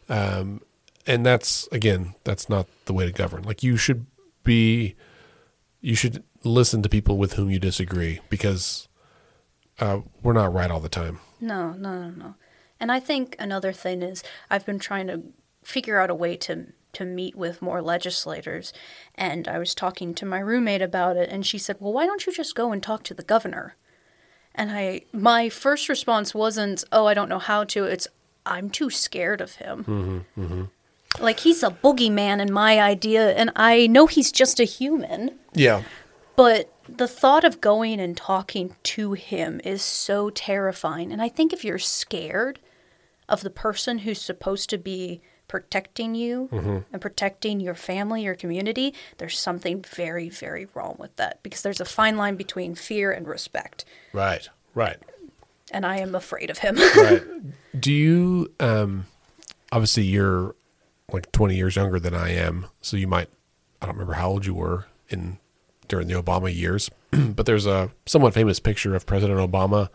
Um, 0.09 0.61
and 1.05 1.25
that's 1.25 1.67
again, 1.71 2.15
that's 2.23 2.49
not 2.49 2.67
the 2.85 2.93
way 2.93 3.05
to 3.05 3.11
govern. 3.11 3.43
Like 3.43 3.63
you 3.63 3.77
should 3.77 4.05
be, 4.43 4.95
you 5.81 5.95
should 5.95 6.23
listen 6.43 6.81
to 6.81 6.89
people 6.89 7.17
with 7.17 7.33
whom 7.33 7.49
you 7.49 7.59
disagree 7.59 8.19
because 8.29 8.87
uh, 9.79 9.99
we're 10.21 10.33
not 10.33 10.53
right 10.53 10.71
all 10.71 10.79
the 10.79 10.89
time. 10.89 11.19
No, 11.39 11.71
no, 11.73 12.01
no, 12.01 12.09
no. 12.09 12.35
And 12.79 12.91
I 12.91 12.99
think 12.99 13.35
another 13.39 13.71
thing 13.71 14.01
is 14.01 14.23
I've 14.49 14.65
been 14.65 14.79
trying 14.79 15.07
to 15.07 15.23
figure 15.63 15.99
out 15.99 16.09
a 16.09 16.15
way 16.15 16.35
to 16.37 16.67
to 16.93 17.05
meet 17.05 17.35
with 17.35 17.61
more 17.61 17.81
legislators 17.81 18.73
and 19.15 19.47
I 19.47 19.59
was 19.59 19.75
talking 19.75 20.13
to 20.15 20.25
my 20.25 20.39
roommate 20.39 20.81
about 20.81 21.17
it 21.17 21.29
and 21.29 21.45
she 21.45 21.57
said, 21.57 21.77
"Well, 21.79 21.93
why 21.93 22.05
don't 22.05 22.25
you 22.25 22.33
just 22.33 22.55
go 22.55 22.71
and 22.71 22.81
talk 22.81 23.03
to 23.03 23.13
the 23.13 23.23
governor?" 23.23 23.75
And 24.55 24.71
I 24.71 25.01
my 25.11 25.49
first 25.49 25.89
response 25.89 26.33
wasn't, 26.33 26.83
"Oh, 26.91 27.05
I 27.05 27.13
don't 27.13 27.29
know 27.29 27.39
how 27.39 27.63
to." 27.65 27.85
It's 27.85 28.07
I'm 28.45 28.69
too 28.69 28.89
scared 28.89 29.41
of 29.41 29.55
him. 29.55 29.83
Mm-hmm, 29.83 30.41
mm-hmm. 30.41 31.23
Like 31.23 31.41
he's 31.41 31.63
a 31.63 31.69
boogeyman 31.69 32.41
in 32.41 32.51
my 32.51 32.79
idea 32.79 33.33
and 33.33 33.51
I 33.55 33.87
know 33.87 34.07
he's 34.07 34.31
just 34.31 34.59
a 34.59 34.65
human. 34.65 35.37
Yeah. 35.53 35.83
But 36.35 36.73
the 36.89 37.07
thought 37.07 37.43
of 37.43 37.61
going 37.61 37.99
and 37.99 38.17
talking 38.17 38.75
to 38.83 39.13
him 39.13 39.61
is 39.63 39.81
so 39.81 40.29
terrifying. 40.29 41.11
And 41.11 41.21
I 41.21 41.29
think 41.29 41.53
if 41.53 41.63
you're 41.63 41.79
scared 41.79 42.59
of 43.29 43.41
the 43.41 43.49
person 43.49 43.99
who's 43.99 44.19
supposed 44.19 44.69
to 44.71 44.77
be 44.77 45.21
protecting 45.53 46.15
you 46.15 46.49
and 46.91 46.99
protecting 46.99 47.59
your 47.59 47.75
family, 47.75 48.23
your 48.23 48.33
community, 48.33 48.91
there's 49.19 49.37
something 49.37 49.83
very, 49.83 50.27
very 50.27 50.65
wrong 50.73 50.95
with 50.97 51.15
that 51.17 51.43
because 51.43 51.61
there's 51.61 51.79
a 51.79 51.85
fine 51.85 52.17
line 52.17 52.35
between 52.35 52.73
fear 52.73 53.11
and 53.11 53.27
respect. 53.27 53.85
Right. 54.13 54.49
Right. 54.73 54.97
And 55.69 55.85
I 55.85 55.97
am 55.99 56.15
afraid 56.15 56.49
of 56.49 56.57
him. 56.57 56.75
right. 56.97 57.21
Do 57.79 57.93
you 57.93 58.51
um 58.59 59.05
obviously 59.71 60.05
you're 60.05 60.55
like 61.11 61.31
20 61.31 61.55
years 61.55 61.75
younger 61.75 61.99
than 61.99 62.15
I 62.15 62.29
am, 62.31 62.65
so 62.81 62.97
you 62.97 63.07
might 63.07 63.29
I 63.79 63.85
don't 63.85 63.93
remember 63.93 64.13
how 64.13 64.29
old 64.29 64.47
you 64.47 64.55
were 64.55 64.87
in 65.07 65.37
during 65.87 66.07
the 66.07 66.19
Obama 66.19 66.51
years, 66.51 66.89
but 67.11 67.45
there's 67.45 67.67
a 67.67 67.91
somewhat 68.07 68.33
famous 68.33 68.59
picture 68.59 68.95
of 68.95 69.05
President 69.05 69.39
Obama 69.39 69.89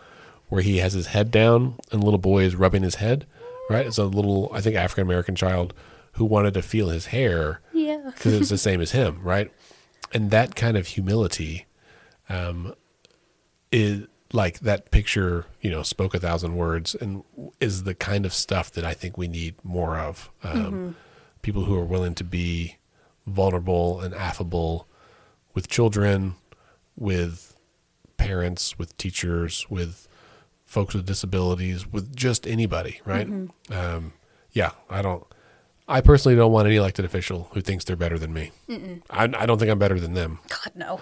where 0.51 0.63
he 0.63 0.77
has 0.77 0.93
his 0.93 1.09
head 1.09 1.33
down 1.33 1.75
and 1.91 2.01
a 2.01 2.05
little 2.05 2.19
boy 2.21 2.45
is 2.45 2.55
rubbing 2.55 2.85
his 2.85 2.95
head, 2.97 3.27
right? 3.69 3.87
It's 3.87 3.99
a 3.99 4.05
little 4.05 4.51
I 4.53 4.61
think 4.61 4.77
African 4.77 5.03
American 5.03 5.35
child 5.35 5.75
who 6.12 6.25
wanted 6.25 6.55
to 6.55 6.62
feel 6.62 6.89
his 6.89 7.07
hair 7.07 7.61
yeah. 7.73 8.01
because 8.07 8.35
it 8.35 8.39
was 8.39 8.49
the 8.49 8.59
same 8.59 8.81
as 8.81 8.91
him, 8.91 9.21
right? 9.23 9.53
And 10.12 10.31
that 10.31 10.57
kind 10.57 10.77
of 10.77 10.89
humility 10.89 11.66
um, 12.29 12.75
is 13.71 14.07
like 14.33 14.61
that 14.61 14.91
picture, 14.91 15.47
you 15.61 15.71
know, 15.71 15.83
spoke 15.83 16.14
a 16.14 16.19
thousand 16.19 16.57
words 16.57 16.95
and 16.95 17.23
is 17.61 17.85
the 17.85 17.95
kind 17.95 18.27
of 18.27 18.35
stuff 18.35 18.71
that 18.73 18.85
I 18.85 18.95
think 18.95 19.16
we 19.16 19.29
need 19.29 19.55
more 19.62 19.99
of. 19.99 20.31
Um, 20.43 20.97
People 21.41 21.64
who 21.64 21.77
are 21.77 21.85
willing 21.85 22.14
to 22.16 22.25
be 22.25 22.79
vulnerable 23.27 24.01
and 24.01 24.12
affable 24.14 24.89
with 25.55 25.69
children, 25.69 26.35
with 26.97 27.57
parents, 28.16 28.79
with 28.79 28.97
teachers, 28.99 29.66
with 29.71 30.09
folks 30.69 30.95
with 30.95 31.07
disabilities, 31.07 31.91
with 31.91 32.14
just 32.14 32.47
anybody, 32.47 33.01
right? 33.05 33.27
Um, 33.71 34.12
yeah, 34.53 34.73
I 34.89 35.03
don't. 35.03 35.25
I 35.89 36.03
personally 36.03 36.37
don't 36.37 36.53
want 36.53 36.66
any 36.66 36.77
elected 36.77 37.07
official 37.07 37.49
who 37.53 37.62
thinks 37.62 37.85
they're 37.85 37.97
better 37.97 38.19
than 38.19 38.33
me. 38.33 38.53
I, 39.11 39.25
I 39.25 39.47
don't 39.47 39.59
think 39.59 39.71
I'm 39.71 39.79
better 39.79 39.99
than 39.99 40.12
them. 40.12 40.39
God, 40.49 40.73
no. 40.77 41.01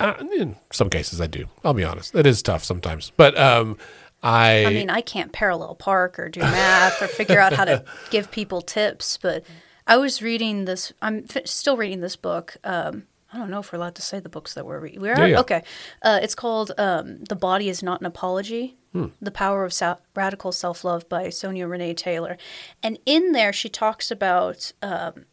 Uh, 0.00 0.14
in 0.32 0.56
some 0.72 0.88
cases, 0.90 1.20
I 1.20 1.26
do. 1.26 1.46
I'll 1.62 1.74
be 1.74 1.84
honest. 1.84 2.14
It 2.14 2.26
is 2.26 2.42
tough 2.42 2.64
sometimes, 2.64 3.12
but 3.16 3.38
um, 3.38 3.76
I, 4.22 4.64
I 4.64 4.70
mean, 4.70 4.90
I 4.90 5.02
can't 5.02 5.30
parallel 5.32 5.74
park 5.74 6.18
or 6.18 6.28
do 6.30 6.40
math 6.40 7.00
or 7.02 7.06
figure 7.06 7.38
out 7.38 7.52
how 7.52 7.64
to 7.66 7.84
give 8.10 8.30
people 8.30 8.62
tips, 8.62 9.18
but 9.18 9.44
I 9.86 9.98
was 9.98 10.22
reading 10.22 10.64
this. 10.64 10.92
I'm 11.02 11.26
f- 11.32 11.46
still 11.46 11.76
reading 11.76 12.00
this 12.00 12.16
book. 12.16 12.56
Um, 12.64 13.04
I 13.34 13.38
don't 13.38 13.50
know 13.50 13.58
if 13.58 13.72
we're 13.72 13.78
allowed 13.78 13.96
to 13.96 14.02
say 14.02 14.20
the 14.20 14.28
books 14.28 14.54
that 14.54 14.64
we're 14.64 14.78
reading. 14.78 15.00
We 15.00 15.10
are 15.10 15.18
Yeah, 15.18 15.26
yeah. 15.26 15.40
okay. 15.40 15.62
Uh, 16.02 16.20
it's 16.22 16.36
called 16.36 16.70
um, 16.78 17.24
"The 17.24 17.34
Body 17.34 17.68
Is 17.68 17.82
Not 17.82 18.00
an 18.00 18.06
Apology" 18.06 18.78
The 19.20 19.32
Power 19.32 19.64
of 19.64 19.72
Sou- 19.72 19.96
Radical 20.14 20.52
Self 20.52 20.84
Love 20.84 21.08
by 21.08 21.28
Sonya 21.28 21.66
Renee 21.66 21.94
Taylor. 21.94 22.36
And 22.80 22.96
in 23.04 23.32
there, 23.32 23.52
she 23.52 23.68
talks 23.68 24.08
about 24.12 24.70
um, 24.82 25.24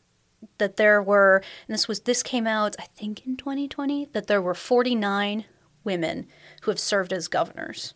that 0.58 0.78
there 0.78 0.99
were, 0.99 1.43
and 1.68 1.74
this 1.76 1.88
was 1.88 1.99
this 2.02 2.24
came 2.24 2.47
out 2.47 2.76
I 2.80 2.88
think 2.95 3.24
in 3.28 3.38
2020, 3.38 4.10
that 4.14 4.26
there 4.26 4.41
were 4.41 4.56
49 4.56 5.45
women 5.84 6.26
who 6.64 6.72
have 6.72 6.80
served 6.80 7.14
as 7.14 7.28
governors, 7.28 7.93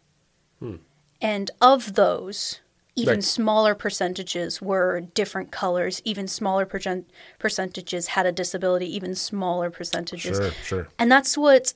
and 1.19 1.49
of 1.61 1.95
those. 1.95 2.61
Even 2.97 3.15
Right. 3.15 3.23
smaller 3.23 3.75
percentages 3.75 4.61
were 4.61 5.01
different 5.01 5.51
colors. 5.51 6.01
Even 6.05 6.27
smaller 6.27 6.65
percent- 6.65 7.09
percentages 7.39 8.07
had 8.07 8.25
a 8.25 8.31
disability. 8.31 8.93
Even 8.95 9.15
smaller 9.15 9.69
percentages 9.69 10.37
Sure, 10.37 10.51
sure. 10.63 10.87
and 10.97 11.11
that's 11.11 11.37
what 11.37 11.73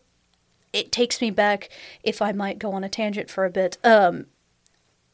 it 0.71 0.91
takes 0.91 1.19
me 1.19 1.31
back 1.31 1.67
if 2.03 2.21
i 2.21 2.31
might 2.31 2.59
go 2.59 2.71
on 2.73 2.83
a 2.83 2.89
tangent 2.89 3.27
for 3.27 3.43
a 3.43 3.49
bit 3.49 3.77
um, 3.83 4.27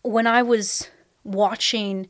when 0.01 0.27
i 0.27 0.41
was 0.43 0.89
watching 1.23 2.07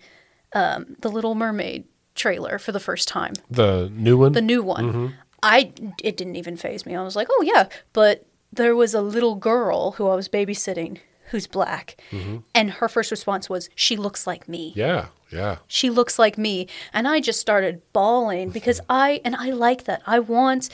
um, 0.54 0.96
the 1.02 1.10
little 1.10 1.36
mermaid 1.36 1.86
trailer 2.16 2.58
for 2.58 2.72
the 2.72 2.80
first 2.80 3.08
time 3.08 3.34
The 3.52 3.90
new 3.94 4.18
one? 4.18 4.32
the 4.32 4.42
new 4.42 4.64
one 4.64 5.14
i 5.44 5.72
it 6.04 6.18
didn't 6.18 6.38
even 6.38 6.58
faze 6.58 6.88
me 6.88 6.96
i 6.96 7.04
was 7.04 7.16
like 7.16 7.28
oh 7.30 7.44
yeah 7.46 7.68
but 7.94 8.26
there 8.52 8.76
was 8.76 8.96
a 8.96 9.02
little 9.02 9.36
girl 9.36 9.92
who 9.92 10.08
i 10.08 10.16
was 10.16 10.28
babysitting 10.28 10.98
who's 11.30 11.48
black. 11.48 11.98
Mm-hmm. 12.12 12.38
And 12.54 12.72
her 12.72 12.88
first 12.88 13.12
response 13.12 13.50
was 13.50 13.70
she 13.76 13.98
looks 13.98 14.28
like 14.28 14.48
me. 14.48 14.74
Yeah, 14.76 15.08
yeah. 15.32 15.58
she 15.68 15.90
looks 15.90 16.20
like 16.20 16.38
me. 16.38 16.68
And 16.94 17.08
i 17.08 17.20
just 17.20 17.40
started 17.40 17.82
bawling 17.94 18.50
because 18.50 18.80
i 18.90 19.22
and 19.26 19.36
i 19.36 19.50
like 19.50 19.86
that. 19.86 20.02
I 20.06 20.20
want 20.20 20.70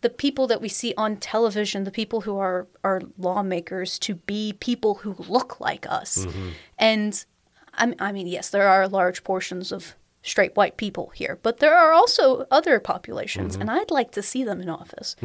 the 0.00 0.10
people 0.10 0.46
that 0.48 0.60
we 0.60 0.68
see 0.68 0.94
on 0.96 1.16
television 1.16 1.84
the 1.84 1.90
people 1.90 2.22
who 2.22 2.38
are 2.38 2.66
are 2.82 3.02
lawmakers 3.18 3.98
to 4.00 4.16
be 4.16 4.54
people 4.60 4.96
who 4.96 5.14
look 5.28 5.60
like 5.60 5.86
us. 5.88 6.26
Mm-hmm. 6.26 6.48
And 6.78 7.24
I, 7.74 7.94
I 7.98 8.12
mean 8.12 8.26
yes 8.26 8.50
there 8.50 8.68
are 8.68 8.88
large 8.88 9.24
portions 9.24 9.72
of 9.72 9.94
straight 10.24 10.54
white 10.54 10.76
people 10.76 11.08
here 11.08 11.40
but 11.42 11.58
there 11.58 11.76
are 11.76 11.92
also 11.92 12.46
other 12.48 12.78
populations 12.78 13.54
mm-hmm. 13.54 13.62
and 13.62 13.70
i'd 13.72 13.90
like 13.90 14.12
to 14.12 14.22
see 14.22 14.44
them 14.44 14.60
in 14.60 14.68
office. 14.68 15.16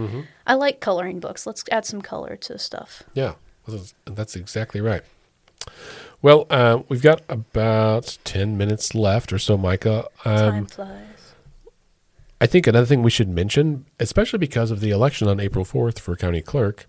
I 0.48 0.56
like 0.56 0.80
coloring 0.80 1.20
books. 1.20 1.46
Let's 1.46 1.64
add 1.72 1.86
some 1.86 2.02
color 2.02 2.36
to 2.38 2.58
stuff. 2.58 3.04
Yeah, 3.14 3.34
that's- 4.06 4.36
exactly 4.36 4.82
right. 4.82 5.04
Well, 6.22 6.48
uh, 6.50 6.80
we've 6.90 7.02
got 7.02 7.22
about 7.30 8.18
10 8.24 8.58
minutes 8.58 8.96
left 8.96 9.32
or 9.32 9.38
so, 9.38 9.58
Micah. 9.58 10.08
Um, 10.26 10.36
time 10.36 10.66
flies 10.66 11.18
I 12.40 12.46
think 12.46 12.68
another 12.68 12.86
thing 12.86 13.02
we 13.02 13.10
should 13.10 13.30
mention, 13.30 13.86
especially 14.00 14.40
because 14.40 14.70
of 14.70 14.80
the 14.80 14.92
election 14.92 15.28
on 15.28 15.40
April 15.40 15.66
4th 15.66 16.00
for 16.00 16.16
county 16.16 16.42
clerk, 16.42 16.88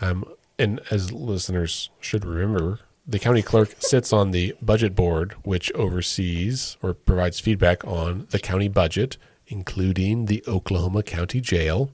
um, 0.00 0.24
and 0.58 0.80
as 0.90 1.10
listeners 1.10 1.88
should 2.00 2.24
remember, 2.24 2.80
the 3.06 3.18
county 3.18 3.40
clerk 3.42 3.74
sits 3.78 4.12
on 4.12 4.30
the 4.30 4.54
budget 4.60 4.94
board, 4.94 5.32
which 5.42 5.72
oversees 5.72 6.76
or 6.82 6.92
provides 6.92 7.40
feedback 7.40 7.82
on 7.84 8.26
the 8.30 8.38
county 8.38 8.68
budget, 8.68 9.16
including 9.46 10.26
the 10.26 10.44
Oklahoma 10.46 11.02
County 11.02 11.40
Jail. 11.40 11.90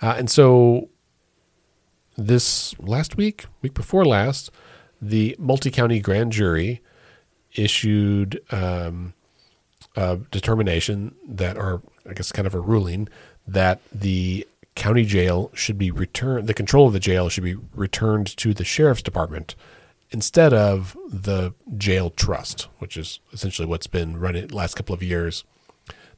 Uh, 0.00 0.14
and 0.16 0.30
so 0.30 0.88
this 2.18 2.78
last 2.80 3.16
week, 3.16 3.46
week 3.62 3.74
before 3.74 4.04
last, 4.04 4.50
the 5.00 5.36
multi 5.38 5.70
county 5.70 6.00
grand 6.00 6.32
jury 6.32 6.82
issued 7.54 8.42
um, 8.50 9.14
a 9.96 10.16
determination 10.30 11.14
that, 11.26 11.56
or 11.56 11.80
I 12.08 12.12
guess 12.12 12.32
kind 12.32 12.46
of 12.46 12.54
a 12.54 12.60
ruling, 12.60 13.08
that 13.46 13.80
the 13.92 14.46
county 14.74 15.04
jail 15.04 15.50
should 15.54 15.78
be 15.78 15.90
returned, 15.90 16.46
the 16.46 16.54
control 16.54 16.88
of 16.88 16.92
the 16.92 17.00
jail 17.00 17.28
should 17.28 17.44
be 17.44 17.56
returned 17.74 18.36
to 18.36 18.52
the 18.52 18.64
sheriff's 18.64 19.02
department 19.02 19.54
instead 20.10 20.52
of 20.52 20.96
the 21.08 21.54
jail 21.76 22.10
trust, 22.10 22.68
which 22.78 22.96
is 22.96 23.20
essentially 23.32 23.66
what's 23.66 23.86
been 23.86 24.18
running 24.18 24.48
last 24.48 24.74
couple 24.74 24.94
of 24.94 25.02
years. 25.02 25.44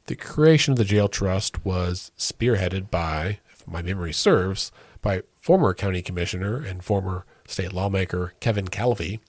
The 0.07 0.15
creation 0.15 0.71
of 0.71 0.77
the 0.77 0.85
jail 0.85 1.07
trust 1.07 1.63
was 1.63 2.11
spearheaded 2.17 2.89
by, 2.89 3.39
if 3.51 3.67
my 3.67 3.81
memory 3.81 4.13
serves, 4.13 4.71
by 5.01 5.21
former 5.41 5.73
county 5.73 6.01
commissioner 6.03 6.63
and 6.63 6.83
former 6.83 7.25
state 7.47 7.73
lawmaker 7.73 8.33
Kevin 8.39 8.67
Calvey, 8.67 9.19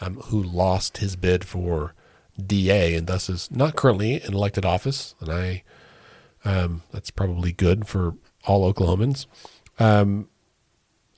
um, 0.00 0.16
who 0.26 0.40
lost 0.40 0.98
his 0.98 1.16
bid 1.16 1.44
for 1.44 1.94
DA 2.40 2.94
and 2.94 3.06
thus 3.06 3.28
is 3.28 3.50
not 3.50 3.74
currently 3.74 4.22
in 4.22 4.34
elected 4.34 4.64
office. 4.64 5.14
And 5.18 5.30
I, 5.30 5.62
um, 6.44 6.82
that's 6.92 7.10
probably 7.10 7.52
good 7.52 7.88
for 7.88 8.14
all 8.44 8.72
Oklahomans. 8.72 9.26
Um, 9.78 10.28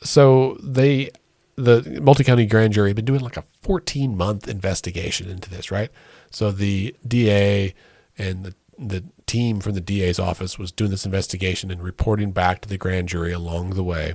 so 0.03 0.57
they, 0.63 1.11
the 1.57 2.01
multi 2.01 2.25
county 2.25 2.47
grand 2.47 2.73
jury, 2.73 2.93
been 2.93 3.05
doing 3.05 3.21
like 3.21 3.37
a 3.37 3.45
14 3.63 4.17
month 4.17 4.49
investigation 4.49 5.29
into 5.29 5.51
this, 5.51 5.71
right? 5.71 5.91
So 6.31 6.51
the 6.53 6.95
DA 7.07 7.75
and 8.17 8.45
the 8.45 8.55
the 8.79 9.05
team 9.33 9.61
from 9.61 9.73
the 9.73 9.81
DA's 9.81 10.19
office 10.19 10.59
was 10.59 10.71
doing 10.71 10.91
this 10.91 11.07
investigation 11.07 11.71
and 11.71 11.83
reporting 11.83 12.33
back 12.33 12.61
to 12.61 12.69
the 12.69 12.77
grand 12.77 13.09
jury 13.09 13.33
along 13.33 13.71
the 13.71 13.83
way 13.83 14.15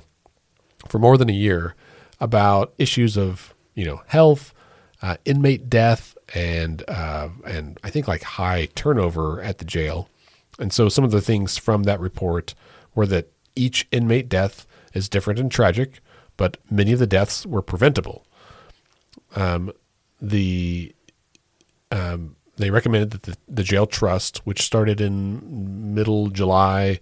for 0.88 1.00
more 1.00 1.18
than 1.18 1.28
a 1.28 1.34
year 1.34 1.74
about 2.20 2.76
issues 2.78 3.18
of 3.18 3.56
you 3.74 3.84
know 3.84 4.04
health, 4.06 4.54
uh, 5.02 5.18
inmate 5.26 5.72
death, 5.72 6.16
and 6.36 6.84
uh, 6.88 7.30
and 7.48 7.80
I 7.84 7.90
think 7.90 8.08
like 8.08 8.22
high 8.22 8.68
turnover 8.76 9.42
at 9.42 9.58
the 9.58 9.66
jail. 9.66 10.08
And 10.60 10.72
so 10.72 10.88
some 10.88 11.04
of 11.04 11.10
the 11.10 11.22
things 11.22 11.58
from 11.58 11.84
that 11.84 12.00
report 12.00 12.54
were 12.94 13.08
that 13.08 13.32
each 13.56 13.88
inmate 13.92 14.30
death 14.30 14.68
is 14.94 15.10
different 15.10 15.40
and 15.40 15.52
tragic, 15.52 16.00
but 16.36 16.58
many 16.70 16.94
of 16.94 17.00
the 17.00 17.08
deaths 17.08 17.44
were 17.44 17.64
preventable. 17.64 18.24
Um, 19.36 19.72
the 20.22 20.94
um, 21.92 22.36
they 22.58 22.72
recommended 22.72 23.12
that 23.12 23.24
the, 23.24 23.38
the 23.48 23.64
jail 23.64 23.86
trust, 23.86 24.40
which 24.40 24.62
started 24.62 25.00
in 25.00 25.94
middle 25.94 26.30
July 26.30 27.00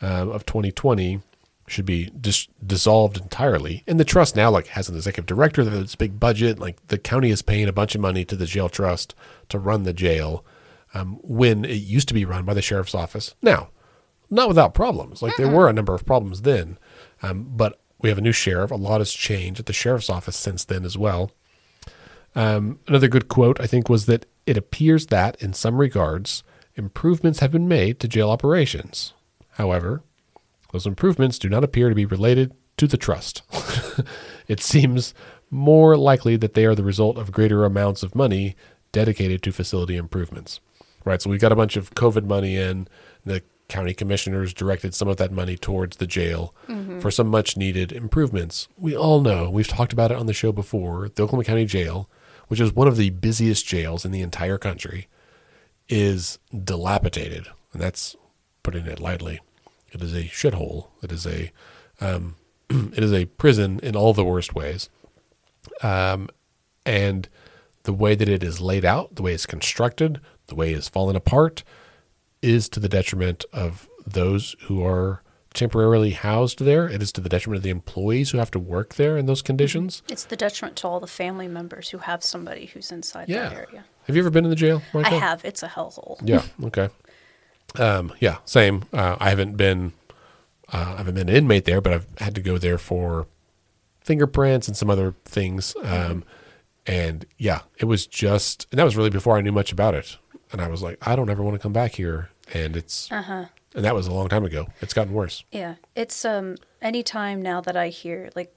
um, 0.00 0.30
of 0.30 0.44
2020, 0.46 1.20
should 1.66 1.86
be 1.86 2.10
dis- 2.18 2.48
dissolved 2.64 3.16
entirely. 3.16 3.84
And 3.86 3.98
the 3.98 4.04
trust 4.04 4.36
now 4.36 4.50
like 4.50 4.68
has 4.68 4.88
an 4.88 4.96
executive 4.96 5.26
director 5.26 5.64
that 5.64 5.70
has 5.70 5.94
big 5.94 6.20
budget. 6.20 6.58
Like 6.58 6.86
the 6.88 6.98
county 6.98 7.30
is 7.30 7.42
paying 7.42 7.68
a 7.68 7.72
bunch 7.72 7.94
of 7.94 8.00
money 8.00 8.24
to 8.24 8.36
the 8.36 8.46
jail 8.46 8.68
trust 8.68 9.14
to 9.48 9.58
run 9.58 9.84
the 9.84 9.94
jail, 9.94 10.44
um, 10.92 11.18
when 11.22 11.64
it 11.64 11.74
used 11.74 12.08
to 12.08 12.14
be 12.14 12.24
run 12.24 12.44
by 12.44 12.54
the 12.54 12.62
sheriff's 12.62 12.94
office. 12.94 13.34
Now, 13.42 13.68
not 14.30 14.48
without 14.48 14.74
problems. 14.74 15.22
Like 15.22 15.36
there 15.36 15.48
were 15.48 15.68
a 15.68 15.72
number 15.72 15.94
of 15.94 16.06
problems 16.06 16.42
then, 16.42 16.78
um, 17.22 17.46
but 17.56 17.80
we 18.00 18.08
have 18.08 18.18
a 18.18 18.22
new 18.22 18.32
sheriff. 18.32 18.70
A 18.70 18.76
lot 18.76 19.00
has 19.00 19.12
changed 19.12 19.60
at 19.60 19.66
the 19.66 19.72
sheriff's 19.72 20.10
office 20.10 20.36
since 20.36 20.64
then 20.64 20.84
as 20.84 20.98
well. 20.98 21.30
Um, 22.34 22.80
another 22.86 23.08
good 23.08 23.28
quote, 23.28 23.60
I 23.60 23.66
think, 23.66 23.88
was 23.88 24.06
that 24.06 24.26
it 24.46 24.56
appears 24.56 25.06
that, 25.06 25.40
in 25.40 25.52
some 25.52 25.78
regards, 25.78 26.42
improvements 26.74 27.40
have 27.40 27.52
been 27.52 27.68
made 27.68 28.00
to 28.00 28.08
jail 28.08 28.30
operations. 28.30 29.12
However, 29.52 30.02
those 30.72 30.86
improvements 30.86 31.38
do 31.38 31.48
not 31.48 31.64
appear 31.64 31.88
to 31.88 31.94
be 31.94 32.04
related 32.04 32.52
to 32.76 32.86
the 32.86 32.96
trust. 32.96 33.42
it 34.48 34.60
seems 34.60 35.14
more 35.50 35.96
likely 35.96 36.36
that 36.36 36.54
they 36.54 36.64
are 36.64 36.74
the 36.74 36.82
result 36.82 37.16
of 37.16 37.30
greater 37.30 37.64
amounts 37.64 38.02
of 38.02 38.14
money 38.14 38.56
dedicated 38.90 39.42
to 39.42 39.52
facility 39.52 39.96
improvements. 39.96 40.60
Right, 41.04 41.20
so 41.20 41.30
we've 41.30 41.40
got 41.40 41.52
a 41.52 41.56
bunch 41.56 41.76
of 41.76 41.94
COVID 41.94 42.24
money 42.24 42.56
in. 42.56 42.88
The 43.24 43.42
county 43.68 43.94
commissioners 43.94 44.52
directed 44.52 44.94
some 44.94 45.08
of 45.08 45.16
that 45.18 45.32
money 45.32 45.56
towards 45.56 45.98
the 45.98 46.06
jail 46.06 46.54
for 47.00 47.10
some 47.10 47.28
much 47.28 47.56
needed 47.56 47.92
improvements. 47.92 48.68
We 48.76 48.96
all 48.96 49.20
know, 49.20 49.48
we've 49.50 49.68
talked 49.68 49.92
about 49.92 50.10
it 50.10 50.18
on 50.18 50.26
the 50.26 50.32
show 50.32 50.52
before, 50.52 51.08
the 51.08 51.22
Oklahoma 51.22 51.44
County 51.44 51.64
Jail, 51.64 52.08
which 52.54 52.60
is 52.60 52.72
one 52.72 52.86
of 52.86 52.96
the 52.96 53.10
busiest 53.10 53.66
jails 53.66 54.04
in 54.04 54.12
the 54.12 54.20
entire 54.20 54.58
country, 54.58 55.08
is 55.88 56.38
dilapidated. 56.56 57.48
And 57.72 57.82
that's 57.82 58.14
putting 58.62 58.86
it 58.86 59.00
lightly. 59.00 59.40
It 59.90 60.00
is 60.00 60.14
a 60.14 60.22
shithole. 60.22 60.86
It 61.02 61.10
is 61.10 61.26
a 61.26 61.50
um, 62.00 62.36
it 62.70 63.02
is 63.02 63.12
a 63.12 63.24
prison 63.24 63.80
in 63.82 63.96
all 63.96 64.14
the 64.14 64.22
worst 64.22 64.54
ways. 64.54 64.88
Um, 65.82 66.28
and 66.86 67.28
the 67.82 67.92
way 67.92 68.14
that 68.14 68.28
it 68.28 68.44
is 68.44 68.60
laid 68.60 68.84
out, 68.84 69.16
the 69.16 69.22
way 69.22 69.34
it's 69.34 69.46
constructed, 69.46 70.20
the 70.46 70.54
way 70.54 70.72
it's 70.72 70.88
fallen 70.88 71.16
apart, 71.16 71.64
is 72.40 72.68
to 72.68 72.78
the 72.78 72.88
detriment 72.88 73.44
of 73.52 73.88
those 74.06 74.54
who 74.66 74.80
are 74.86 75.23
temporarily 75.54 76.10
housed 76.10 76.58
there. 76.64 76.88
It 76.88 77.00
is 77.02 77.12
to 77.12 77.20
the 77.20 77.28
detriment 77.28 77.58
of 77.58 77.62
the 77.62 77.70
employees 77.70 78.30
who 78.30 78.38
have 78.38 78.50
to 78.50 78.58
work 78.58 78.94
there 78.96 79.16
in 79.16 79.26
those 79.26 79.40
conditions. 79.40 80.02
It's 80.08 80.24
the 80.24 80.36
detriment 80.36 80.76
to 80.78 80.88
all 80.88 81.00
the 81.00 81.06
family 81.06 81.48
members 81.48 81.90
who 81.90 81.98
have 81.98 82.22
somebody 82.24 82.66
who's 82.66 82.90
inside 82.92 83.28
Yeah. 83.28 83.48
that 83.48 83.52
area. 83.56 83.84
Have 84.06 84.16
you 84.16 84.20
ever 84.22 84.30
been 84.30 84.44
in 84.44 84.50
the 84.50 84.56
jail? 84.56 84.82
I 84.92 85.08
have. 85.08 85.44
It's 85.44 85.62
a 85.62 85.68
hellhole. 85.68 86.18
Yeah. 86.22 86.42
Okay. 86.64 86.90
Um, 87.76 88.12
yeah. 88.20 88.38
Same. 88.44 88.84
Uh, 88.92 89.16
I 89.18 89.30
haven't 89.30 89.56
been. 89.56 89.92
Uh, 90.72 90.94
I 90.94 90.96
haven't 90.98 91.14
been 91.14 91.28
an 91.28 91.34
inmate 91.36 91.64
there, 91.66 91.80
but 91.80 91.92
I've 91.92 92.06
had 92.18 92.34
to 92.34 92.40
go 92.40 92.58
there 92.58 92.78
for 92.78 93.26
fingerprints 94.00 94.66
and 94.68 94.76
some 94.76 94.90
other 94.90 95.14
things. 95.24 95.74
Um, 95.82 96.24
and 96.86 97.26
yeah, 97.38 97.60
it 97.78 97.84
was 97.86 98.06
just, 98.06 98.66
and 98.70 98.78
that 98.78 98.84
was 98.84 98.96
really 98.96 99.10
before 99.10 99.36
I 99.36 99.40
knew 99.40 99.52
much 99.52 99.72
about 99.72 99.94
it. 99.94 100.16
And 100.52 100.60
I 100.60 100.68
was 100.68 100.82
like, 100.82 100.98
I 101.06 101.16
don't 101.16 101.30
ever 101.30 101.42
want 101.42 101.54
to 101.54 101.58
come 101.58 101.72
back 101.72 101.92
here. 101.92 102.30
And 102.52 102.76
it's, 102.76 103.10
Uh-huh. 103.10 103.46
And 103.74 103.84
that 103.84 103.94
was 103.94 104.06
a 104.06 104.12
long 104.12 104.28
time 104.28 104.44
ago. 104.44 104.66
It's 104.80 104.94
gotten 104.94 105.12
worse. 105.12 105.44
Yeah. 105.52 105.74
It's 105.94 106.24
um 106.24 106.56
anytime 106.80 107.42
now 107.42 107.60
that 107.60 107.76
I 107.76 107.88
hear 107.88 108.30
like 108.34 108.54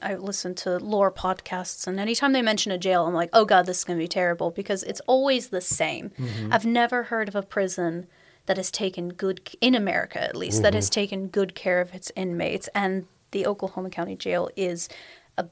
I 0.00 0.14
listen 0.14 0.54
to 0.56 0.78
lore 0.78 1.10
podcasts, 1.10 1.86
and 1.86 1.98
anytime 1.98 2.32
they 2.32 2.42
mention 2.42 2.70
a 2.70 2.78
jail, 2.78 3.06
I'm 3.06 3.14
like, 3.14 3.30
oh 3.32 3.44
god, 3.44 3.66
this 3.66 3.78
is 3.78 3.84
going 3.84 3.98
to 3.98 4.02
be 4.02 4.08
terrible 4.08 4.50
because 4.50 4.82
it's 4.84 5.00
always 5.06 5.48
the 5.48 5.60
same. 5.60 6.12
I've 6.50 6.64
never 6.64 7.04
heard 7.04 7.28
of 7.28 7.34
a 7.34 7.42
prison 7.42 8.06
that 8.46 8.56
has 8.56 8.70
taken 8.70 9.08
good 9.10 9.40
in 9.60 9.74
America, 9.74 10.22
at 10.22 10.36
least, 10.36 10.62
that 10.62 10.72
has 10.74 10.88
taken 10.88 11.28
good 11.28 11.54
care 11.54 11.80
of 11.80 11.94
its 11.94 12.12
inmates, 12.16 12.68
and 12.74 13.06
the 13.32 13.44
Oklahoma 13.46 13.90
County 13.90 14.16
Jail 14.16 14.48
is 14.56 14.88
a, 15.36 15.46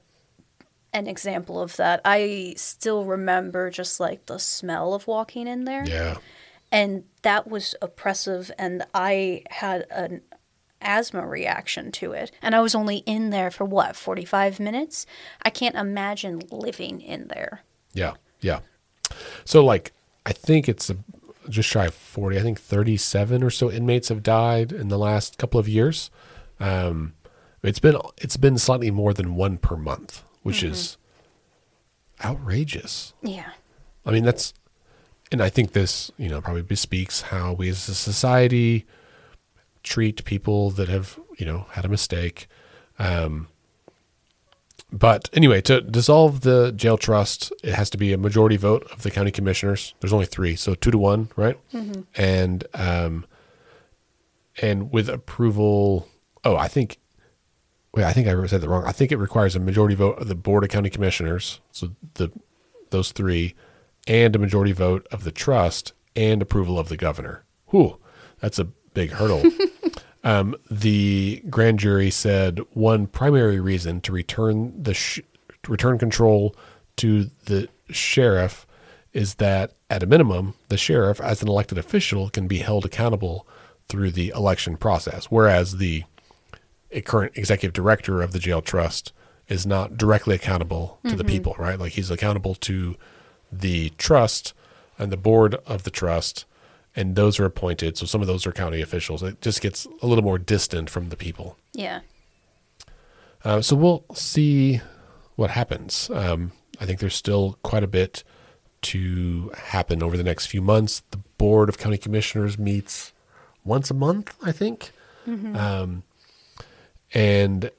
an 0.92 1.06
example 1.06 1.60
of 1.60 1.76
that. 1.76 2.00
I 2.04 2.54
still 2.56 3.04
remember 3.04 3.68
just 3.70 4.00
like 4.00 4.26
the 4.26 4.38
smell 4.38 4.94
of 4.94 5.06
walking 5.06 5.46
in 5.46 5.64
there 5.64 5.84
Yeah. 5.86 6.16
And 6.72 7.04
that 7.22 7.48
was 7.48 7.74
oppressive 7.80 8.50
and 8.58 8.84
i 8.94 9.42
had 9.50 9.86
an 9.90 10.20
asthma 10.80 11.26
reaction 11.26 11.90
to 11.90 12.12
it 12.12 12.30
and 12.42 12.54
i 12.54 12.60
was 12.60 12.74
only 12.74 12.98
in 12.98 13.30
there 13.30 13.50
for 13.50 13.64
what 13.64 13.96
45 13.96 14.60
minutes 14.60 15.06
i 15.42 15.50
can't 15.50 15.74
imagine 15.74 16.42
living 16.50 17.00
in 17.00 17.28
there 17.28 17.62
Yeah, 17.94 18.14
yeah. 18.40 18.60
So 19.44 19.64
like, 19.64 19.92
I 20.26 20.32
think 20.32 20.68
it's 20.68 20.90
a, 20.90 20.96
just 21.48 21.68
shy 21.68 21.86
of 21.86 21.94
forty. 21.94 22.38
I 22.38 22.42
think 22.42 22.60
thirty-seven 22.60 23.42
or 23.42 23.50
so 23.50 23.70
inmates 23.70 24.08
have 24.08 24.22
died 24.22 24.72
in 24.72 24.88
the 24.88 24.98
last 24.98 25.38
couple 25.38 25.60
of 25.60 25.68
years. 25.68 26.10
Um, 26.58 27.14
it's 27.62 27.78
been 27.78 27.96
it's 28.18 28.36
been 28.36 28.58
slightly 28.58 28.90
more 28.90 29.14
than 29.14 29.36
one 29.36 29.56
per 29.56 29.76
month, 29.76 30.24
which 30.42 30.62
is 30.64 30.96
outrageous. 32.24 33.14
yeah 33.22 33.50
I 34.04 34.10
mean, 34.12 34.24
that's, 34.24 34.52
and 35.32 35.42
I 35.42 35.48
think 35.48 35.72
this, 35.72 36.10
you 36.16 36.28
know, 36.28 36.40
probably 36.40 36.62
bespeaks 36.62 37.22
how 37.22 37.52
we 37.52 37.68
as 37.68 37.88
a 37.88 37.94
society 37.94 38.86
treat 39.82 40.24
people 40.24 40.70
that 40.70 40.88
have, 40.88 41.18
you 41.38 41.46
know, 41.46 41.66
had 41.72 41.84
a 41.84 41.88
mistake. 41.88 42.46
Um, 42.98 43.48
but 44.92 45.28
anyway, 45.32 45.60
to 45.62 45.80
dissolve 45.80 46.42
the 46.42 46.72
jail 46.72 46.96
trust, 46.96 47.52
it 47.64 47.74
has 47.74 47.90
to 47.90 47.98
be 47.98 48.12
a 48.12 48.18
majority 48.18 48.56
vote 48.56 48.86
of 48.92 49.02
the 49.02 49.10
county 49.10 49.32
commissioners. 49.32 49.94
There's 50.00 50.12
only 50.12 50.26
three, 50.26 50.54
so 50.54 50.74
two 50.74 50.90
to 50.90 50.98
one, 50.98 51.28
right? 51.36 51.58
And 52.14 52.64
um, 52.74 53.26
and 54.62 54.92
with 54.92 55.08
approval. 55.08 56.08
Oh, 56.44 56.56
I 56.56 56.68
think. 56.68 56.98
Wait, 57.94 58.04
I 58.04 58.12
think 58.12 58.28
I 58.28 58.46
said 58.46 58.60
that 58.60 58.68
wrong. 58.68 58.84
I 58.84 58.92
think 58.92 59.10
it 59.10 59.16
requires 59.16 59.56
a 59.56 59.58
majority 59.58 59.94
vote 59.94 60.18
of 60.18 60.28
the 60.28 60.34
board 60.34 60.62
of 60.62 60.70
county 60.70 60.90
commissioners. 60.90 61.60
So 61.72 61.90
the 62.14 62.30
those 62.90 63.10
three, 63.10 63.54
and 64.07 64.34
a 64.34 64.38
majority 64.38 64.72
vote 64.72 65.07
of 65.11 65.24
the 65.24 65.32
trust 65.32 65.92
and 66.14 66.40
approval 66.40 66.78
of 66.78 66.88
the 66.88 66.96
governor. 66.96 67.44
Whew, 67.68 67.98
that's 68.40 68.59
a 68.59 68.64
big 68.64 69.11
hurdle. 69.11 69.42
um, 70.24 70.57
the 70.70 71.42
grand 71.50 71.78
jury 71.78 72.11
said 72.11 72.61
one 72.72 73.07
primary 73.07 73.61
reason 73.61 74.00
to 74.02 74.12
return 74.12 74.82
the 74.82 74.94
sh- 74.94 75.20
return 75.68 75.98
control 75.98 76.54
to 76.96 77.30
the 77.44 77.68
sheriff 77.90 78.66
is 79.12 79.36
that 79.36 79.72
at 79.88 80.02
a 80.02 80.07
minimum, 80.07 80.54
the 80.68 80.76
sheriff, 80.76 81.20
as 81.20 81.42
an 81.42 81.48
elected 81.48 81.78
official, 81.78 82.28
can 82.28 82.46
be 82.46 82.59
held 82.59 82.84
accountable 82.84 83.46
through 83.88 84.11
the 84.11 84.32
election 84.34 84.76
process, 84.76 85.26
whereas 85.26 85.78
the 85.78 86.04
a 86.90 87.00
current 87.00 87.32
executive 87.36 87.72
director 87.72 88.22
of 88.22 88.32
the 88.32 88.38
jail 88.38 88.62
trust 88.62 89.12
is 89.48 89.66
not 89.66 89.96
directly 89.96 90.34
accountable 90.34 90.98
to 91.09 91.14
the 91.14 91.24
people, 91.24 91.54
right? 91.59 91.78
Like 91.78 91.92
he's 91.92 92.11
accountable 92.11 92.54
to 92.57 92.96
the 93.61 93.90
trust 93.98 94.52
and 94.98 95.12
the 95.12 95.16
board 95.16 95.57
of 95.66 95.82
the 95.82 95.90
trust, 95.90 96.44
and 96.94 97.16
those 97.16 97.38
are 97.38 97.44
appointed. 97.44 97.96
So 97.98 98.07
some 98.07 98.20
of 98.20 98.26
those 98.26 98.46
are 98.46 98.52
county 98.52 98.80
officials. 98.80 99.22
It 99.22 99.40
just 99.40 99.61
gets 99.61 99.86
a 100.02 100.07
little 100.07 100.24
more 100.24 100.38
distant 100.38 100.88
from 100.90 101.09
the 101.11 101.16
people. 101.16 101.57
yeah 101.72 102.00
Uh, 103.44 103.61
so 103.61 103.76
we'll 103.76 104.04
see 104.14 104.80
what 105.36 105.50
happens. 105.50 106.11
Um, 106.11 106.52
I 106.80 106.86
think 106.86 106.98
there's 107.00 107.14
still 107.14 107.59
quite 107.62 107.84
a 107.84 107.86
bit 107.86 108.24
to 108.82 109.52
happen 109.57 110.02
over 110.02 110.16
the 110.16 110.24
next 110.24 110.46
few 110.46 110.62
months. 110.62 111.02
The 111.11 111.18
board 111.38 111.68
of 111.68 111.78
county 111.78 111.98
commissioners 111.98 112.59
meets 112.59 113.12
once 113.64 113.90
a 113.90 113.94
month, 113.94 114.34
I 114.42 114.52
think, 114.52 114.90
um, 115.57 116.02
and 117.12 117.70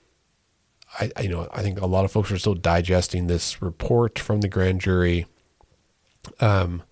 I, 1.00 1.12
I, 1.16 1.22
you 1.22 1.30
know, 1.30 1.48
I 1.54 1.62
think 1.62 1.80
a 1.80 1.86
lot 1.86 2.06
of 2.06 2.12
folks 2.12 2.32
are 2.32 2.38
still 2.38 2.56
digesting 2.56 3.28
this 3.28 3.62
report 3.62 4.20
from 4.20 4.42
the 4.42 4.48
grand 4.50 4.82
jury. 4.82 5.26
Um, 6.40 6.84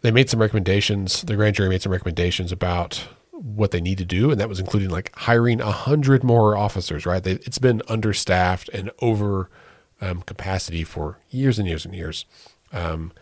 they 0.00 0.10
made 0.10 0.30
some 0.30 0.40
recommendations. 0.40 1.22
The 1.22 1.36
grand 1.36 1.56
jury 1.56 1.68
made 1.68 1.82
some 1.82 1.92
recommendations 1.92 2.52
about 2.52 3.06
what 3.32 3.70
they 3.70 3.80
need 3.80 3.98
to 3.98 4.04
do, 4.04 4.30
and 4.30 4.40
that 4.40 4.48
was 4.48 4.60
including 4.60 4.90
like 4.90 5.14
hiring 5.16 5.60
a 5.60 5.70
hundred 5.70 6.24
more 6.24 6.56
officers. 6.56 7.06
Right? 7.06 7.22
They, 7.22 7.32
it's 7.32 7.58
been 7.58 7.82
understaffed 7.88 8.68
and 8.70 8.90
over 9.00 9.50
um, 10.00 10.22
capacity 10.22 10.84
for 10.84 11.18
years 11.30 11.58
and 11.58 11.68
years 11.68 11.84
and 11.84 11.94
years. 11.94 12.24
Um, 12.72 13.12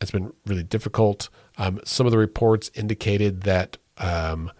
it's 0.00 0.10
been 0.10 0.32
really 0.46 0.64
difficult. 0.64 1.28
Um, 1.58 1.80
some 1.84 2.06
of 2.06 2.12
the 2.12 2.18
reports 2.18 2.70
indicated 2.74 3.42
that 3.42 3.76
um, 3.98 4.50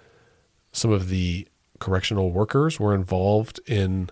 some 0.73 0.93
of 0.93 1.09
the 1.09 1.49
correctional 1.81 2.31
workers 2.31 2.79
were 2.79 2.95
involved 2.95 3.61
in 3.67 4.09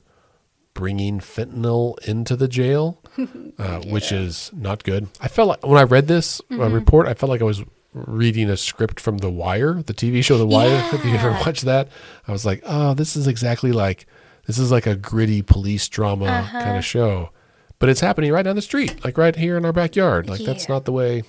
bringing 0.80 1.20
fentanyl 1.20 1.98
into 2.08 2.34
the 2.36 2.48
jail, 2.48 3.02
uh, 3.58 3.80
which 3.86 4.10
is 4.12 4.50
not 4.54 4.82
good. 4.82 5.08
I 5.20 5.28
felt 5.28 5.48
like 5.48 5.66
when 5.66 5.76
I 5.78 5.82
read 5.82 6.06
this 6.08 6.40
uh, 6.50 6.70
report, 6.70 7.06
I 7.06 7.12
felt 7.14 7.28
like 7.28 7.42
I 7.42 7.44
was 7.44 7.62
reading 7.92 8.48
a 8.48 8.56
script 8.56 8.98
from 8.98 9.18
The 9.18 9.28
Wire, 9.28 9.74
the 9.82 9.92
TV 9.92 10.24
show 10.24 10.38
The 10.38 10.46
Wire. 10.46 10.78
Have 10.92 11.04
you 11.04 11.14
ever 11.16 11.30
Yeah. 11.30 11.40
watched 11.44 11.64
that? 11.66 11.88
I 12.26 12.32
was 12.32 12.46
like, 12.46 12.62
oh, 12.64 12.94
this 12.94 13.14
is 13.14 13.26
exactly 13.26 13.72
like 13.72 14.06
this 14.46 14.58
is 14.58 14.70
like 14.72 14.86
a 14.86 14.96
gritty 14.96 15.42
police 15.42 15.86
drama 15.88 16.48
kind 16.50 16.78
of 16.78 16.84
show, 16.84 17.30
but 17.78 17.88
it's 17.90 18.00
happening 18.00 18.32
right 18.32 18.42
down 18.42 18.56
the 18.56 18.62
street, 18.62 19.04
like 19.04 19.18
right 19.18 19.36
here 19.36 19.56
in 19.58 19.64
our 19.66 19.72
backyard. 19.72 20.28
Like 20.30 20.40
that's 20.40 20.66
not 20.68 20.86
the 20.86 20.92
way, 20.92 21.22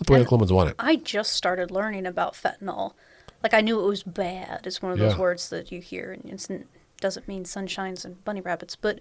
not 0.00 0.06
the 0.06 0.12
way 0.14 0.24
Oklahomans 0.24 0.50
want 0.50 0.70
it. 0.70 0.76
i 0.78 0.96
just 0.96 1.32
started 1.34 1.70
learning 1.70 2.06
about 2.06 2.32
fentanyl 2.34 2.94
like 3.42 3.54
i 3.54 3.60
knew 3.60 3.78
it 3.84 3.86
was 3.86 4.02
bad 4.02 4.60
it's 4.66 4.80
one 4.82 4.90
of 4.92 4.98
those 4.98 5.12
Yeah. 5.12 5.18
words 5.26 5.50
that 5.50 5.70
you 5.70 5.80
hear 5.80 6.10
and 6.12 6.24
it 6.32 6.66
doesn't 7.02 7.28
mean 7.28 7.44
sunshines 7.44 8.04
and 8.04 8.24
bunny 8.24 8.40
rabbits 8.40 8.74
but 8.76 9.00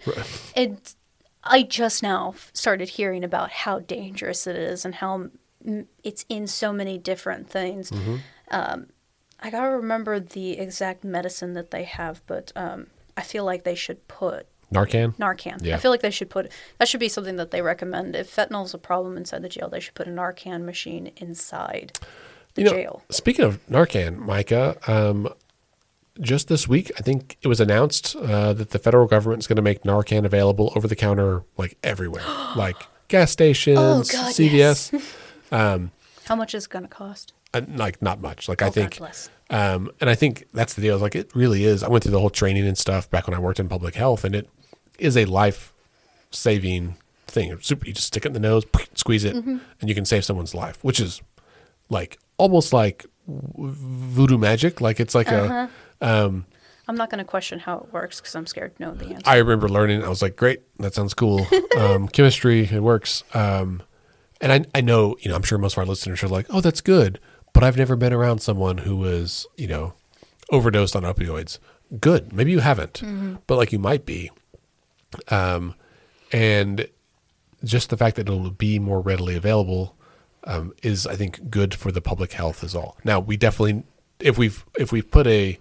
it 0.56 0.96
i 1.44 1.64
just 1.64 2.04
now 2.04 2.34
started 2.54 2.90
hearing 2.90 3.24
about 3.24 3.50
how 3.52 3.80
dangerous 3.80 4.46
it 4.48 4.56
is 4.56 4.84
and 4.84 4.96
how 4.96 5.30
it's 6.04 6.26
in 6.28 6.46
so 6.48 6.74
many 6.74 6.98
different 6.98 7.50
things 7.50 7.90
Mm-hmm. 7.92 8.16
um, 8.50 8.88
i 9.40 9.50
gotta 9.50 9.70
remember 9.70 10.20
the 10.20 10.58
exact 10.60 11.04
medicine 11.04 11.54
that 11.54 11.72
they 11.72 11.84
have 11.86 12.22
but 12.28 12.52
um, 12.56 12.88
i 13.16 13.22
feel 13.22 13.46
like 13.46 13.64
they 13.64 13.76
should 13.76 14.08
put 14.08 14.48
Narcan. 14.74 15.18
Narcan. 15.18 15.60
Yeah. 15.66 15.76
I 15.76 15.80
feel 15.80 15.92
like 15.92 16.00
they 16.00 16.12
should 16.12 16.30
put 16.30 16.50
that 16.78 16.88
should 16.88 17.02
be 17.02 17.10
something 17.10 17.36
that 17.36 17.52
they 17.52 17.62
recommend. 17.62 18.16
If 18.16 18.34
fentanyl's 18.34 18.74
a 18.74 18.78
problem 18.78 19.18
inside 19.18 19.42
the 19.42 19.50
jail, 19.50 19.68
they 19.68 19.82
should 19.82 19.96
put 19.96 20.08
a 20.08 20.12
Narcan 20.12 20.64
machine 20.64 21.12
inside 21.18 22.00
the 22.54 22.62
You 22.62 22.68
know, 22.70 22.74
jail. 22.74 23.04
Speaking 23.10 23.44
of 23.44 23.60
Narcan, 23.68 24.16
Micah, 24.16 24.78
um, 24.88 25.28
just 26.20 26.48
this 26.50 26.68
week, 26.68 26.92
I 26.98 27.02
think 27.02 27.38
it 27.42 27.48
was 27.48 27.60
announced 27.60 28.16
uh, 28.16 28.54
that 28.54 28.72
the 28.72 28.80
federal 28.80 29.08
government 29.08 29.42
is 29.44 29.48
going 29.48 29.56
to 29.56 29.62
make 29.62 29.84
Narcan 29.84 30.26
available 30.26 30.74
over 30.76 30.88
the 30.88 30.96
counter, 30.96 31.44
like 31.58 31.78
everywhere, 31.84 32.24
like 32.56 32.76
gas 33.08 33.32
stations, 33.32 33.80
Oh, 33.80 34.04
God, 34.04 34.34
CVS, 34.34 34.92
How 36.26 36.36
much 36.36 36.54
is 36.56 36.66
it 36.66 36.70
going 36.70 36.84
to 36.84 36.90
cost? 36.90 37.34
uh, 37.54 37.62
like 37.76 38.02
not 38.02 38.22
much. 38.22 38.48
Like 38.48 38.62
I 38.62 38.66
Oh, 38.66 38.68
God 38.70 38.74
think, 38.74 38.98
bless. 38.98 39.30
um, 39.50 39.92
and 40.00 40.10
I 40.10 40.16
think 40.16 40.48
that's 40.54 40.74
the 40.74 40.82
deal. 40.82 40.98
Like 40.98 41.16
it 41.16 41.30
really 41.36 41.66
is. 41.66 41.84
I 41.84 41.90
went 41.90 42.04
through 42.04 42.14
the 42.14 42.20
whole 42.20 42.30
training 42.30 42.66
and 42.68 42.78
stuff 42.78 43.10
back 43.10 43.28
when 43.28 43.36
I 43.36 43.40
worked 43.40 43.60
in 43.60 43.68
public 43.68 43.96
health, 43.96 44.24
and 44.24 44.34
it 44.36 44.50
is 45.00 45.18
a 45.18 45.26
life 45.26 45.74
saving 46.32 46.96
thing. 47.28 47.58
Super. 47.62 47.86
You 47.88 47.94
just 47.94 48.08
stick 48.08 48.24
it 48.26 48.30
in 48.30 48.34
the 48.34 48.40
nose, 48.40 48.64
squeeze 48.96 49.24
it, 49.26 49.36
Mm-hmm. 49.36 49.58
and 49.82 49.90
you 49.90 49.96
can 49.96 50.06
save 50.06 50.24
someone's 50.24 50.54
life, 50.56 50.82
which 50.84 51.00
is 51.02 51.22
like 51.90 52.18
almost 52.38 52.72
like 52.72 53.06
voodoo 53.28 54.38
magic. 54.38 54.80
Like 54.82 55.00
it's 55.00 55.16
like 55.16 55.28
Uh-huh. 55.32 55.54
a. 55.54 55.70
Um, 56.02 56.46
I'm 56.88 56.96
not 56.96 57.10
going 57.10 57.20
to 57.20 57.26
question 57.26 57.60
how 57.60 57.78
it 57.78 57.94
works 57.94 58.20
because 58.20 58.36
I'm 58.36 58.46
scared 58.48 58.76
to 58.76 58.82
know 58.82 58.94
the 58.94 59.06
answer. 59.06 59.24
I 59.26 59.38
remember 59.38 59.70
learning. 59.70 60.04
I 60.04 60.10
was 60.10 60.22
like, 60.22 60.36
great, 60.36 60.62
that 60.80 60.94
sounds 60.94 61.14
cool. 61.14 61.48
Um, 61.78 62.08
chemistry, 62.14 62.68
it 62.72 62.82
works. 62.82 63.24
Um, 63.34 63.84
and 64.42 64.52
I, 64.52 64.66
I 64.76 64.82
know, 64.82 65.16
you 65.22 65.30
know, 65.30 65.36
I'm 65.36 65.44
sure 65.44 65.58
most 65.58 65.74
of 65.74 65.78
our 65.80 65.86
listeners 65.86 66.24
are 66.24 66.28
like, 66.28 66.48
oh, 66.50 66.60
that's 66.60 66.82
good. 66.82 67.20
But 67.54 67.64
I've 67.64 67.78
never 67.78 67.96
been 67.96 68.14
around 68.14 68.40
someone 68.40 68.80
who 68.80 68.98
was, 68.98 69.46
you 69.56 69.68
know, 69.68 69.94
overdosed 70.52 70.96
on 70.96 71.04
opioids. 71.04 71.60
Good. 72.00 72.34
Maybe 72.34 72.52
you 72.52 72.60
haven't, 72.60 73.02
but 73.48 73.58
like 73.58 73.72
you 73.72 73.80
might 73.80 74.06
be. 74.06 74.32
Um, 75.30 75.76
and 76.32 76.88
just 77.64 77.90
the 77.90 77.98
fact 77.98 78.16
that 78.16 78.28
it'll 78.28 78.50
be 78.50 78.80
more 78.80 79.02
readily 79.02 79.36
available 79.36 79.96
um, 80.46 80.74
is, 80.82 81.06
I 81.06 81.16
think, 81.16 81.50
good 81.50 81.76
for 81.76 81.92
the 81.92 82.02
public 82.02 82.32
health 82.34 82.64
as 82.64 82.74
all. 82.76 82.98
Now, 83.04 83.20
we 83.20 83.38
definitely, 83.38 83.84
if 84.20 84.38
we've 84.38 84.66
if 84.80 84.92
we've 84.92 85.10
put 85.10 85.28
a 85.28 85.60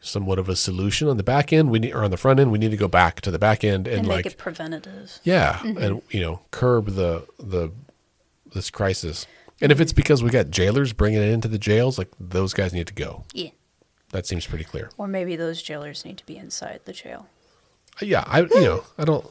somewhat 0.00 0.38
of 0.38 0.48
a 0.48 0.56
solution 0.56 1.08
on 1.08 1.16
the 1.18 1.22
back 1.22 1.52
end, 1.52 1.70
we 1.70 1.78
need, 1.78 1.92
or 1.92 2.02
on 2.04 2.10
the 2.10 2.16
front 2.16 2.40
end, 2.40 2.50
we 2.50 2.58
need 2.58 2.70
to 2.70 2.76
go 2.76 2.88
back 2.88 3.20
to 3.20 3.30
the 3.30 3.38
back 3.38 3.62
end 3.64 3.86
and, 3.86 3.98
and 4.00 4.08
like, 4.08 4.24
make 4.24 4.32
it 4.34 4.38
preventative. 4.38 5.18
yeah, 5.24 5.60
and 5.62 6.02
you 6.10 6.20
know, 6.20 6.40
curb 6.50 6.86
the 6.86 7.26
the 7.38 7.70
this 8.52 8.70
crisis. 8.70 9.26
And 9.62 9.70
if 9.70 9.80
it's 9.80 9.92
because 9.92 10.22
we 10.22 10.30
got 10.30 10.50
jailers 10.50 10.92
bringing 10.94 11.20
it 11.20 11.28
into 11.28 11.46
the 11.48 11.58
jails, 11.58 11.98
like 11.98 12.08
those 12.18 12.54
guys 12.54 12.72
need 12.72 12.86
to 12.86 12.94
go. 12.94 13.24
Yeah. 13.34 13.50
That 14.12 14.26
seems 14.26 14.46
pretty 14.46 14.64
clear. 14.64 14.90
Or 14.96 15.06
maybe 15.06 15.36
those 15.36 15.62
jailers 15.62 16.04
need 16.04 16.16
to 16.18 16.26
be 16.26 16.36
inside 16.38 16.80
the 16.86 16.92
jail. 16.94 17.28
yeah, 18.00 18.24
I 18.26 18.40
you 18.40 18.60
know 18.62 18.84
I 18.98 19.04
don't. 19.04 19.26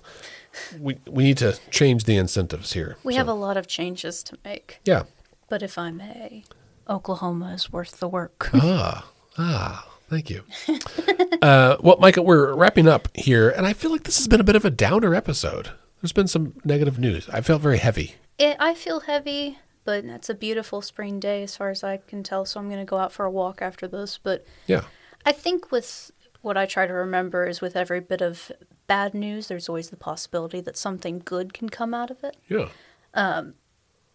We 0.79 0.97
we 1.07 1.23
need 1.23 1.37
to 1.39 1.57
change 1.71 2.03
the 2.05 2.15
incentives 2.15 2.73
here. 2.73 2.97
We 3.03 3.13
So, 3.13 3.17
have 3.17 3.27
a 3.27 3.33
lot 3.33 3.57
of 3.57 3.65
changes 3.67 4.23
to 4.23 4.37
make. 4.45 4.79
yeah. 4.85 5.03
But 5.49 5.63
if 5.63 5.77
I 5.79 5.89
may, 5.91 6.43
Oklahoma 6.87 7.53
is 7.55 7.71
worth 7.71 7.99
the 7.99 8.07
work. 8.07 8.51
Ah, 8.53 9.09
ah, 9.37 9.88
thank 10.09 10.29
you. 10.29 10.43
uh, 11.41 11.77
well, 11.79 11.97
Michael, 11.99 12.25
we're 12.25 12.53
wrapping 12.55 12.87
up 12.87 13.07
here, 13.15 13.49
and 13.49 13.65
I 13.65 13.73
feel 13.73 13.91
like 13.91 14.03
this 14.03 14.17
has 14.17 14.27
been 14.27 14.41
a 14.41 14.43
bit 14.43 14.55
of 14.55 14.65
a 14.65 14.69
downer 14.69 15.15
episode. 15.15 15.69
There's 16.01 16.11
been 16.11 16.27
some 16.27 16.53
negative 16.63 16.97
news. 16.99 17.29
I 17.29 17.41
felt 17.41 17.61
very 17.61 17.77
heavy. 17.77 18.15
It, 18.37 18.57
I 18.59 18.73
feel 18.73 19.01
heavy, 19.01 19.59
but 19.83 20.05
that's 20.05 20.29
a 20.29 20.33
beautiful 20.33 20.81
spring 20.81 21.19
day 21.19 21.43
as 21.43 21.55
far 21.57 21.69
as 21.69 21.83
I 21.83 21.97
can 21.97 22.23
tell, 22.23 22.45
so 22.45 22.59
I'm 22.59 22.67
going 22.67 22.79
to 22.79 22.85
go 22.85 22.97
out 22.97 23.11
for 23.11 23.25
a 23.25 23.31
walk 23.31 23.61
after 23.61 23.87
this. 23.87 24.17
But 24.21 24.45
Yeah. 24.67 24.83
I 25.25 25.33
think 25.33 25.71
with 25.71 26.11
what 26.41 26.57
I 26.57 26.65
try 26.65 26.87
to 26.87 26.93
remember 26.93 27.45
is 27.45 27.59
with 27.59 27.75
every 27.75 27.99
bit 27.99 28.21
of 28.21 28.51
bad 28.87 29.13
news, 29.13 29.47
there's 29.47 29.67
always 29.67 29.89
the 29.89 29.97
possibility 29.97 30.61
that 30.61 30.77
something 30.77 31.21
good 31.23 31.53
can 31.53 31.69
come 31.69 31.93
out 31.93 32.09
of 32.09 32.23
it. 32.23 32.37
Yeah. 32.47 32.69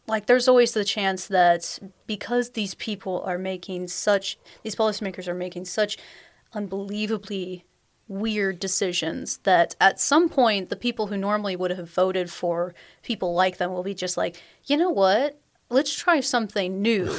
Like, 0.06 0.26
there's 0.26 0.48
always 0.48 0.72
the 0.72 0.84
chance 0.84 1.26
that 1.28 1.78
because 2.06 2.50
these 2.50 2.74
people 2.74 3.22
are 3.24 3.38
making 3.38 3.88
such, 3.88 4.38
these 4.62 4.76
policymakers 4.76 5.28
are 5.28 5.34
making 5.34 5.64
such 5.64 5.96
unbelievably 6.52 7.64
weird 8.06 8.60
decisions 8.60 9.38
that 9.38 9.74
at 9.80 9.98
some 9.98 10.28
point 10.28 10.68
the 10.68 10.76
people 10.76 11.06
who 11.06 11.16
normally 11.16 11.56
would 11.56 11.70
have 11.70 11.90
voted 11.90 12.30
for 12.30 12.74
people 13.02 13.34
like 13.34 13.56
them 13.56 13.72
will 13.72 13.82
be 13.82 13.94
just 13.94 14.16
like, 14.16 14.40
you 14.66 14.76
know 14.76 14.90
what? 14.90 15.40
Let's 15.70 15.94
try 15.94 16.20
something 16.20 16.82
new 16.82 17.10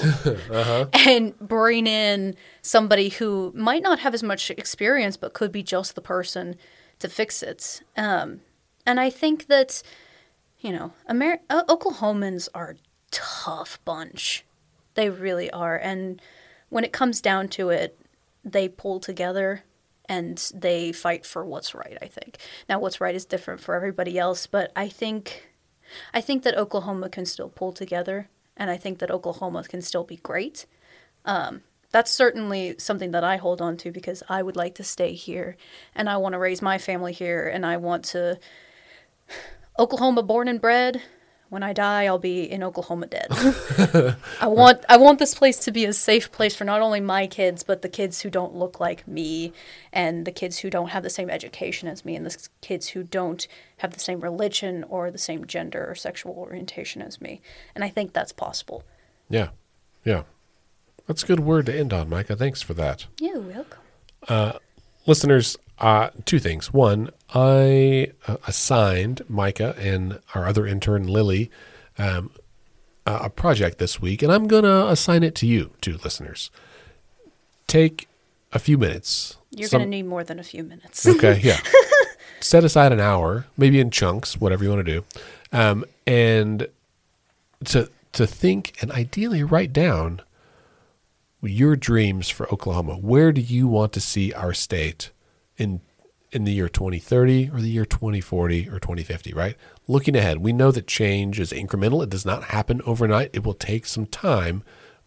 and 0.94 1.38
bring 1.40 1.88
in 1.88 2.36
somebody 2.62 3.10
who 3.10 3.52
might 3.56 3.82
not 3.82 4.00
have 4.00 4.14
as 4.14 4.22
much 4.22 4.52
experience 4.52 5.18
but 5.18 5.34
could 5.34 5.52
be 5.52 5.64
just 5.64 5.96
the 5.96 6.02
person 6.02 6.56
to 7.00 7.10
fix 7.10 7.42
it. 7.42 7.82
Um, 7.98 8.42
and 8.86 9.00
I 9.00 9.10
think 9.10 9.48
that, 9.48 9.82
you 10.66 10.72
know, 10.72 10.92
Amer- 11.08 11.42
Oklahomans 11.48 12.50
are 12.56 12.72
a 12.72 12.76
tough 13.12 13.80
bunch. 13.86 14.44
They 14.96 15.12
really 15.12 15.52
are. 15.52 15.78
And 15.78 16.20
when 16.70 16.84
it 16.84 16.92
comes 16.92 17.22
down 17.22 17.50
to 17.50 17.70
it, 17.70 18.00
they 18.44 18.68
pull 18.68 19.00
together 19.00 19.64
and 20.10 20.52
they 20.56 20.92
fight 20.92 21.24
for 21.24 21.46
what's 21.46 21.76
right, 21.76 22.00
I 22.02 22.08
think. 22.08 22.40
Now 22.68 22.80
what's 22.80 23.00
right 23.00 23.14
is 23.14 23.26
different 23.26 23.62
for 23.62 23.76
everybody 23.76 24.18
else, 24.18 24.48
but 24.48 24.72
I 24.76 24.90
think 24.90 25.52
I 26.16 26.22
think 26.22 26.42
that 26.42 26.58
Oklahoma 26.58 27.10
can 27.10 27.28
still 27.28 27.50
pull 27.50 27.72
together 27.72 28.28
and 28.58 28.72
I 28.72 28.78
think 28.78 28.98
that 29.00 29.12
Oklahoma 29.12 29.66
can 29.66 29.84
still 29.84 30.04
be 30.04 30.18
great. 30.18 30.66
Um, 31.26 31.62
that's 31.92 32.10
certainly 32.10 32.74
something 32.80 33.12
that 33.12 33.24
I 33.24 33.38
hold 33.38 33.62
on 33.62 33.78
to 33.78 33.92
because 33.92 34.24
I 34.28 34.42
would 34.42 34.56
like 34.56 34.74
to 34.76 34.84
stay 34.84 35.14
here 35.14 35.58
and 35.94 36.10
I 36.10 36.18
want 36.18 36.34
to 36.34 36.40
raise 36.40 36.62
my 36.62 36.80
family 36.80 37.14
here 37.14 37.48
and 37.48 37.64
I 37.68 37.78
want 37.78 38.04
to 38.06 38.40
Oklahoma 39.78 40.24
born 40.24 40.48
and 40.48 40.62
bred. 40.62 41.02
When 41.50 41.62
I 41.62 41.74
die, 41.74 42.06
I'll 42.06 42.18
be 42.18 42.44
in 42.44 42.64
Oklahoma 42.64 43.06
dead. 43.06 43.28
I 44.42 44.48
want 44.48 44.84
I 44.90 44.98
want 44.98 45.20
this 45.20 45.36
place 45.36 45.60
to 45.60 45.72
be 45.72 45.86
a 45.86 45.94
safe 45.94 46.32
place 46.32 46.56
for 46.56 46.64
not 46.64 46.82
only 46.82 47.00
my 47.00 47.28
kids, 47.28 47.62
but 47.62 47.82
the 47.82 47.90
kids 47.90 48.22
who 48.22 48.30
don't 48.30 48.56
look 48.56 48.80
like 48.80 49.08
me, 49.08 49.54
and 49.94 50.26
the 50.26 50.32
kids 50.32 50.60
who 50.60 50.70
don't 50.72 50.90
have 50.90 51.04
the 51.04 51.10
same 51.10 51.30
education 51.30 51.88
as 51.88 52.04
me, 52.04 52.16
and 52.16 52.26
the 52.26 52.36
kids 52.62 52.90
who 52.90 53.04
don't 53.04 53.48
have 53.78 53.94
the 53.94 54.00
same 54.00 54.22
religion 54.22 54.84
or 54.90 55.12
the 55.12 55.20
same 55.20 55.46
gender 55.46 55.86
or 55.88 55.94
sexual 55.94 56.34
orientation 56.34 57.02
as 57.02 57.22
me. 57.22 57.42
And 57.76 57.84
I 57.84 57.90
think 57.90 58.14
that's 58.14 58.34
possible. 58.34 58.84
Yeah. 59.30 59.50
Yeah. 60.04 60.24
That's 61.08 61.24
a 61.24 61.28
good 61.28 61.42
word 61.42 61.68
to 61.68 61.78
end 61.78 61.94
on, 61.94 62.10
Micah. 62.10 62.36
Thanks 62.36 62.62
for 62.62 62.74
that. 62.74 63.06
You're 63.20 63.40
welcome. 63.40 64.60
listeners, 65.06 65.58
uh, 65.80 66.10
two 66.26 66.40
things. 66.40 66.74
One, 66.74 67.12
I 67.34 68.12
uh, 68.28 68.38
assigned 68.48 69.22
Micah 69.30 69.76
and 69.78 70.20
our 70.34 70.46
other 70.46 70.66
intern 70.66 71.08
Lily 71.08 71.50
um, 71.98 72.32
a 73.06 73.30
project 73.30 73.78
this 73.78 74.02
week, 74.02 74.22
and 74.22 74.32
I'm 74.32 74.48
gonna 74.48 74.88
assign 74.88 75.24
it 75.24 75.36
to 75.36 75.48
you, 75.48 75.72
two 75.82 75.98
listeners. 76.04 76.50
Take 77.68 78.08
a 78.52 78.60
few 78.60 78.78
minutes. 78.78 79.38
You're 79.52 79.70
Some- 79.70 79.82
going 79.82 79.92
to 79.92 79.98
need 79.98 80.08
more 80.08 80.24
than 80.24 80.40
a 80.40 80.44
few 80.44 80.64
minutes. 80.64 81.06
Okay, 81.08 81.40
yeah. 81.42 81.60
Set 82.40 82.64
aside 82.64 82.92
an 82.92 83.00
hour, 83.00 83.46
maybe 83.58 83.80
in 83.80 83.90
chunks, 83.90 84.40
whatever 84.40 84.64
you 84.64 84.70
want 84.70 84.86
to 84.86 84.92
do, 84.94 85.04
um, 85.52 85.86
and 86.06 86.68
to 87.66 87.90
to 88.14 88.28
think 88.28 88.74
and 88.82 88.92
ideally 88.92 89.44
write 89.44 89.74
down 89.74 90.22
your 91.42 91.76
dreams 91.76 92.30
for 92.30 92.52
Oklahoma. 92.52 92.96
Where 92.96 93.32
do 93.32 93.42
you 93.42 93.68
want 93.68 93.94
to 93.94 94.02
see 94.02 94.34
our 94.34 94.54
state 94.54 95.12
in 95.58 95.82
in 96.36 96.44
the 96.44 96.52
year 96.52 96.68
2030 96.68 97.50
or 97.50 97.62
the 97.62 97.70
year 97.70 97.86
2040 97.86 98.68
or 98.68 98.80
2050, 98.80 99.34
right? 99.34 99.56
Looking 99.88 100.18
ahead, 100.18 100.40
we 100.40 100.52
know 100.52 100.70
that 100.72 100.86
change 100.86 101.40
is 101.40 101.54
incremental. 101.54 102.04
It 102.04 102.10
does 102.10 102.26
not 102.26 102.46
happen 102.46 102.82
overnight. 102.86 103.30
It 103.32 103.46
will 103.46 103.54
take 103.54 103.86
some 103.86 104.06
time, 104.06 104.62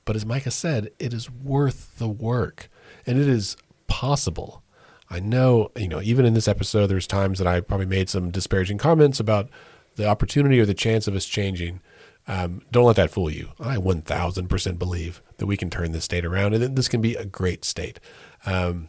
but 0.07 0.16
as 0.16 0.24
Micah 0.24 0.51
said, 0.51 0.91
it 0.99 1.12
is 1.12 1.31
worth 1.31 1.99
the 1.99 2.09
work 2.09 2.70
and 3.07 3.20
it 3.20 3.29
is 3.29 3.59
possible. 3.89 4.62
I 5.11 5.20
know, 5.20 5.70
you 5.76 5.89
know, 5.89 6.01
even 6.01 6.24
in 6.24 6.33
this 6.33 6.49
episode, 6.49 6.87
there's 6.87 7.07
times 7.07 7.39
that 7.39 7.47
I 7.47 7.61
probably 7.61 7.87
made 7.87 8.09
some 8.09 8.31
disparaging 8.31 8.79
comments 8.79 9.20
about 9.20 9.51
the 9.97 10.07
opportunity 10.07 10.59
or 10.61 10.66
the 10.66 10.74
chance 10.74 11.07
of 11.07 11.14
us 11.14 11.26
changing. 11.26 11.81
Um, 12.26 12.62
don't 12.72 12.85
let 12.85 12.97
that 12.97 13.11
fool 13.11 13.31
you. 13.31 13.51
I 13.61 13.76
1000% 13.76 14.79
believe 14.79 15.22
that 15.37 15.47
we 15.47 15.59
can 15.59 15.68
turn 15.68 15.93
this 15.93 16.05
state 16.05 16.24
around 16.24 16.55
and 16.55 16.62
that 16.62 16.76
this 16.76 16.89
can 16.89 17.03
be 17.03 17.14
a 17.16 17.26
great 17.26 17.66
state. 17.66 18.01
Um, 18.47 18.89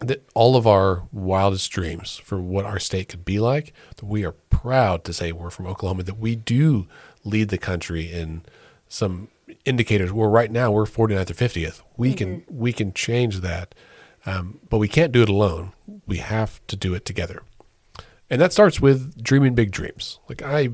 that 0.00 0.24
all 0.34 0.56
of 0.56 0.66
our 0.66 1.06
wildest 1.12 1.70
dreams 1.70 2.20
for 2.24 2.40
what 2.40 2.64
our 2.64 2.78
state 2.78 3.08
could 3.08 3.24
be 3.24 3.38
like, 3.38 3.72
that 3.96 4.06
we 4.06 4.24
are 4.24 4.32
proud 4.32 5.04
to 5.04 5.12
say 5.12 5.30
we're 5.30 5.50
from 5.50 5.66
Oklahoma, 5.66 6.02
that 6.04 6.18
we 6.18 6.34
do 6.34 6.86
lead 7.24 7.50
the 7.50 7.58
country 7.58 8.10
in 8.10 8.42
some 8.88 9.28
indicators 9.64 10.12
where 10.12 10.28
right 10.28 10.50
now 10.50 10.70
we're 10.70 10.84
49th 10.84 11.30
or 11.30 11.34
50th. 11.34 11.82
We 11.96 12.14
can 12.14 12.44
we 12.48 12.72
can 12.72 12.92
change 12.92 13.40
that, 13.40 13.74
um, 14.24 14.60
but 14.68 14.78
we 14.78 14.88
can't 14.88 15.12
do 15.12 15.22
it 15.22 15.28
alone. 15.28 15.72
We 16.06 16.18
have 16.18 16.64
to 16.68 16.76
do 16.76 16.94
it 16.94 17.04
together, 17.04 17.42
and 18.30 18.40
that 18.40 18.52
starts 18.52 18.80
with 18.80 19.22
dreaming 19.22 19.54
big 19.54 19.70
dreams. 19.70 20.18
Like 20.28 20.42
I, 20.42 20.60
I 20.60 20.70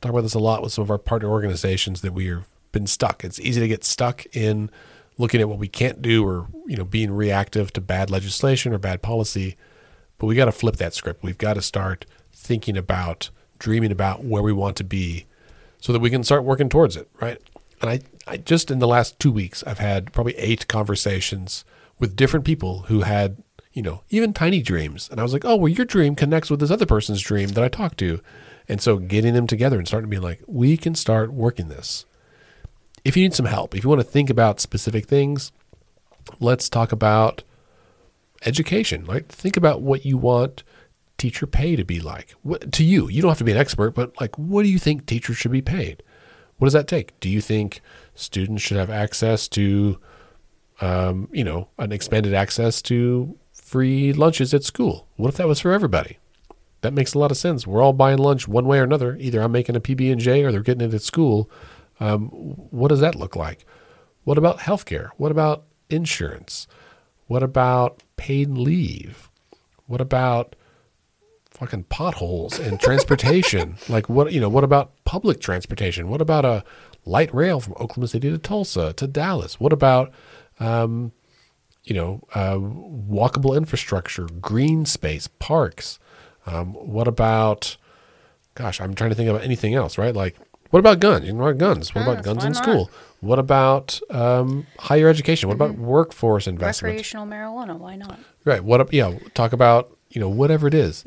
talk 0.00 0.10
about 0.10 0.22
this 0.22 0.34
a 0.34 0.40
lot 0.40 0.62
with 0.62 0.72
some 0.72 0.82
of 0.82 0.90
our 0.90 0.98
partner 0.98 1.30
organizations 1.30 2.00
that 2.00 2.12
we 2.12 2.26
have 2.26 2.48
been 2.72 2.86
stuck. 2.86 3.24
It's 3.24 3.40
easy 3.40 3.60
to 3.60 3.68
get 3.68 3.84
stuck 3.84 4.26
in 4.34 4.70
looking 5.18 5.40
at 5.40 5.48
what 5.48 5.58
we 5.58 5.68
can't 5.68 6.00
do 6.00 6.24
or 6.26 6.46
you 6.66 6.76
know 6.76 6.84
being 6.84 7.10
reactive 7.10 7.72
to 7.72 7.80
bad 7.80 8.10
legislation 8.10 8.72
or 8.72 8.78
bad 8.78 9.02
policy 9.02 9.56
but 10.18 10.26
we 10.26 10.34
got 10.34 10.46
to 10.46 10.52
flip 10.52 10.76
that 10.76 10.94
script. 10.94 11.22
We've 11.22 11.38
got 11.38 11.54
to 11.54 11.62
start 11.62 12.04
thinking 12.32 12.76
about 12.76 13.30
dreaming 13.58 13.92
about 13.92 14.24
where 14.24 14.42
we 14.42 14.52
want 14.52 14.76
to 14.76 14.84
be 14.84 15.26
so 15.80 15.92
that 15.92 16.00
we 16.00 16.10
can 16.10 16.24
start 16.24 16.44
working 16.44 16.68
towards 16.68 16.96
it 16.96 17.08
right? 17.20 17.40
And 17.80 17.90
i, 17.90 18.00
I 18.26 18.36
just 18.36 18.70
in 18.70 18.78
the 18.78 18.86
last 18.86 19.18
two 19.18 19.30
weeks 19.32 19.62
i've 19.64 19.78
had 19.78 20.12
probably 20.12 20.36
eight 20.36 20.68
conversations 20.68 21.64
with 21.98 22.16
different 22.16 22.44
people 22.44 22.82
who 22.82 23.02
had 23.02 23.42
you 23.72 23.82
know 23.82 24.02
even 24.10 24.32
tiny 24.32 24.62
dreams. 24.62 25.08
And 25.10 25.18
i 25.18 25.22
was 25.22 25.32
like 25.32 25.44
oh 25.44 25.56
well 25.56 25.68
your 25.68 25.86
dream 25.86 26.14
connects 26.14 26.50
with 26.50 26.60
this 26.60 26.70
other 26.70 26.86
person's 26.86 27.20
dream 27.20 27.50
that 27.50 27.64
i 27.64 27.68
talked 27.68 27.98
to. 27.98 28.20
And 28.68 28.80
so 28.80 28.98
getting 28.98 29.34
them 29.34 29.46
together 29.46 29.78
and 29.78 29.88
starting 29.88 30.10
to 30.10 30.16
be 30.16 30.20
like 30.20 30.42
we 30.46 30.76
can 30.76 30.94
start 30.94 31.32
working 31.32 31.68
this 31.68 32.04
if 33.08 33.16
you 33.16 33.22
need 33.22 33.34
some 33.34 33.46
help, 33.46 33.74
if 33.74 33.82
you 33.82 33.88
want 33.88 34.02
to 34.02 34.06
think 34.06 34.28
about 34.28 34.60
specific 34.60 35.06
things, 35.06 35.50
let's 36.40 36.68
talk 36.68 36.92
about 36.92 37.42
education. 38.44 39.04
Right, 39.06 39.26
think 39.26 39.56
about 39.56 39.80
what 39.80 40.04
you 40.04 40.18
want 40.18 40.62
teacher 41.16 41.46
pay 41.46 41.74
to 41.74 41.84
be 41.84 42.00
like. 42.00 42.34
What, 42.42 42.70
to 42.72 42.84
you, 42.84 43.08
you 43.08 43.22
don't 43.22 43.30
have 43.30 43.38
to 43.38 43.44
be 43.44 43.52
an 43.52 43.58
expert, 43.58 43.92
but 43.92 44.20
like, 44.20 44.36
what 44.36 44.62
do 44.62 44.68
you 44.68 44.78
think 44.78 45.06
teachers 45.06 45.38
should 45.38 45.50
be 45.50 45.62
paid? 45.62 46.02
What 46.58 46.66
does 46.66 46.74
that 46.74 46.86
take? 46.86 47.18
Do 47.18 47.30
you 47.30 47.40
think 47.40 47.80
students 48.14 48.62
should 48.62 48.76
have 48.76 48.90
access 48.90 49.48
to, 49.48 49.98
um, 50.82 51.28
you 51.32 51.44
know, 51.44 51.68
an 51.78 51.92
expanded 51.92 52.34
access 52.34 52.82
to 52.82 53.38
free 53.52 54.12
lunches 54.12 54.52
at 54.52 54.64
school? 54.64 55.08
What 55.16 55.28
if 55.28 55.36
that 55.36 55.48
was 55.48 55.60
for 55.60 55.72
everybody? 55.72 56.18
That 56.82 56.92
makes 56.92 57.14
a 57.14 57.18
lot 57.18 57.30
of 57.30 57.38
sense. 57.38 57.66
We're 57.66 57.82
all 57.82 57.94
buying 57.94 58.18
lunch 58.18 58.46
one 58.46 58.66
way 58.66 58.78
or 58.78 58.84
another. 58.84 59.16
Either 59.16 59.40
I'm 59.40 59.52
making 59.52 59.76
a 59.76 59.80
PB 59.80 60.12
and 60.12 60.20
J 60.20 60.44
or 60.44 60.52
they're 60.52 60.62
getting 60.62 60.86
it 60.86 60.94
at 60.94 61.02
school. 61.02 61.50
Um, 62.00 62.28
what 62.28 62.88
does 62.88 63.00
that 63.00 63.14
look 63.14 63.36
like? 63.36 63.64
What 64.24 64.38
about 64.38 64.58
healthcare? 64.60 65.10
What 65.16 65.32
about 65.32 65.64
insurance? 65.90 66.66
What 67.26 67.42
about 67.42 68.02
paid 68.16 68.50
leave? 68.50 69.30
What 69.86 70.00
about 70.00 70.54
fucking 71.50 71.84
potholes 71.84 72.58
and 72.58 72.80
transportation? 72.88 73.76
like 73.88 74.08
what 74.08 74.32
you 74.32 74.40
know? 74.40 74.48
What 74.48 74.64
about 74.64 74.92
public 75.04 75.40
transportation? 75.40 76.08
What 76.08 76.20
about 76.20 76.44
a 76.44 76.64
light 77.04 77.32
rail 77.34 77.60
from 77.60 77.72
Oklahoma 77.74 78.08
City 78.08 78.30
to 78.30 78.38
Tulsa 78.38 78.92
to 78.94 79.06
Dallas? 79.06 79.58
What 79.58 79.72
about 79.72 80.12
um, 80.60 81.12
you 81.84 81.94
know 81.94 82.22
uh, 82.34 82.56
walkable 82.56 83.56
infrastructure, 83.56 84.26
green 84.40 84.84
space, 84.84 85.28
parks? 85.38 85.98
Um, 86.46 86.74
what 86.74 87.08
about 87.08 87.76
gosh? 88.54 88.80
I'm 88.80 88.94
trying 88.94 89.10
to 89.10 89.16
think 89.16 89.28
about 89.28 89.42
anything 89.42 89.74
else, 89.74 89.98
right? 89.98 90.14
Like 90.14 90.36
what 90.70 90.80
about 90.80 91.00
guns? 91.00 91.26
You 91.26 91.34
what 91.34 91.50
about 91.50 91.58
guns? 91.58 91.94
What 91.94 92.02
about 92.02 92.22
guns 92.22 92.44
in 92.44 92.52
not? 92.52 92.62
school? 92.62 92.90
What 93.20 93.38
about 93.38 94.00
um, 94.10 94.66
higher 94.78 95.08
education? 95.08 95.48
What 95.48 95.56
about 95.56 95.76
workforce 95.76 96.46
investment? 96.46 96.92
Recreational 96.92 97.26
marijuana, 97.26 97.76
why 97.76 97.96
not? 97.96 98.20
Right. 98.44 98.62
What? 98.62 98.92
Yeah. 98.92 99.18
Talk 99.34 99.52
about 99.52 99.98
you 100.10 100.20
know, 100.20 100.28
whatever 100.28 100.66
it 100.66 100.74
is. 100.74 101.04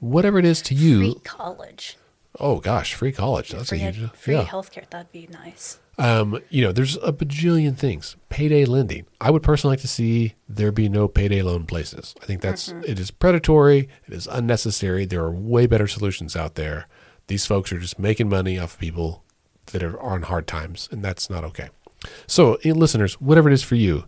whatever 0.00 0.38
it 0.38 0.44
is 0.44 0.62
to 0.62 0.74
you. 0.74 1.12
Free 1.12 1.20
college. 1.24 1.96
Oh 2.40 2.60
gosh, 2.60 2.94
free 2.94 3.12
college. 3.12 3.50
That's 3.50 3.68
free, 3.68 3.82
a 3.82 3.90
huge. 3.90 4.10
free 4.12 4.34
yeah. 4.34 4.44
healthcare. 4.44 4.88
That'd 4.88 5.12
be 5.12 5.28
nice. 5.30 5.78
Um, 5.98 6.40
you 6.48 6.62
know, 6.62 6.72
there's 6.72 6.96
a 6.96 7.12
bajillion 7.12 7.76
things. 7.76 8.16
Payday 8.30 8.64
lending. 8.64 9.06
I 9.20 9.30
would 9.30 9.42
personally 9.42 9.74
like 9.74 9.82
to 9.82 9.88
see 9.88 10.34
there 10.48 10.72
be 10.72 10.88
no 10.88 11.06
payday 11.06 11.42
loan 11.42 11.66
places. 11.66 12.14
I 12.22 12.26
think 12.26 12.40
that's 12.40 12.68
it 12.68 12.98
is 12.98 13.10
predatory. 13.10 13.88
It 14.06 14.14
is 14.14 14.26
unnecessary. 14.26 15.04
There 15.04 15.22
are 15.22 15.32
way 15.32 15.66
better 15.66 15.86
solutions 15.86 16.34
out 16.34 16.54
there. 16.54 16.86
These 17.32 17.46
folks 17.46 17.72
are 17.72 17.78
just 17.78 17.98
making 17.98 18.28
money 18.28 18.58
off 18.58 18.74
of 18.74 18.78
people 18.78 19.24
that 19.68 19.82
are 19.82 19.98
on 19.98 20.20
hard 20.20 20.46
times, 20.46 20.86
and 20.92 21.02
that's 21.02 21.30
not 21.30 21.44
okay. 21.44 21.70
So, 22.26 22.58
eh, 22.62 22.72
listeners, 22.72 23.14
whatever 23.22 23.48
it 23.48 23.54
is 23.54 23.62
for 23.62 23.74
you, 23.74 24.04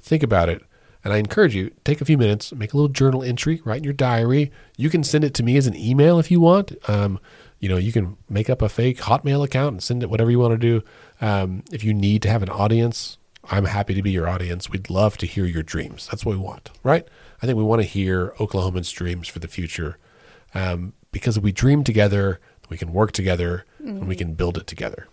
think 0.00 0.22
about 0.22 0.48
it. 0.48 0.62
And 1.04 1.12
I 1.12 1.18
encourage 1.18 1.54
you, 1.54 1.70
take 1.84 2.00
a 2.00 2.06
few 2.06 2.16
minutes, 2.16 2.50
make 2.54 2.72
a 2.72 2.76
little 2.78 2.88
journal 2.88 3.22
entry, 3.22 3.60
write 3.66 3.80
in 3.80 3.84
your 3.84 3.92
diary. 3.92 4.50
You 4.78 4.88
can 4.88 5.04
send 5.04 5.22
it 5.22 5.34
to 5.34 5.42
me 5.42 5.58
as 5.58 5.66
an 5.66 5.76
email 5.76 6.18
if 6.18 6.30
you 6.30 6.40
want. 6.40 6.72
Um, 6.88 7.20
you 7.58 7.68
know, 7.68 7.76
you 7.76 7.92
can 7.92 8.16
make 8.30 8.48
up 8.48 8.62
a 8.62 8.70
fake 8.70 9.00
Hotmail 9.00 9.44
account 9.44 9.72
and 9.74 9.82
send 9.82 10.02
it 10.02 10.08
whatever 10.08 10.30
you 10.30 10.38
want 10.38 10.52
to 10.52 10.56
do. 10.56 10.82
Um, 11.20 11.64
if 11.72 11.84
you 11.84 11.92
need 11.92 12.22
to 12.22 12.30
have 12.30 12.42
an 12.42 12.48
audience, 12.48 13.18
I'm 13.50 13.66
happy 13.66 13.92
to 13.92 14.00
be 14.00 14.12
your 14.12 14.30
audience. 14.30 14.70
We'd 14.70 14.88
love 14.88 15.18
to 15.18 15.26
hear 15.26 15.44
your 15.44 15.62
dreams. 15.62 16.08
That's 16.10 16.24
what 16.24 16.36
we 16.36 16.42
want, 16.42 16.70
right? 16.82 17.06
I 17.42 17.44
think 17.44 17.58
we 17.58 17.64
want 17.64 17.82
to 17.82 17.86
hear 17.86 18.30
Oklahomans' 18.38 18.90
dreams 18.94 19.28
for 19.28 19.40
the 19.40 19.48
future 19.48 19.98
um, 20.54 20.94
because 21.12 21.38
we 21.38 21.52
dream 21.52 21.84
together, 21.84 22.40
we 22.72 22.78
can 22.78 22.92
work 22.92 23.12
together 23.12 23.64
and 23.78 24.08
we 24.08 24.16
mm. 24.16 24.18
can 24.18 24.34
build 24.34 24.56
it 24.56 24.66
together. 24.66 25.06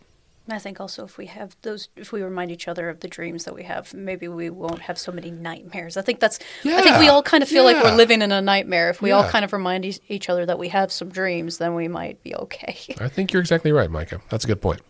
I 0.52 0.58
think 0.60 0.80
also 0.80 1.04
if 1.04 1.18
we 1.18 1.28
have 1.28 1.56
those, 1.62 1.90
if 1.96 2.12
we 2.12 2.24
remind 2.24 2.52
each 2.52 2.68
other 2.68 2.90
of 2.90 3.02
the 3.02 3.08
dreams 3.08 3.44
that 3.44 3.54
we 3.54 3.64
have, 3.64 3.94
maybe 3.94 4.28
we 4.28 4.50
won't 4.50 4.82
have 4.82 4.98
so 4.98 5.12
many 5.12 5.30
nightmares. 5.30 5.98
I 5.98 6.02
think 6.02 6.20
that's. 6.20 6.40
I 6.66 6.82
think 6.82 6.98
we 6.98 7.08
all 7.08 7.22
kind 7.22 7.44
of 7.44 7.50
feel 7.50 7.64
like 7.64 7.84
we're 7.84 7.96
living 7.96 8.22
in 8.22 8.32
a 8.32 8.42
nightmare. 8.42 8.90
If 8.90 9.02
we 9.02 9.12
all 9.12 9.28
kind 9.30 9.46
of 9.46 9.54
remind 9.54 9.86
each- 9.86 10.00
each 10.08 10.30
other 10.30 10.46
that 10.46 10.58
we 10.58 10.70
have 10.70 10.92
some 10.92 11.10
dreams, 11.10 11.58
then 11.58 11.76
we 11.76 11.88
might 11.88 12.24
be 12.24 12.36
okay. 12.36 12.78
I 13.00 13.10
think 13.10 13.32
you're 13.32 13.42
exactly 13.42 13.72
right, 13.72 13.92
Micah. 13.92 14.22
That's 14.30 14.44
a 14.44 14.48
good 14.48 14.62
point. 14.62 14.82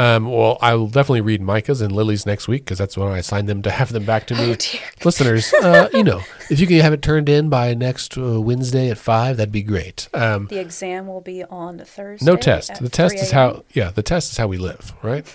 Um, 0.00 0.24
well, 0.30 0.56
I 0.62 0.76
will 0.76 0.86
definitely 0.86 1.20
read 1.20 1.42
Micah's 1.42 1.82
and 1.82 1.92
Lily's 1.92 2.24
next 2.24 2.48
week 2.48 2.64
because 2.64 2.78
that's 2.78 2.96
when 2.96 3.08
I 3.08 3.18
assigned 3.18 3.50
them 3.50 3.60
to 3.60 3.70
have 3.70 3.92
them 3.92 4.06
back 4.06 4.26
to 4.28 4.34
me. 4.34 4.52
Oh. 4.52 4.78
Listeners, 5.04 5.52
uh, 5.52 5.90
you 5.92 6.02
know, 6.02 6.22
if 6.48 6.58
you 6.58 6.66
can 6.66 6.80
have 6.80 6.94
it 6.94 7.02
turned 7.02 7.28
in 7.28 7.50
by 7.50 7.74
next 7.74 8.16
uh, 8.16 8.40
Wednesday 8.40 8.88
at 8.88 8.96
five, 8.96 9.36
that'd 9.36 9.52
be 9.52 9.62
great. 9.62 10.08
Um, 10.14 10.46
the 10.46 10.58
exam 10.58 11.06
will 11.06 11.20
be 11.20 11.44
on 11.44 11.80
Thursday. 11.80 12.24
no 12.24 12.36
test. 12.36 12.80
The 12.80 12.88
test 12.88 13.16
is 13.16 13.32
how. 13.32 13.62
Yeah, 13.74 13.90
the 13.90 14.02
test 14.02 14.32
is 14.32 14.38
how 14.38 14.46
we 14.46 14.56
live, 14.56 14.94
right? 15.02 15.26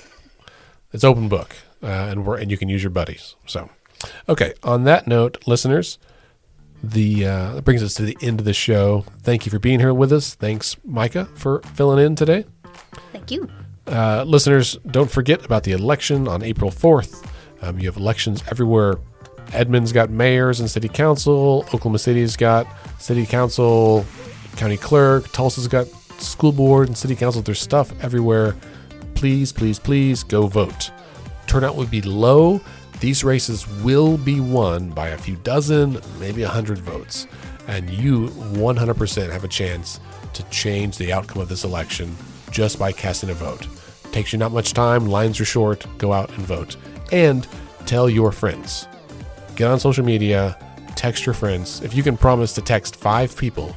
It's 0.91 1.03
open 1.03 1.29
book, 1.29 1.55
uh, 1.83 1.85
and 1.85 2.25
we're 2.25 2.37
and 2.37 2.49
you 2.49 2.57
can 2.57 2.67
use 2.67 2.81
your 2.81 2.89
buddies. 2.89 3.35
So, 3.45 3.69
okay. 4.27 4.55
On 4.63 4.83
that 4.85 5.05
note, 5.05 5.45
listeners, 5.45 5.99
the 6.81 7.23
uh, 7.23 7.53
that 7.53 7.65
brings 7.65 7.83
us 7.83 7.93
to 7.95 8.01
the 8.01 8.17
end 8.19 8.39
of 8.39 8.45
the 8.45 8.53
show. 8.53 9.05
Thank 9.21 9.45
you 9.45 9.51
for 9.51 9.59
being 9.59 9.79
here 9.79 9.93
with 9.93 10.11
us. 10.11 10.33
Thanks, 10.33 10.75
Micah, 10.83 11.25
for 11.35 11.59
filling 11.75 12.03
in 12.03 12.15
today. 12.15 12.45
Thank 13.11 13.29
you. 13.29 13.47
Uh, 13.87 14.23
listeners, 14.25 14.77
don't 14.87 15.11
forget 15.11 15.45
about 15.45 15.63
the 15.63 15.71
election 15.71 16.27
on 16.27 16.41
April 16.41 16.71
4th. 16.71 17.27
Um, 17.61 17.79
you 17.79 17.85
have 17.85 17.97
elections 17.97 18.43
everywhere. 18.49 18.97
Edmond's 19.53 19.91
got 19.91 20.09
mayors 20.09 20.59
and 20.59 20.69
city 20.69 20.89
council. 20.89 21.63
Oklahoma 21.67 21.99
City's 21.99 22.35
got 22.35 22.67
city 22.99 23.25
council, 23.25 24.05
county 24.57 24.77
clerk. 24.77 25.31
Tulsa's 25.31 25.67
got 25.67 25.87
school 26.19 26.51
board 26.51 26.87
and 26.87 26.97
city 26.97 27.15
council. 27.15 27.41
There's 27.41 27.59
stuff 27.59 27.91
everywhere. 28.03 28.55
Please, 29.13 29.53
please, 29.53 29.77
please 29.77 30.23
go 30.23 30.47
vote. 30.47 30.91
Turnout 31.47 31.75
would 31.75 31.91
be 31.91 32.01
low. 32.01 32.59
These 32.99 33.23
races 33.23 33.67
will 33.83 34.17
be 34.17 34.39
won 34.39 34.89
by 34.89 35.09
a 35.09 35.17
few 35.17 35.35
dozen, 35.37 35.99
maybe 36.19 36.41
a 36.43 36.49
hundred 36.49 36.79
votes. 36.79 37.27
And 37.67 37.89
you 37.89 38.29
100% 38.29 39.31
have 39.31 39.43
a 39.43 39.47
chance 39.47 39.99
to 40.33 40.43
change 40.49 40.97
the 40.97 41.13
outcome 41.13 41.41
of 41.41 41.49
this 41.49 41.63
election 41.63 42.15
just 42.51 42.79
by 42.79 42.91
casting 42.91 43.29
a 43.29 43.33
vote. 43.33 43.67
Takes 44.11 44.33
you 44.33 44.39
not 44.39 44.51
much 44.51 44.73
time, 44.73 45.05
lines 45.07 45.39
are 45.39 45.45
short, 45.45 45.85
go 45.97 46.13
out 46.13 46.29
and 46.29 46.39
vote. 46.39 46.77
And 47.11 47.47
tell 47.85 48.09
your 48.09 48.31
friends. 48.31 48.87
Get 49.55 49.69
on 49.69 49.79
social 49.79 50.05
media, 50.05 50.57
text 50.95 51.25
your 51.25 51.33
friends. 51.35 51.81
If 51.81 51.93
you 51.93 52.03
can 52.03 52.17
promise 52.17 52.53
to 52.53 52.61
text 52.61 52.95
five 52.95 53.35
people 53.37 53.75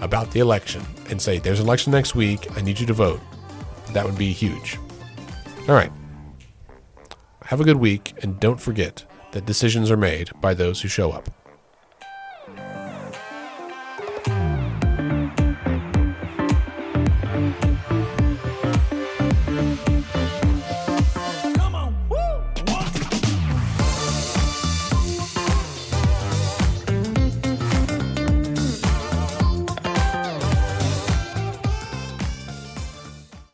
about 0.00 0.30
the 0.30 0.40
election 0.40 0.82
and 1.10 1.20
say, 1.20 1.38
There's 1.38 1.60
an 1.60 1.66
election 1.66 1.92
next 1.92 2.14
week, 2.14 2.46
I 2.56 2.60
need 2.60 2.78
you 2.78 2.86
to 2.86 2.92
vote, 2.92 3.20
that 3.92 4.04
would 4.04 4.18
be 4.18 4.32
huge. 4.32 4.78
All 5.68 5.74
right. 5.74 5.92
Have 7.44 7.60
a 7.60 7.64
good 7.64 7.76
week, 7.76 8.14
and 8.22 8.38
don't 8.40 8.60
forget 8.60 9.04
that 9.32 9.46
decisions 9.46 9.90
are 9.90 9.96
made 9.96 10.30
by 10.40 10.54
those 10.54 10.80
who 10.80 10.88
show 10.88 11.12
up. 11.12 11.30